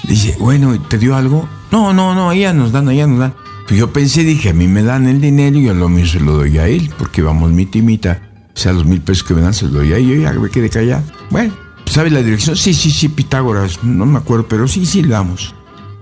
Dice, 0.04 0.36
bueno, 0.40 0.80
¿te 0.82 0.98
dio 0.98 1.14
algo? 1.14 1.48
No, 1.70 1.92
no, 1.92 2.14
no, 2.14 2.32
ya 2.34 2.52
nos 2.52 2.72
dan, 2.72 2.90
ya 2.90 3.06
nos 3.06 3.18
dan. 3.18 3.34
Pues 3.70 3.78
yo 3.78 3.92
pensé, 3.92 4.24
dije, 4.24 4.48
a 4.50 4.52
mí 4.52 4.66
me 4.66 4.82
dan 4.82 5.06
el 5.06 5.20
dinero 5.20 5.56
y 5.56 5.66
yo 5.66 5.74
lo 5.74 5.88
mío 5.88 6.04
se 6.04 6.18
lo 6.18 6.32
doy 6.32 6.58
a 6.58 6.66
él, 6.66 6.90
porque 6.98 7.22
vamos 7.22 7.52
mita 7.52 7.78
y 7.78 7.82
mita. 7.82 8.20
O 8.52 8.58
sea, 8.58 8.72
los 8.72 8.84
mil 8.84 9.00
pesos 9.00 9.22
que 9.22 9.32
me 9.32 9.42
dan 9.42 9.54
se 9.54 9.66
los 9.66 9.74
doy 9.74 9.92
a 9.92 9.96
él, 9.96 10.08
yo 10.08 10.16
ya 10.16 10.32
me 10.32 10.50
quedé 10.50 10.68
callado. 10.68 11.04
Bueno, 11.30 11.54
¿sabe 11.86 12.10
la 12.10 12.20
dirección? 12.20 12.56
Sí, 12.56 12.74
sí, 12.74 12.90
sí, 12.90 13.08
Pitágoras, 13.08 13.84
no 13.84 14.06
me 14.06 14.18
acuerdo, 14.18 14.48
pero 14.48 14.66
sí, 14.66 14.84
sí, 14.86 15.02
le 15.02 15.10
damos. 15.10 15.54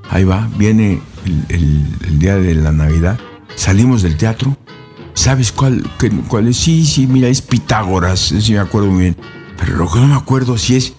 Ahí 0.09 0.25
va, 0.25 0.49
viene 0.57 1.03
el, 1.51 2.19
día 2.19 2.37
de 2.37 2.55
la 2.55 2.73
Navidad, 2.73 3.21
salimos 3.55 4.01
del 4.01 4.17
teatro. 4.17 4.57
¿Sabes 5.13 5.53
cuál, 5.53 5.85
qué- 5.99 6.09
cuál 6.27 6.49
es? 6.49 6.57
Sí, 6.57 6.87
sí, 6.87 7.07
mira, 7.07 7.29
es 7.29 7.43
Pitágoras, 7.43 8.33
sí 8.41 8.53
me 8.55 8.61
acuerdo 8.61 8.89
muy 8.91 9.03
bien. 9.03 9.17
Pero 9.59 9.77
lo 9.77 9.93
que 9.93 9.99
no 10.01 10.07
me 10.07 10.15
acuerdo 10.15 10.57
si 10.57 10.77
es 10.77 10.95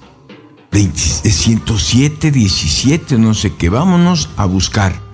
20 0.71 1.01
es 1.23 1.33
107, 1.35 2.29
17, 2.29 3.17
no 3.17 3.33
sé 3.33 3.55
qué, 3.55 3.69
vámonos 3.69 4.29
a 4.37 4.45
buscar. 4.45 5.08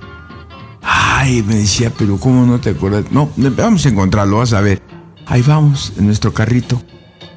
Ay, 0.85 1.43
me 1.43 1.55
decía, 1.55 1.91
pero 1.97 2.17
¿cómo 2.17 2.45
no 2.45 2.59
te 2.59 2.69
acuerdas? 2.69 3.05
No, 3.11 3.29
vamos 3.35 3.85
a 3.85 3.89
encontrarlo, 3.89 4.37
vas 4.37 4.53
a 4.53 4.61
ver. 4.61 4.81
Ahí 5.25 5.41
vamos, 5.41 5.93
en 5.97 6.05
nuestro 6.05 6.33
carrito. 6.33 6.81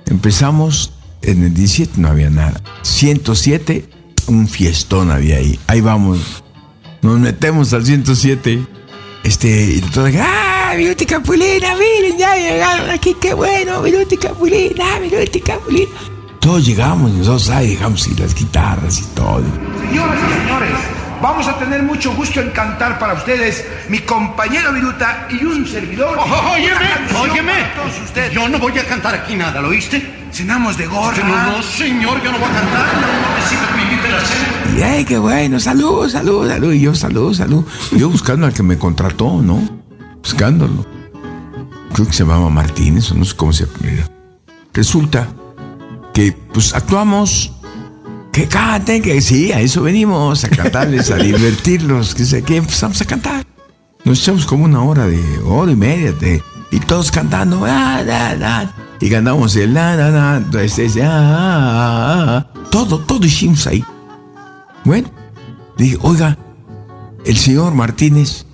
Empezamos 0.07 0.93
en 1.23 1.43
el 1.43 1.55
17, 1.55 1.95
no 1.97 2.09
había 2.09 2.29
nada. 2.29 2.61
107, 2.83 3.89
un 4.27 4.47
fiestón 4.49 5.11
había 5.11 5.39
ahí. 5.39 5.59
Ahí 5.67 5.81
vamos. 5.81 6.45
Nos 7.01 7.19
metemos 7.19 7.73
al 7.73 7.87
107. 7.87 8.67
Este, 9.25 9.49
y 9.49 9.81
todos, 9.81 10.11
¡ah, 10.21 10.75
Viruti 10.77 11.07
Capulina! 11.07 11.75
Miren, 11.75 12.19
ya 12.19 12.37
llegaron 12.37 12.91
aquí, 12.91 13.17
qué 13.21 13.35
bueno, 13.35 13.83
Viruti 13.83 14.17
Capulina, 14.17 14.99
Viruti 15.01 15.41
Capulina. 15.41 15.91
Todos 16.41 16.65
llegamos 16.65 17.11
nosotros 17.11 17.51
ahí 17.51 17.71
dejamos 17.71 18.07
ir 18.07 18.21
las 18.21 18.35
guitarras 18.35 19.01
y 19.01 19.05
todo. 19.15 19.43
Señoras 19.81 20.19
y 20.19 20.41
señores, 20.41 20.98
vamos 21.21 21.47
a 21.49 21.59
tener 21.59 21.83
mucho 21.83 22.15
gusto 22.15 22.41
en 22.41 22.51
cantar 22.51 22.99
para 22.99 23.15
ustedes 23.15 23.65
mi 23.89 24.01
compañero 24.01 24.73
Viruta 24.73 25.27
y 25.31 25.45
un 25.45 25.67
servidor. 25.67 26.19
Oh, 26.19 26.53
óyeme, 26.53 26.75
Una 26.77 26.95
canción 26.95 27.31
óyeme. 27.31 27.53
para 27.53 27.75
todos 27.75 28.01
ustedes. 28.05 28.33
Yo 28.33 28.49
no 28.49 28.59
voy 28.59 28.79
a 28.79 28.85
cantar 28.85 29.15
aquí 29.15 29.35
nada, 29.37 29.61
¿lo 29.61 29.69
oíste? 29.69 30.29
Cenamos 30.33 30.77
de 30.77 30.87
gorra. 30.87 31.17
No, 31.25 31.53
no, 31.53 31.63
señor, 31.63 32.23
yo 32.23 32.31
no 32.33 32.39
voy 32.39 32.49
a 32.49 32.53
cantar. 32.53 32.87
No 32.95 33.37
necesito 33.37 33.67
que 33.69 33.75
me 33.77 33.83
inviten 33.83 34.15
a 34.15 34.21
cena. 34.21 34.79
Y 34.79 34.83
ay, 34.83 35.05
qué 35.05 35.19
bueno, 35.19 35.59
salud, 35.59 36.09
salud, 36.09 36.49
salud. 36.49 36.73
Y 36.73 36.81
yo, 36.81 36.95
salud, 36.95 37.35
salud. 37.35 37.65
Yo 37.93 38.09
buscando 38.11 38.47
al 38.47 38.53
que 38.53 38.63
me 38.63 38.79
contrató, 38.79 39.41
¿no? 39.43 39.63
Buscándolo. 40.23 40.87
Creo 41.95 42.07
que 42.07 42.13
se 42.13 42.25
llamaba 42.25 42.51
Martínez, 42.51 43.11
o 43.11 43.15
no 43.15 43.25
sé 43.25 43.35
cómo 43.35 43.53
se 43.53 43.65
llama. 43.65 44.07
Resulta 44.75 45.29
que, 46.13 46.33
pues, 46.53 46.75
actuamos. 46.75 47.53
Que 48.39 48.47
canten, 48.47 49.03
que 49.03 49.21
sí, 49.21 49.51
a 49.51 49.61
eso 49.61 49.83
venimos, 49.83 50.45
a 50.45 50.49
cantarles, 50.49 51.11
a 51.11 51.17
divertirlos, 51.17 52.15
que 52.15 52.25
sé 52.25 52.45
qué, 52.45 52.59
empezamos 52.59 53.01
a 53.01 53.05
cantar. 53.05 53.45
Nos 54.05 54.21
echamos 54.21 54.47
como 54.47 54.65
una 54.65 54.81
hora 54.81 55.09
de, 55.09 55.21
hora 55.45 55.73
y 55.73 55.75
media, 55.75 56.13
de, 56.13 56.41
y 56.71 56.79
todos 56.79 57.11
cantando, 57.11 57.65
ah, 57.65 58.05
da, 58.05 58.73
y 59.01 59.09
ganamos 59.09 59.57
el, 59.57 59.75
la, 59.75 59.97
la, 59.97 60.11
la, 60.13 60.41
ah, 61.03 62.47
todo, 62.71 63.01
todo 63.01 63.27
hicimos 63.27 63.67
ahí. 63.67 63.85
Bueno, 64.85 65.11
dije, 65.77 65.99
oiga, 66.03 66.39
el 67.25 67.37
señor 67.37 67.75
Martínez. 67.75 68.47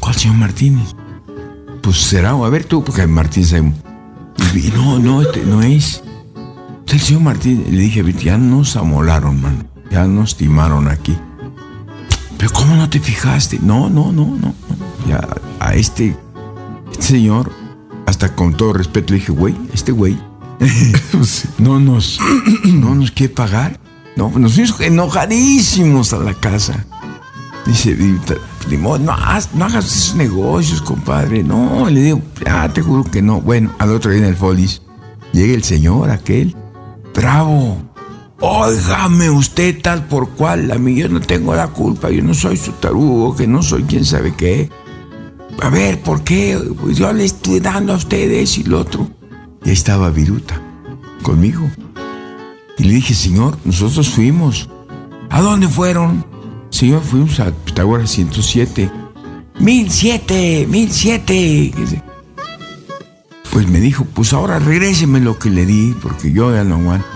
¿Cuál 0.00 0.16
señor 0.16 0.36
Martínez? 0.36 0.94
Pues 1.80 1.96
será, 1.96 2.32
a 2.32 2.48
ver 2.50 2.66
tú, 2.66 2.84
porque 2.84 3.06
Martínez 3.06 3.54
no, 4.74 4.98
no, 4.98 5.22
este 5.22 5.42
no 5.44 5.62
es. 5.62 6.02
El 6.88 7.00
señor 7.00 7.22
Martínez. 7.22 7.68
Le 7.70 7.80
dije, 7.82 8.12
ya 8.14 8.38
nos 8.38 8.76
amolaron, 8.76 9.40
man. 9.40 9.66
Ya 9.90 10.06
nos 10.06 10.36
timaron 10.36 10.88
aquí. 10.88 11.16
Pero 12.38 12.50
¿cómo 12.52 12.76
no 12.76 12.88
te 12.90 13.00
fijaste? 13.00 13.58
No, 13.62 13.88
no, 13.90 14.12
no, 14.12 14.26
no. 14.26 14.54
Ya 15.08 15.26
a 15.60 15.74
este, 15.74 16.16
este 16.92 17.02
señor, 17.04 17.50
hasta 18.06 18.34
con 18.34 18.56
todo 18.56 18.72
respeto, 18.74 19.12
le 19.12 19.20
dije, 19.20 19.32
güey, 19.32 19.54
este 19.72 19.92
güey 19.92 20.18
no 21.58 21.80
nos, 21.80 22.18
no 22.64 22.94
nos 22.94 23.10
quiere 23.10 23.32
pagar. 23.34 23.80
No, 24.16 24.30
nos 24.30 24.54
fuimos 24.54 24.80
enojadísimos 24.80 26.12
a 26.12 26.18
la 26.18 26.34
casa. 26.34 26.84
Dice, 27.66 27.90
"Y 27.98 28.18
ta- 28.24 28.34
ni 28.70 28.76
modo, 28.76 28.98
no, 28.98 29.12
no 29.54 29.64
hagas 29.64 29.84
esos 29.86 30.14
negocios, 30.14 30.80
compadre. 30.82 31.42
No, 31.42 31.88
le 31.90 32.00
digo, 32.02 32.22
ah, 32.46 32.68
te 32.72 32.82
juro 32.82 33.04
que 33.04 33.22
no. 33.22 33.40
Bueno, 33.40 33.70
al 33.78 33.90
otro 33.90 34.10
día 34.12 34.20
en 34.20 34.26
el 34.28 34.36
Folis, 34.36 34.82
llega 35.32 35.54
el 35.54 35.64
señor 35.64 36.10
aquel, 36.10 36.54
bravo. 37.14 37.78
Óigame 38.40 39.30
usted 39.30 39.80
tal 39.80 40.06
por 40.06 40.30
cual, 40.30 40.70
a 40.70 40.78
mí 40.78 40.96
yo 40.96 41.08
no 41.08 41.20
tengo 41.20 41.54
la 41.54 41.68
culpa, 41.68 42.10
yo 42.10 42.22
no 42.22 42.34
soy 42.34 42.56
su 42.56 42.72
tarugo, 42.72 43.34
que 43.34 43.46
no 43.46 43.62
soy 43.62 43.84
quién 43.84 44.04
sabe 44.04 44.34
qué. 44.34 44.68
A 45.62 45.70
ver, 45.70 46.02
¿por 46.02 46.22
qué? 46.24 46.60
Yo 46.92 47.12
le 47.12 47.24
estoy 47.24 47.60
dando 47.60 47.94
a 47.94 47.96
ustedes 47.96 48.58
y 48.58 48.64
lo 48.64 48.80
otro. 48.80 49.08
Y 49.64 49.68
ahí 49.68 49.74
estaba 49.74 50.10
Viruta, 50.10 50.60
conmigo. 51.22 51.70
Y 52.76 52.84
le 52.84 52.94
dije, 52.94 53.14
Señor, 53.14 53.56
nosotros 53.64 54.10
fuimos. 54.10 54.68
¿A 55.30 55.40
dónde 55.40 55.68
fueron? 55.68 56.26
Señor, 56.70 57.02
fuimos 57.02 57.38
a 57.40 57.50
Pitágoras 57.50 58.10
107. 58.10 58.90
1007, 59.60 60.66
1007. 60.68 61.72
Pues 63.54 63.68
me 63.68 63.80
dijo, 63.80 64.04
pues 64.12 64.32
ahora 64.32 64.58
regréseme 64.58 65.20
lo 65.20 65.38
que 65.38 65.48
le 65.48 65.64
di, 65.64 65.94
porque 66.02 66.32
yo 66.32 66.52
ya 66.54 66.64
no 66.64 66.74
aguanto. 66.74 67.06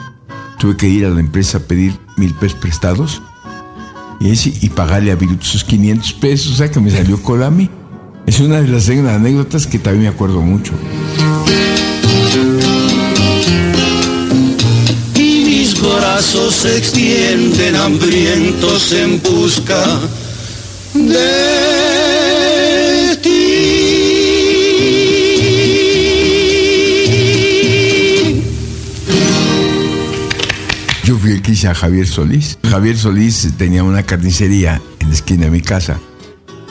Tuve 0.58 0.76
que 0.76 0.88
ir 0.88 1.04
a 1.04 1.10
la 1.10 1.20
empresa 1.20 1.58
a 1.58 1.60
pedir 1.60 1.98
mil 2.16 2.32
pesos 2.34 2.58
prestados 2.58 3.22
y, 4.20 4.30
ese- 4.30 4.52
y 4.60 4.68
pagarle 4.70 5.10
a 5.12 5.16
Viruto 5.16 5.44
esos 5.44 5.64
500 5.64 6.12
pesos, 6.14 6.52
o 6.52 6.56
sea 6.56 6.70
que 6.70 6.80
me 6.80 6.90
salió 6.90 7.20
colami. 7.22 7.68
Es 8.26 8.40
una 8.40 8.60
de 8.60 8.68
las 8.68 8.88
anécdotas 8.88 9.66
que 9.66 9.78
también 9.78 10.02
me 10.04 10.08
acuerdo 10.08 10.40
mucho. 10.40 10.72
y 15.14 15.44
mis 15.44 15.80
brazos 15.80 16.54
se 16.54 16.78
extienden 16.78 17.74
hambrientos 17.76 18.92
en 18.92 19.20
busca 19.22 19.84
de 20.94 21.77
Yo 31.28 31.34
fui 31.34 31.36
el 31.36 31.42
que 31.42 31.52
hice 31.52 31.68
a 31.68 31.74
Javier 31.74 32.06
Solís. 32.06 32.58
Javier 32.70 32.96
Solís 32.96 33.52
tenía 33.58 33.84
una 33.84 34.02
carnicería 34.02 34.80
en 34.98 35.08
la 35.08 35.14
esquina 35.14 35.44
de 35.44 35.50
mi 35.50 35.60
casa. 35.60 36.00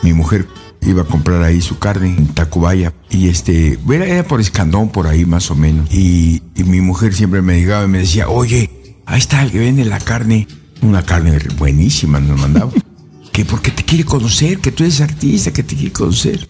Mi 0.02 0.14
mujer 0.14 0.48
iba 0.82 1.04
a 1.04 1.06
comprar 1.06 1.44
ahí 1.44 1.62
su 1.62 1.78
carne 1.78 2.08
en 2.08 2.26
Tacubaya. 2.30 2.92
Y 3.12 3.30
este, 3.30 3.78
era, 3.88 4.08
era 4.08 4.24
por 4.24 4.42
Escandón, 4.42 4.90
por 4.90 5.06
ahí 5.06 5.28
más 5.28 5.52
o 5.52 5.56
menos. 5.56 5.94
Y, 5.94 6.42
y 6.56 6.64
mi 6.64 6.82
mujer 6.82 7.14
siempre 7.14 7.44
me 7.44 7.60
llegaba 7.60 7.86
y 7.86 7.88
me 7.88 8.00
decía, 8.00 8.30
oye, 8.30 8.72
ahí 9.06 9.20
está 9.20 9.44
el 9.44 9.52
que 9.52 9.60
vende 9.60 9.86
la 9.86 10.00
carne. 10.00 10.48
Una 10.82 11.06
carne 11.06 11.38
buenísima 11.60 12.20
nos 12.20 12.40
mandaba. 12.40 12.72
que 13.32 13.46
porque 13.46 13.70
te 13.70 13.84
quiere 13.84 14.06
conocer, 14.06 14.58
que 14.58 14.72
tú 14.72 14.86
eres 14.86 15.02
artista, 15.02 15.54
que 15.54 15.62
te 15.62 15.76
quiere 15.76 15.92
conocer. 15.92 16.50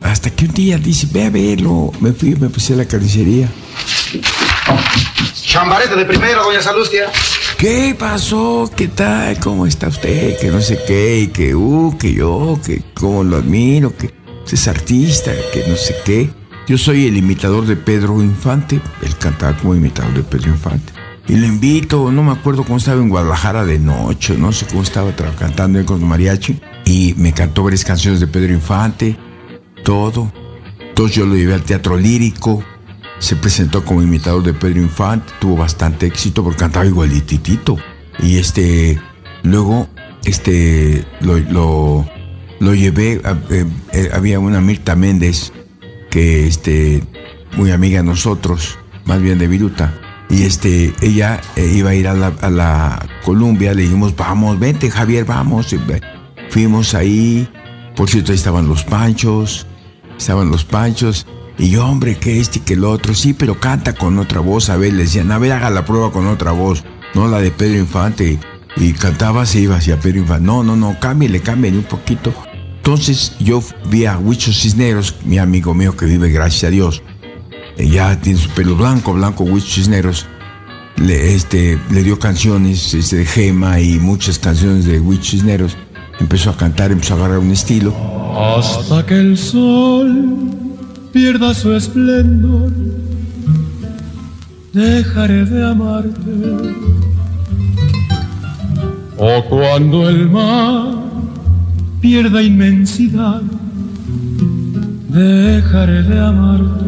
Hasta 0.00 0.28
que 0.30 0.46
un 0.46 0.54
día 0.54 0.76
dice, 0.76 1.06
ve 1.12 1.26
a 1.26 1.30
verlo. 1.30 1.92
Me 2.00 2.12
fui, 2.14 2.34
me 2.34 2.48
puse 2.48 2.72
a 2.72 2.78
la 2.78 2.84
carnicería. 2.84 3.48
Chambarete 5.46 5.94
de 5.94 6.04
primera, 6.04 6.42
doña 6.42 6.60
Salustia. 6.60 7.12
¿Qué 7.58 7.94
pasó? 7.98 8.70
¿Qué 8.76 8.88
tal? 8.88 9.38
¿Cómo 9.38 9.66
está 9.66 9.88
usted? 9.88 10.38
Que 10.38 10.50
no 10.50 10.60
sé 10.60 10.78
qué, 10.86 11.30
que 11.32 11.54
uh, 11.54 11.96
que 11.96 12.12
yo, 12.12 12.58
que 12.64 12.82
cómo 12.94 13.22
lo 13.22 13.36
admiro, 13.36 13.96
que 13.96 14.12
es 14.50 14.68
artista, 14.68 15.32
que 15.52 15.64
no 15.68 15.76
sé 15.76 15.94
qué. 16.04 16.30
Yo 16.66 16.76
soy 16.76 17.06
el 17.06 17.16
imitador 17.16 17.66
de 17.66 17.76
Pedro 17.76 18.22
Infante, 18.22 18.80
él 19.02 19.16
cantaba 19.18 19.56
como 19.56 19.74
imitador 19.74 20.14
de 20.14 20.22
Pedro 20.24 20.50
Infante. 20.50 20.92
Y 21.26 21.36
lo 21.36 21.46
invito, 21.46 22.10
no 22.12 22.22
me 22.22 22.32
acuerdo 22.32 22.64
cómo 22.64 22.76
estaba 22.76 23.00
en 23.00 23.08
Guadalajara 23.08 23.64
de 23.64 23.78
noche, 23.78 24.36
no 24.36 24.52
sé 24.52 24.66
cómo 24.66 24.82
estaba 24.82 25.14
cantando 25.14 25.84
con 25.86 26.04
mariachi. 26.04 26.60
Y 26.84 27.14
me 27.16 27.32
cantó 27.32 27.62
varias 27.62 27.84
canciones 27.84 28.20
de 28.20 28.26
Pedro 28.26 28.52
Infante, 28.52 29.16
todo. 29.84 30.30
Entonces 30.80 31.16
yo 31.16 31.24
lo 31.24 31.34
llevé 31.34 31.54
al 31.54 31.62
teatro 31.62 31.96
lírico, 31.96 32.62
se 33.18 33.36
presentó 33.36 33.84
como 33.84 34.02
imitador 34.02 34.42
de 34.42 34.52
Pedro 34.52 34.80
Infante, 34.80 35.32
tuvo 35.40 35.56
bastante 35.56 36.06
éxito 36.06 36.42
porque 36.42 36.58
cantaba 36.58 36.86
igualititito. 36.86 37.76
Y 38.18 38.36
este, 38.38 39.00
luego, 39.42 39.88
este, 40.24 41.04
lo, 41.20 41.38
lo, 42.60 42.74
llevé, 42.74 43.20
eh, 43.50 43.66
eh, 43.92 44.10
había 44.12 44.38
una 44.38 44.60
Mirta 44.60 44.94
Méndez, 44.94 45.52
que 46.10 46.46
este, 46.46 47.02
muy 47.56 47.70
amiga 47.70 47.98
de 47.98 48.04
nosotros, 48.04 48.78
más 49.04 49.20
bien 49.20 49.38
de 49.38 49.48
Viruta. 49.48 49.94
Y 50.30 50.42
este, 50.44 50.92
ella 51.02 51.40
eh, 51.56 51.70
iba 51.74 51.90
a 51.90 51.94
ir 51.94 52.08
a 52.08 52.14
la, 52.14 52.28
a 52.40 52.50
la 52.50 53.06
Columbia, 53.24 53.74
le 53.74 53.82
dijimos, 53.82 54.16
vamos, 54.16 54.58
vente 54.58 54.90
Javier, 54.90 55.24
vamos. 55.24 55.72
Y, 55.72 55.80
Fuimos 56.50 56.94
ahí, 56.94 57.48
por 57.96 58.08
cierto, 58.08 58.30
ahí 58.30 58.36
estaban 58.36 58.68
los 58.68 58.84
panchos, 58.84 59.66
estaban 60.16 60.50
los 60.50 60.64
panchos. 60.64 61.26
Y 61.58 61.70
yo, 61.70 61.86
hombre, 61.86 62.16
que 62.16 62.40
este 62.40 62.58
y 62.58 62.62
que 62.62 62.74
el 62.74 62.84
otro, 62.84 63.14
sí, 63.14 63.32
pero 63.32 63.60
canta 63.60 63.94
con 63.94 64.18
otra 64.18 64.40
voz. 64.40 64.70
A 64.70 64.76
ver, 64.76 64.92
le 64.92 65.04
decían, 65.04 65.30
a 65.30 65.38
ver, 65.38 65.52
haga 65.52 65.70
la 65.70 65.84
prueba 65.84 66.10
con 66.10 66.26
otra 66.26 66.52
voz, 66.52 66.84
no 67.14 67.28
la 67.28 67.40
de 67.40 67.50
Pedro 67.50 67.78
Infante. 67.78 68.38
Y 68.76 68.92
cantaba, 68.92 69.46
se 69.46 69.60
iba 69.60 69.76
hacia 69.76 70.00
Pedro 70.00 70.18
Infante. 70.18 70.44
No, 70.44 70.64
no, 70.64 70.74
no, 70.74 70.98
cámbiale, 70.98 71.40
cámbiale 71.40 71.78
un 71.78 71.84
poquito. 71.84 72.34
Entonces 72.76 73.36
yo 73.38 73.62
vi 73.88 74.04
a 74.04 74.18
Huicho 74.18 74.52
Cisneros, 74.52 75.14
mi 75.24 75.38
amigo 75.38 75.74
mío 75.74 75.96
que 75.96 76.06
vive, 76.06 76.30
gracias 76.30 76.64
a 76.64 76.70
Dios. 76.70 77.02
Eh, 77.78 77.88
Ya 77.88 78.20
tiene 78.20 78.38
su 78.38 78.50
pelo 78.50 78.76
blanco, 78.76 79.14
blanco, 79.14 79.44
Huicho 79.44 79.76
Cisneros. 79.76 80.26
Le, 80.96 81.34
este, 81.34 81.78
le 81.90 82.02
dio 82.02 82.18
canciones 82.18 82.94
este, 82.94 83.16
de 83.16 83.26
Gema 83.26 83.80
y 83.80 83.98
muchas 83.98 84.38
canciones 84.38 84.84
de 84.84 85.00
Huicho 85.00 85.30
Cisneros. 85.30 85.76
Empezó 86.20 86.50
a 86.50 86.56
cantar, 86.56 86.92
empezó 86.92 87.14
a 87.14 87.16
agarrar 87.18 87.38
un 87.38 87.52
estilo. 87.52 87.94
Hasta 88.36 89.06
que 89.06 89.14
el 89.14 89.38
sol 89.38 90.63
pierda 91.14 91.54
su 91.54 91.72
esplendor, 91.72 92.72
dejaré 94.72 95.44
de 95.44 95.64
amarte. 95.64 96.30
O 99.16 99.44
cuando 99.48 100.08
el 100.08 100.28
mar 100.28 100.88
pierda 102.00 102.42
inmensidad, 102.42 103.40
dejaré 105.08 106.02
de 106.02 106.18
amarte. 106.20 106.84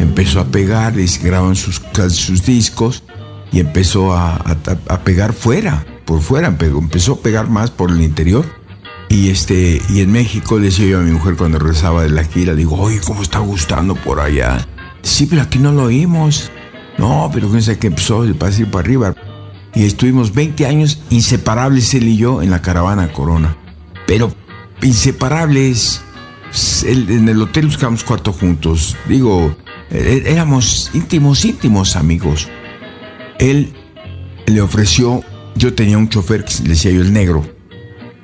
empezó 0.00 0.40
a 0.40 0.44
pegar, 0.46 0.94
se 1.06 1.22
graban 1.22 1.54
sus, 1.54 1.80
sus 2.08 2.44
discos 2.44 3.04
y 3.52 3.60
empezó 3.60 4.12
a, 4.12 4.34
a- 4.34 4.58
a 4.88 5.00
pegar 5.04 5.32
fuera, 5.32 5.86
por 6.04 6.20
fuera, 6.20 6.48
empezó 6.48 7.12
a 7.12 7.20
pegar 7.20 7.48
más 7.48 7.70
por 7.70 7.90
el 7.92 8.00
interior. 8.00 8.44
Y 9.10 9.28
este, 9.28 9.82
y 9.88 10.00
en 10.02 10.12
México 10.12 10.56
le 10.60 10.66
decía 10.66 10.86
yo 10.86 11.00
a 11.00 11.02
mi 11.02 11.10
mujer 11.10 11.34
cuando 11.34 11.58
regresaba 11.58 12.04
de 12.04 12.10
la 12.10 12.22
gira, 12.22 12.54
digo, 12.54 12.76
oye, 12.76 13.00
¿cómo 13.04 13.22
está 13.22 13.40
gustando 13.40 13.96
por 13.96 14.20
allá? 14.20 14.68
Sí, 15.02 15.26
pero 15.26 15.42
aquí 15.42 15.58
no 15.58 15.72
lo 15.72 15.84
oímos. 15.84 16.52
No, 16.96 17.28
pero 17.34 17.48
no 17.48 17.60
sé 17.60 17.76
qué 17.76 17.88
empezó 17.88 18.24
para 18.38 18.56
ir 18.56 18.70
para 18.70 18.84
arriba. 18.84 19.14
Y 19.74 19.84
estuvimos 19.84 20.32
20 20.32 20.64
años 20.64 21.02
inseparables 21.10 21.92
él 21.94 22.06
y 22.06 22.18
yo 22.18 22.40
en 22.40 22.50
la 22.50 22.62
caravana 22.62 23.12
Corona. 23.12 23.56
Pero 24.06 24.32
inseparables. 24.80 26.02
En 26.84 27.28
el 27.28 27.42
hotel 27.42 27.66
buscamos 27.66 28.04
cuarto 28.04 28.32
juntos. 28.32 28.96
Digo, 29.08 29.56
eh, 29.90 30.22
éramos 30.26 30.90
íntimos, 30.94 31.44
íntimos 31.44 31.96
amigos. 31.96 32.48
Él 33.40 33.72
le 34.46 34.60
ofreció, 34.60 35.24
yo 35.56 35.74
tenía 35.74 35.98
un 35.98 36.08
chofer 36.08 36.44
que 36.44 36.54
le 36.62 36.70
decía 36.70 36.92
yo 36.92 37.02
el 37.02 37.12
negro, 37.12 37.44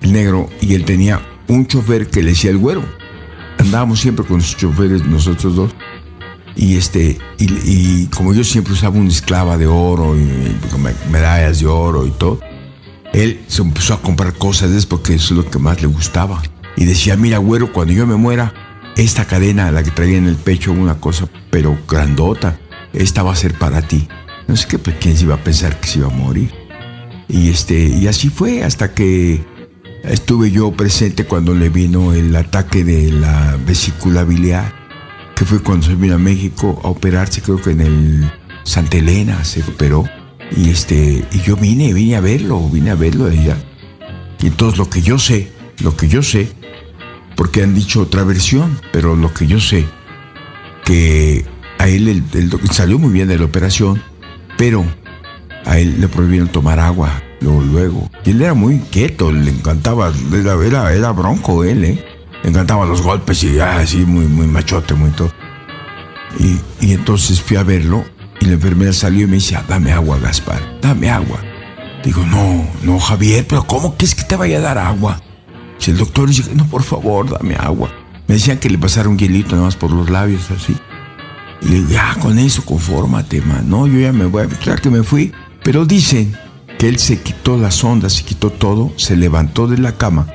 el 0.02 0.12
negro, 0.12 0.48
y 0.60 0.74
él 0.74 0.84
tenía 0.84 1.20
un 1.48 1.66
chofer 1.66 2.08
que 2.08 2.22
le 2.22 2.30
decía 2.30 2.50
el 2.50 2.58
güero. 2.58 2.84
Andábamos 3.58 4.00
siempre 4.00 4.24
con 4.24 4.38
los 4.38 4.56
choferes 4.56 5.04
nosotros 5.04 5.56
dos. 5.56 5.72
Y 6.54 6.76
este, 6.76 7.18
y, 7.38 8.06
como 8.06 8.32
yo 8.32 8.42
siempre 8.42 8.72
usaba 8.72 8.96
una 8.96 9.10
esclava 9.10 9.58
de 9.58 9.66
oro 9.66 10.16
y, 10.16 10.26
medallas 11.10 11.60
de 11.60 11.66
oro 11.66 12.06
y 12.06 12.10
todo, 12.12 12.40
él 13.12 13.42
se 13.46 13.60
empezó 13.60 13.94
a 13.94 14.00
comprar 14.00 14.32
cosas 14.34 14.70
de 14.70 14.78
eso 14.78 14.88
porque 14.88 15.14
eso 15.14 15.34
es 15.34 15.44
lo 15.44 15.50
que 15.50 15.58
más 15.58 15.82
le 15.82 15.88
gustaba. 15.88 16.42
Y 16.76 16.86
decía, 16.86 17.16
mira, 17.16 17.38
güero, 17.38 17.72
cuando 17.72 17.92
yo 17.92 18.06
me 18.06 18.16
muera, 18.16 18.54
esta 18.96 19.26
cadena, 19.26 19.70
la 19.70 19.82
que 19.82 19.90
traía 19.90 20.16
en 20.16 20.26
el 20.26 20.36
pecho, 20.36 20.72
una 20.72 20.98
cosa, 20.98 21.28
pero 21.50 21.76
grandota, 21.86 22.58
esta 22.94 23.22
va 23.22 23.32
a 23.32 23.36
ser 23.36 23.54
para 23.54 23.82
ti. 23.82 24.08
No 24.48 24.56
sé 24.56 24.66
qué, 24.66 24.78
pues, 24.78 24.96
quién 24.98 25.16
se 25.16 25.24
iba 25.24 25.34
a 25.34 25.44
pensar 25.44 25.78
que 25.78 25.88
se 25.88 25.98
iba 25.98 26.08
a 26.08 26.10
morir. 26.10 26.52
Y 27.28 27.50
este, 27.50 27.78
y 27.78 28.06
así 28.06 28.30
fue 28.30 28.62
hasta 28.62 28.94
que 28.94 29.44
estuve 30.08 30.50
yo 30.50 30.72
presente 30.72 31.24
cuando 31.24 31.54
le 31.54 31.68
vino 31.68 32.12
el 32.12 32.34
ataque 32.34 32.84
de 32.84 33.10
la 33.10 33.58
vesícula 33.66 34.24
biliar, 34.24 34.72
que 35.34 35.44
fue 35.44 35.62
cuando 35.62 35.86
se 35.86 35.94
vino 35.94 36.14
a 36.14 36.18
México 36.18 36.80
a 36.84 36.88
operarse, 36.88 37.42
creo 37.42 37.60
que 37.60 37.70
en 37.70 37.80
el 37.80 38.32
Santa 38.64 38.96
Elena 38.96 39.44
se 39.44 39.60
operó. 39.62 40.04
Y 40.56 40.70
este, 40.70 41.24
y 41.30 41.40
yo 41.40 41.56
vine, 41.56 41.92
vine 41.92 42.16
a 42.16 42.20
verlo, 42.20 42.68
vine 42.70 42.90
a 42.90 42.94
verlo 42.94 43.24
de 43.26 43.38
allá. 43.38 43.56
Y 44.40 44.46
entonces 44.46 44.78
lo 44.78 44.88
que 44.88 45.02
yo 45.02 45.18
sé, 45.18 45.50
lo 45.82 45.96
que 45.96 46.08
yo 46.08 46.22
sé, 46.22 46.48
porque 47.34 47.62
han 47.62 47.74
dicho 47.74 48.00
otra 48.00 48.22
versión, 48.22 48.80
pero 48.92 49.16
lo 49.16 49.34
que 49.34 49.46
yo 49.46 49.60
sé, 49.60 49.84
que 50.84 51.44
a 51.78 51.88
él 51.88 52.22
salió 52.70 52.98
muy 52.98 53.12
bien 53.12 53.28
de 53.28 53.38
la 53.38 53.44
operación, 53.44 54.02
pero 54.56 54.84
a 55.64 55.78
él 55.78 56.00
le 56.00 56.08
prohibieron 56.08 56.48
tomar 56.48 56.78
agua 56.78 57.22
luego, 57.40 57.60
luego. 57.62 58.10
Y 58.24 58.30
él 58.30 58.42
era 58.42 58.54
muy 58.54 58.78
quieto, 58.78 59.32
le 59.32 59.50
encantaba, 59.50 60.12
era, 60.32 60.54
era, 60.64 60.92
era 60.92 61.12
bronco 61.12 61.64
él, 61.64 61.84
¿eh? 61.84 62.04
Le 62.42 62.50
encantaban 62.50 62.88
los 62.88 63.02
golpes 63.02 63.42
y 63.44 63.58
ah, 63.58 63.78
así, 63.78 63.98
muy, 63.98 64.26
muy 64.26 64.46
machote, 64.46 64.94
muy 64.94 65.10
todo. 65.10 65.32
Y, 66.38 66.58
y 66.80 66.92
entonces 66.92 67.40
fui 67.40 67.56
a 67.56 67.62
verlo 67.62 68.04
y 68.40 68.46
la 68.46 68.52
enfermera 68.54 68.92
salió 68.92 69.24
y 69.24 69.26
me 69.26 69.36
dice, 69.36 69.56
"Ah, 69.56 69.64
dame 69.68 69.92
agua, 69.92 70.18
Gaspar, 70.18 70.60
dame 70.80 71.10
agua. 71.10 71.40
Digo, 72.04 72.24
no, 72.26 72.64
no, 72.82 73.00
Javier, 73.00 73.46
pero 73.48 73.66
¿cómo 73.66 73.96
quieres 73.96 74.14
que 74.14 74.22
te 74.22 74.36
vaya 74.36 74.58
a 74.58 74.60
dar 74.60 74.78
agua? 74.78 75.20
Si 75.78 75.90
el 75.90 75.96
doctor 75.96 76.28
dice, 76.28 76.54
no, 76.54 76.66
por 76.66 76.82
favor, 76.82 77.28
dame 77.28 77.56
agua. 77.56 77.90
Me 78.28 78.34
decían 78.36 78.58
que 78.58 78.70
le 78.70 78.78
pasara 78.78 79.08
un 79.08 79.18
hielito 79.18 79.56
nada 79.56 79.66
más 79.66 79.76
por 79.76 79.90
los 79.90 80.08
labios, 80.08 80.50
así. 80.50 80.76
Y 81.62 81.68
le 81.68 81.74
digo, 81.76 81.88
ya 81.90 82.14
con 82.20 82.38
eso, 82.38 82.64
confórmate, 82.64 83.40
man. 83.40 83.68
No, 83.68 83.86
yo 83.86 83.98
ya 83.98 84.12
me 84.12 84.26
voy. 84.26 84.46
Claro 84.46 84.80
que 84.80 84.90
me 84.90 85.02
fui. 85.02 85.32
Pero 85.64 85.84
dicen 85.84 86.36
que 86.78 86.88
él 86.88 86.98
se 86.98 87.20
quitó 87.20 87.56
las 87.56 87.82
ondas, 87.84 88.14
se 88.14 88.24
quitó 88.24 88.50
todo, 88.50 88.92
se 88.96 89.16
levantó 89.16 89.66
de 89.66 89.78
la 89.78 89.96
cama 89.96 90.26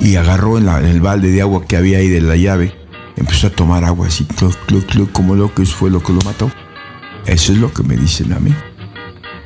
y 0.00 0.16
agarró 0.16 0.58
en, 0.58 0.68
el 0.68 1.00
balde 1.00 1.30
de 1.30 1.42
agua 1.42 1.64
que 1.66 1.76
había 1.76 1.98
ahí 1.98 2.08
de 2.08 2.20
la 2.20 2.36
llave. 2.36 2.74
Empezó 3.16 3.48
a 3.48 3.50
tomar 3.50 3.84
agua 3.84 4.06
así, 4.06 4.24
cluc, 4.24 4.56
cluc, 4.66 4.86
cluc, 4.86 5.12
como 5.12 5.34
lo 5.34 5.52
que 5.54 5.64
fue 5.66 5.90
lo 5.90 6.02
que 6.02 6.12
lo 6.12 6.20
mató. 6.20 6.50
Eso 7.26 7.52
es 7.52 7.58
lo 7.58 7.72
que 7.72 7.82
me 7.82 7.96
dicen 7.96 8.32
a 8.32 8.38
mí. 8.38 8.54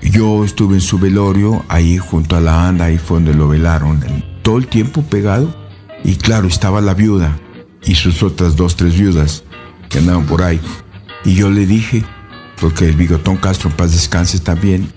Yo 0.03 0.45
estuve 0.45 0.75
en 0.75 0.81
su 0.81 0.99
velorio, 0.99 1.65
ahí 1.69 1.97
junto 1.97 2.37
a 2.37 2.41
la 2.41 2.69
anda, 2.69 2.87
ahí 2.87 2.99
fue 2.99 3.17
donde 3.19 3.35
lo 3.35 3.49
velaron, 3.49 4.03
todo 4.43 4.59
el 4.59 4.67
tiempo 4.67 5.03
pegado. 5.03 5.55
Y 6.05 6.17
claro, 6.17 6.49
estaba 6.49 6.81
la 6.81 6.95
viuda 6.95 7.39
y 7.85 7.95
sus 7.95 8.23
otras 8.23 8.57
dos, 8.57 8.77
tres 8.77 8.99
viudas 8.99 9.45
que 9.89 9.99
andaban 9.99 10.27
por 10.27 10.43
ahí. 10.43 10.61
Y 11.25 11.35
yo 11.35 11.51
le 11.51 11.67
dije, 11.67 12.05
porque 12.61 12.89
el 12.89 12.97
bigotón 12.97 13.37
Castro 13.37 13.71
en 13.71 13.77
paz 13.77 13.93
descanse 13.93 14.39
también, 14.41 14.93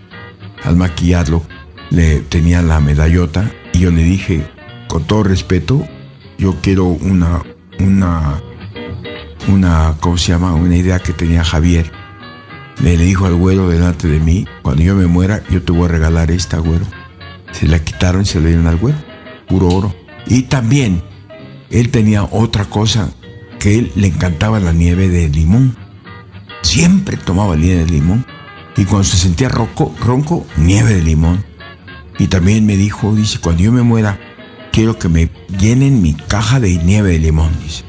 al 0.64 0.76
maquillarlo, 0.76 1.44
le 1.90 2.20
tenía 2.22 2.62
la 2.62 2.80
medallota 2.80 3.52
y 3.74 3.80
yo 3.80 3.92
le 3.92 4.04
dije, 4.04 4.48
con 4.88 5.04
todo 5.06 5.24
respeto, 5.24 5.88
yo 6.38 6.56
quiero 6.62 6.86
una, 6.86 7.42
una, 7.80 8.42
una, 9.48 9.96
¿cómo 10.00 10.18
se 10.18 10.32
llama? 10.32 10.54
Una 10.54 10.76
idea 10.76 11.00
que 11.00 11.14
tenía 11.14 11.44
Javier. 11.44 11.92
Le, 12.82 12.98
le 12.98 13.06
dijo 13.06 13.26
al 13.26 13.36
güero 13.36 13.70
delante 13.70 14.08
de 14.08 14.20
mí, 14.20 14.46
cuando 14.62 14.84
yo 14.84 14.96
me 14.96 15.08
muera, 15.08 15.44
yo 15.50 15.62
te 15.64 15.72
voy 15.72 15.86
a 15.86 15.92
regalar 15.92 16.32
esta, 16.32 16.58
güero. 16.58 16.86
Se 17.52 17.68
la 17.68 17.80
quitaron 17.80 18.24
y 18.24 18.26
se 18.26 18.42
la 18.42 18.48
dieron 18.48 18.68
al 18.68 18.78
güero, 18.78 18.98
puro 19.48 19.70
oro. 19.70 19.96
Y 20.28 20.44
también, 20.44 21.02
él 21.70 21.90
tenía 21.90 22.24
otra 22.24 22.66
cosa, 22.66 23.10
que 23.60 23.80
él 23.80 23.92
le 23.96 24.08
encantaba 24.08 24.60
la 24.60 24.74
nieve 24.74 25.08
de 25.10 25.30
limón. 25.30 25.76
Siempre 26.62 27.18
tomaba 27.18 27.56
nieve 27.56 27.86
de 27.86 27.92
limón. 27.92 28.26
Y 28.78 28.86
cuando 28.86 29.06
se 29.06 29.18
sentía 29.18 29.50
ronco, 29.50 29.94
ronco, 30.00 30.46
nieve 30.58 30.96
de 30.96 31.02
limón. 31.02 31.46
Y 32.18 32.28
también 32.28 32.66
me 32.66 32.78
dijo, 32.78 33.14
dice, 33.16 33.40
cuando 33.40 33.64
yo 33.64 33.72
me 33.72 33.82
muera, 33.82 34.20
quiero 34.72 34.98
que 35.00 35.10
me 35.10 35.30
llenen 35.60 36.02
mi 36.02 36.14
caja 36.14 36.60
de 36.60 36.78
nieve 36.78 37.12
de 37.12 37.20
limón, 37.20 37.52
dice. 37.64 37.84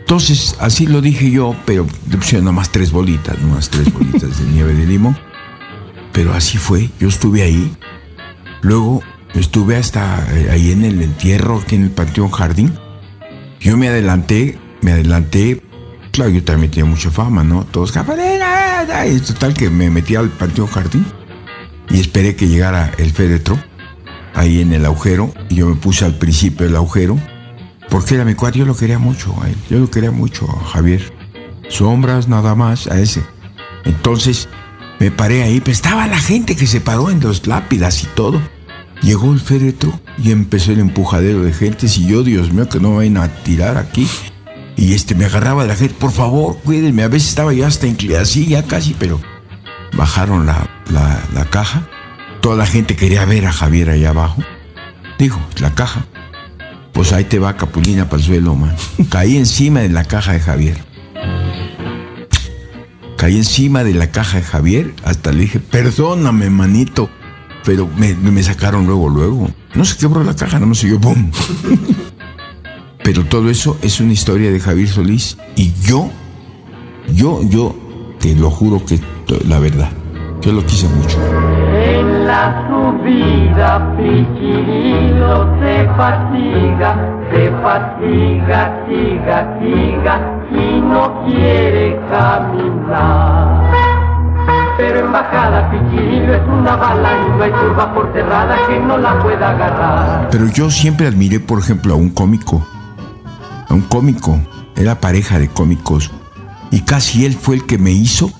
Entonces, 0.00 0.56
así 0.60 0.86
lo 0.86 1.02
dije 1.02 1.30
yo, 1.30 1.54
pero 1.66 1.86
pusieron 2.10 2.46
nomás 2.46 2.70
tres 2.70 2.92
bolitas, 2.92 3.38
nomás 3.40 3.68
tres 3.68 3.92
bolitas 3.92 4.38
de 4.38 4.44
nieve 4.52 4.74
de 4.74 4.86
limón. 4.86 5.16
Pero 6.12 6.32
así 6.32 6.56
fue, 6.58 6.90
yo 6.98 7.08
estuve 7.08 7.42
ahí. 7.42 7.70
Luego 8.62 9.02
estuve 9.34 9.76
hasta 9.76 10.26
eh, 10.32 10.48
ahí 10.50 10.72
en 10.72 10.84
el 10.84 11.02
entierro, 11.02 11.58
aquí 11.58 11.76
en 11.76 11.84
el 11.84 11.90
Panteón 11.90 12.30
Jardín. 12.30 12.72
Yo 13.60 13.76
me 13.76 13.88
adelanté, 13.88 14.58
me 14.80 14.92
adelanté. 14.92 15.62
Claro, 16.10 16.30
yo 16.30 16.42
también 16.42 16.70
tenía 16.70 16.90
mucha 16.90 17.10
fama, 17.10 17.44
¿no? 17.44 17.64
Todos, 17.64 17.92
"Camarera", 18.86 19.06
y 19.06 19.20
total 19.20 19.54
que 19.54 19.70
me 19.70 19.90
metí 19.90 20.16
al 20.16 20.28
Panteón 20.28 20.68
Jardín 20.68 21.06
y 21.90 22.00
esperé 22.00 22.36
que 22.36 22.48
llegara 22.48 22.92
el 22.98 23.12
féretro 23.12 23.58
ahí 24.34 24.60
en 24.60 24.72
el 24.72 24.84
agujero 24.84 25.32
y 25.48 25.56
yo 25.56 25.68
me 25.68 25.76
puse 25.76 26.04
al 26.04 26.16
principio 26.16 26.66
del 26.66 26.76
agujero 26.76 27.18
porque 27.88 28.14
era 28.14 28.24
mi 28.24 28.34
cuate, 28.34 28.58
yo 28.58 28.66
lo 28.66 28.76
quería 28.76 28.98
mucho 28.98 29.34
a 29.42 29.48
él, 29.48 29.56
yo 29.70 29.78
lo 29.78 29.90
quería 29.90 30.10
mucho 30.10 30.46
a 30.50 30.64
Javier. 30.64 31.12
Sombras 31.68 32.28
nada 32.28 32.54
más 32.54 32.86
a 32.86 33.00
ese. 33.00 33.22
Entonces 33.84 34.48
me 35.00 35.10
paré 35.10 35.42
ahí, 35.42 35.60
pero 35.60 35.72
estaba 35.72 36.06
la 36.06 36.18
gente 36.18 36.56
que 36.56 36.66
se 36.66 36.80
paró 36.80 37.10
en 37.10 37.20
los 37.20 37.46
lápidas 37.46 38.02
y 38.02 38.06
todo. 38.08 38.40
Llegó 39.00 39.32
el 39.32 39.40
féretro 39.40 39.98
y 40.22 40.32
empezó 40.32 40.72
el 40.72 40.80
empujadero 40.80 41.42
de 41.42 41.52
gente 41.52 41.86
y 41.86 42.06
yo, 42.06 42.22
Dios 42.22 42.52
mío, 42.52 42.68
que 42.68 42.80
no 42.80 42.90
me 42.90 42.96
vayan 42.96 43.16
a 43.18 43.28
tirar 43.28 43.76
aquí. 43.76 44.08
Y 44.78 44.94
este 44.94 45.16
me 45.16 45.24
agarraba 45.24 45.62
de 45.62 45.68
la 45.68 45.74
gente, 45.74 45.94
por 45.98 46.12
favor, 46.12 46.56
cuídenme. 46.62 47.02
A 47.02 47.08
veces 47.08 47.30
estaba 47.30 47.52
yo 47.52 47.66
hasta 47.66 47.88
inclinado, 47.88 48.22
así 48.22 48.46
ya 48.46 48.62
casi, 48.62 48.94
pero 48.96 49.20
bajaron 49.96 50.46
la, 50.46 50.68
la, 50.88 51.44
caja. 51.50 51.88
Toda 52.40 52.54
la 52.54 52.64
gente 52.64 52.94
quería 52.94 53.24
ver 53.24 53.46
a 53.46 53.52
Javier 53.52 53.90
allá 53.90 54.10
abajo. 54.10 54.40
Dijo, 55.18 55.40
la 55.60 55.74
caja. 55.74 56.06
Pues 56.92 57.12
ahí 57.12 57.24
te 57.24 57.40
va 57.40 57.56
Capulina 57.56 58.08
para 58.08 58.22
el 58.22 58.26
suelo, 58.26 58.54
man. 58.54 58.76
Caí 59.10 59.36
encima 59.36 59.80
de 59.80 59.88
la 59.88 60.04
caja 60.04 60.32
de 60.32 60.40
Javier. 60.40 60.78
Caí 63.16 63.36
encima 63.36 63.82
de 63.82 63.94
la 63.94 64.12
caja 64.12 64.38
de 64.38 64.44
Javier. 64.44 64.94
Hasta 65.02 65.32
le 65.32 65.40
dije, 65.40 65.58
perdóname, 65.58 66.50
manito. 66.50 67.10
Pero 67.64 67.90
me, 67.96 68.14
me 68.14 68.44
sacaron 68.44 68.86
luego, 68.86 69.08
luego. 69.08 69.50
No 69.74 69.84
se 69.84 69.96
quebró 69.96 70.22
la 70.22 70.36
caja, 70.36 70.60
no 70.60 70.66
me 70.66 70.76
siguió, 70.76 71.00
¡pum! 71.00 71.32
Pero 73.08 73.24
todo 73.24 73.48
eso 73.48 73.78
es 73.80 74.00
una 74.00 74.12
historia 74.12 74.50
de 74.52 74.60
Javier 74.60 74.86
Solís. 74.86 75.38
Y 75.56 75.72
yo, 75.80 76.10
yo, 77.14 77.40
yo, 77.42 77.74
te 78.20 78.34
lo 78.34 78.50
juro 78.50 78.82
que 78.84 79.00
la 79.48 79.58
verdad. 79.58 79.88
Yo 80.42 80.52
lo 80.52 80.62
quise 80.66 80.86
mucho. 80.88 81.16
En 81.72 82.26
la 82.26 82.68
subida 82.68 83.96
Pichirilo 83.96 85.58
se 85.58 85.88
fatiga, 85.96 87.18
se 87.32 87.50
fatiga, 87.62 88.84
siga, 88.86 89.58
siga 89.58 90.44
y 90.52 90.78
no 90.82 91.24
quiere 91.24 91.98
caminar. 92.10 93.72
Pero 94.76 95.06
en 95.06 95.12
bajada 95.12 95.70
Pichirilo 95.70 96.34
es 96.34 96.42
una 96.46 96.76
bala 96.76 97.10
y 97.26 97.38
no 97.38 97.42
hay 97.42 97.52
curva 97.52 97.94
por 97.94 98.12
cerrada 98.12 98.54
que 98.66 98.78
no 98.78 98.98
la 98.98 99.18
pueda 99.22 99.52
agarrar. 99.52 100.28
Pero 100.30 100.46
yo 100.48 100.70
siempre 100.70 101.06
admiré, 101.06 101.40
por 101.40 101.58
ejemplo, 101.58 101.94
a 101.94 101.96
un 101.96 102.10
cómico. 102.10 102.66
A 103.68 103.74
un 103.74 103.82
cómico. 103.82 104.40
Era 104.76 105.00
pareja 105.00 105.38
de 105.38 105.48
cómicos. 105.48 106.10
Y 106.70 106.80
casi 106.82 107.24
él 107.24 107.34
fue 107.34 107.56
el 107.56 107.66
que 107.66 107.78
me 107.78 107.90
hizo 107.90 108.30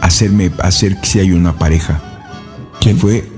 hacerme, 0.00 0.50
hacer 0.62 1.00
que 1.00 1.06
si 1.06 1.20
hay 1.20 1.32
una 1.32 1.58
pareja. 1.58 2.00
¿Quién 2.80 2.98
fue? 2.98 3.28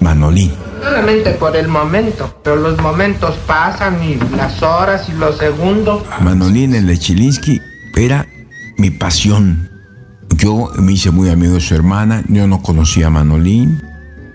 Manolín. 0.00 0.52
Solamente 0.82 1.30
por 1.32 1.56
el 1.56 1.68
momento, 1.68 2.38
pero 2.42 2.56
los 2.56 2.80
momentos 2.80 3.36
pasan 3.46 4.02
y 4.04 4.16
las 4.36 4.62
horas 4.62 5.08
y 5.08 5.12
los 5.12 5.38
segundos. 5.38 6.02
Manolín 6.20 6.74
en 6.74 6.86
Lechilinsky 6.86 7.60
era 7.96 8.26
mi 8.76 8.90
pasión. 8.90 9.70
Yo 10.36 10.70
me 10.78 10.92
hice 10.92 11.10
muy 11.10 11.30
amigo 11.30 11.54
de 11.54 11.60
su 11.60 11.74
hermana, 11.74 12.22
yo 12.28 12.46
no 12.46 12.60
conocía 12.60 13.06
a 13.06 13.10
Manolín. 13.10 13.82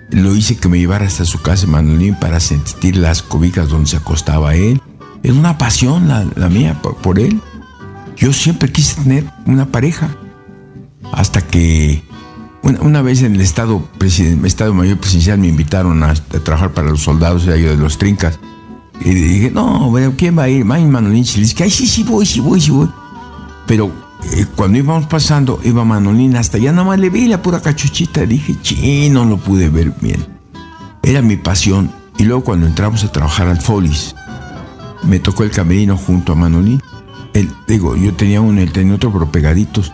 Lo 0.09 0.35
hice 0.35 0.57
que 0.57 0.69
me 0.69 0.79
llevara 0.79 1.05
hasta 1.05 1.25
su 1.25 1.41
casa 1.41 1.67
Manolín 1.67 2.15
para 2.15 2.39
sentir 2.39 2.95
las 2.95 3.21
cobijas 3.21 3.69
donde 3.69 3.89
se 3.89 3.97
acostaba 3.97 4.55
él. 4.55 4.81
Es 5.23 5.31
una 5.31 5.57
pasión 5.57 6.07
la, 6.07 6.49
mía 6.49 6.81
por, 6.81 7.19
él. 7.19 7.41
Yo 8.17 8.33
siempre 8.33 8.71
quise 8.71 9.01
tener 9.01 9.25
una 9.45 9.65
pareja. 9.65 10.09
Hasta 11.11 11.41
que 11.41 12.03
una, 12.61 13.01
vez 13.01 13.21
en 13.23 13.35
el 13.35 13.41
Estado, 13.41 13.81
presiden- 13.97 14.41
Mayor 14.73 14.97
Presidencial 14.97 15.39
me 15.39 15.47
invitaron 15.47 16.03
a, 16.03 16.13
trabajar 16.13 16.73
para 16.73 16.89
los 16.89 17.01
soldados, 17.01 17.43
yo 17.43 17.53
de 17.53 17.77
los 17.77 17.97
Trincas. 17.97 18.39
Y 19.01 19.11
dije, 19.11 19.51
no, 19.51 19.89
bueno, 19.89 20.13
¿quién 20.17 20.37
va 20.37 20.43
a 20.43 20.49
ir? 20.49 20.69
Va 20.69 20.77
Manolín 20.79 21.23
Chilisky. 21.23 21.63
Ay, 21.63 21.71
sí, 21.71 21.87
sí 21.87 22.03
voy, 22.03 22.25
sí 22.25 22.41
voy, 22.41 22.59
sí 22.59 22.71
voy. 22.71 22.89
Pero 23.65 23.91
eh, 24.33 24.45
cuando 24.55 24.77
íbamos 24.77 25.05
pasando, 25.05 25.59
iba 25.63 25.85
Manolín 25.85 26.35
hasta 26.35 26.57
allá, 26.57 26.71
nada 26.71 26.85
más 26.85 26.99
le 26.99 27.09
vi 27.09 27.27
la 27.27 27.41
pura 27.41 27.61
cachuchita. 27.61 28.25
Dije, 28.25 28.55
sí, 28.61 29.09
no 29.09 29.25
lo 29.25 29.37
pude 29.37 29.69
ver 29.69 29.93
bien. 30.01 30.25
Era 31.01 31.21
mi 31.21 31.37
pasión. 31.37 31.91
Y 32.17 32.25
luego 32.25 32.43
cuando 32.43 32.67
entramos 32.67 33.03
a 33.05 33.11
trabajar 33.11 33.47
al 33.47 33.61
Folis, 33.61 34.13
me 35.03 35.19
tocó 35.19 35.43
el 35.43 35.51
camerino 35.51 35.97
junto 35.97 36.33
a 36.33 36.35
Manolín. 36.35 36.81
Él, 37.33 37.49
digo, 37.67 37.95
yo 37.95 38.13
tenía 38.13 38.41
uno, 38.41 38.61
él 38.61 38.71
tenía 38.71 38.95
otro, 38.95 39.11
pero 39.11 39.31
pegaditos. 39.31 39.93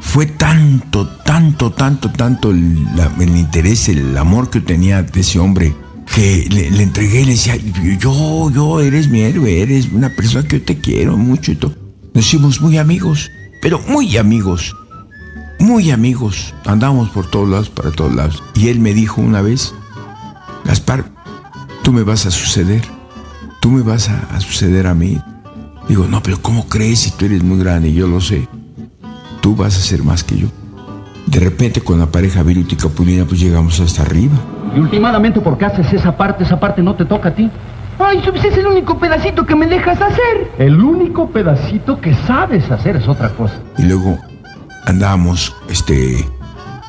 Fue 0.00 0.26
tanto, 0.26 1.06
tanto, 1.24 1.72
tanto, 1.72 2.10
tanto 2.10 2.50
el, 2.50 2.86
el 3.20 3.36
interés, 3.36 3.88
el 3.88 4.16
amor 4.16 4.50
que 4.50 4.60
tenía 4.60 5.02
de 5.02 5.20
ese 5.20 5.38
hombre 5.38 5.74
que 6.14 6.46
le, 6.50 6.70
le 6.70 6.82
entregué 6.82 7.20
y 7.20 7.24
le 7.24 7.32
decía, 7.32 7.56
yo, 7.98 8.50
yo, 8.50 8.80
eres 8.80 9.08
mi 9.08 9.20
héroe, 9.20 9.60
eres 9.60 9.88
una 9.92 10.10
persona 10.10 10.46
que 10.46 10.58
yo 10.58 10.64
te 10.64 10.78
quiero 10.78 11.16
mucho 11.16 11.52
y 11.52 11.56
todo. 11.56 11.74
Nos 12.14 12.26
hicimos 12.26 12.60
muy 12.60 12.78
amigos, 12.78 13.30
pero 13.62 13.78
muy 13.86 14.16
amigos, 14.16 14.74
muy 15.58 15.90
amigos. 15.90 16.54
Andamos 16.64 17.10
por 17.10 17.30
todos 17.30 17.48
lados, 17.48 17.70
para 17.70 17.92
todos 17.92 18.14
lados. 18.14 18.42
Y 18.54 18.68
él 18.68 18.80
me 18.80 18.92
dijo 18.92 19.20
una 19.20 19.42
vez, 19.42 19.72
Gaspar, 20.64 21.10
tú 21.82 21.92
me 21.92 22.02
vas 22.02 22.26
a 22.26 22.30
suceder, 22.30 22.82
tú 23.60 23.70
me 23.70 23.82
vas 23.82 24.08
a, 24.08 24.18
a 24.34 24.40
suceder 24.40 24.86
a 24.86 24.94
mí. 24.94 25.20
Digo, 25.88 26.06
no, 26.06 26.22
pero 26.22 26.40
¿cómo 26.40 26.68
crees 26.68 27.00
si 27.00 27.10
tú 27.12 27.26
eres 27.26 27.42
muy 27.42 27.58
grande? 27.58 27.92
Yo 27.92 28.06
lo 28.06 28.20
sé. 28.20 28.48
Tú 29.40 29.56
vas 29.56 29.76
a 29.76 29.80
ser 29.80 30.02
más 30.02 30.24
que 30.24 30.36
yo. 30.38 30.48
De 31.26 31.38
repente 31.38 31.80
con 31.80 31.98
la 31.98 32.06
pareja 32.06 32.42
Viruti 32.42 32.74
y 32.74 32.78
Capulina 32.78 33.24
pues 33.24 33.40
llegamos 33.40 33.78
hasta 33.80 34.02
arriba. 34.02 34.34
Y 34.74 34.80
últimamente, 34.80 35.40
¿por 35.40 35.58
qué 35.58 35.66
haces 35.66 35.92
esa 35.92 36.16
parte? 36.16 36.44
Esa 36.44 36.58
parte 36.58 36.82
no 36.82 36.94
te 36.94 37.04
toca 37.04 37.30
a 37.30 37.34
ti. 37.34 37.50
Ay, 37.98 38.22
pues 38.26 38.44
es 38.44 38.56
el 38.56 38.66
único 38.66 38.98
pedacito 38.98 39.44
que 39.44 39.54
me 39.54 39.66
dejas 39.66 40.00
hacer. 40.00 40.50
El 40.58 40.80
único 40.80 41.28
pedacito 41.30 42.00
que 42.00 42.14
sabes 42.26 42.70
hacer 42.70 42.96
es 42.96 43.06
otra 43.06 43.28
cosa. 43.30 43.54
Y 43.78 43.82
luego 43.82 44.18
andábamos, 44.86 45.54
este, 45.68 46.24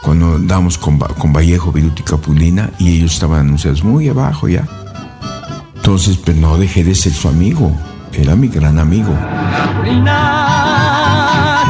cuando 0.02 0.36
andábamos 0.36 0.78
con, 0.78 0.98
con 1.00 1.34
Vallejo, 1.34 1.72
Viruti 1.72 2.02
y 2.02 2.06
Capulina 2.06 2.70
y 2.80 2.98
ellos 2.98 3.14
estaban 3.14 3.42
anunciados 3.42 3.84
muy 3.84 4.08
abajo 4.08 4.48
ya. 4.48 4.68
Entonces 5.82 6.16
pues 6.24 6.38
no 6.38 6.58
dejé 6.60 6.84
de 6.84 6.94
ser 6.94 7.12
su 7.12 7.28
amigo. 7.28 7.76
Era 8.14 8.36
mi 8.36 8.50
gran 8.50 8.78
amigo. 8.78 9.12
Capulina, 9.58 10.14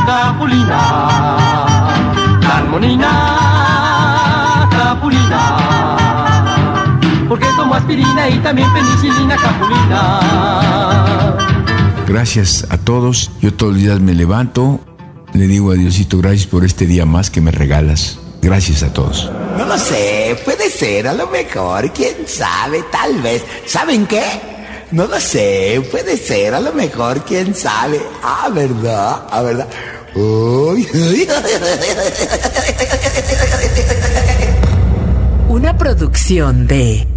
Capulina, 0.05 1.37
Carmonina, 2.41 3.09
Capulina, 4.69 5.95
porque 7.29 7.47
tomo 7.55 7.73
aspirina 7.73 8.27
y 8.27 8.37
también 8.39 8.67
penicilina, 8.73 9.37
Capulina. 9.37 10.19
Gracias 12.05 12.67
a 12.69 12.77
todos. 12.77 13.31
Yo 13.41 13.53
todos 13.53 13.71
los 13.71 13.81
días 13.81 14.01
me 14.01 14.13
levanto, 14.13 14.81
le 15.31 15.47
digo 15.47 15.71
a 15.71 15.75
Diosito 15.75 16.17
gracias 16.17 16.47
por 16.47 16.65
este 16.65 16.85
día 16.85 17.05
más 17.05 17.29
que 17.29 17.39
me 17.39 17.51
regalas. 17.51 18.19
Gracias 18.41 18.81
a 18.83 18.91
todos. 18.91 19.31
No 19.57 19.65
lo 19.65 19.77
sé, 19.77 20.35
puede 20.43 20.69
ser, 20.69 21.07
a 21.07 21.13
lo 21.13 21.27
mejor, 21.27 21.93
quién 21.93 22.27
sabe, 22.27 22.83
tal 22.91 23.21
vez. 23.21 23.43
¿Saben 23.67 24.07
qué? 24.07 24.23
No 24.91 25.05
lo 25.05 25.19
sé, 25.19 25.81
puede 25.91 26.17
ser, 26.17 26.55
a 26.55 26.59
lo 26.59 26.73
mejor, 26.73 27.23
quién 27.23 27.53
sabe. 27.53 28.01
Ah, 28.23 28.49
¿verdad? 28.51 29.27
Ah, 29.29 29.41
¿verdad? 29.43 29.67
Uy. 30.15 30.87
Una 35.47 35.77
producción 35.77 36.67
de 36.67 37.07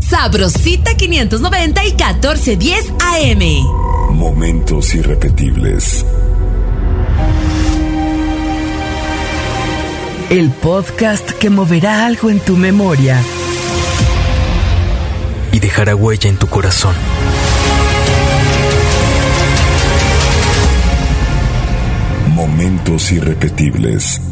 Sabrosita 0.00 0.94
590 0.94 1.84
y 1.84 1.92
1410 1.92 2.92
AM. 3.00 4.14
Momentos 4.14 4.94
irrepetibles. 4.94 6.04
El 10.32 10.48
podcast 10.50 11.32
que 11.32 11.50
moverá 11.50 12.06
algo 12.06 12.30
en 12.30 12.40
tu 12.40 12.56
memoria 12.56 13.22
y 15.52 15.58
dejará 15.58 15.94
huella 15.94 16.30
en 16.30 16.38
tu 16.38 16.46
corazón. 16.46 16.94
Momentos 22.34 23.12
irrepetibles. 23.12 24.22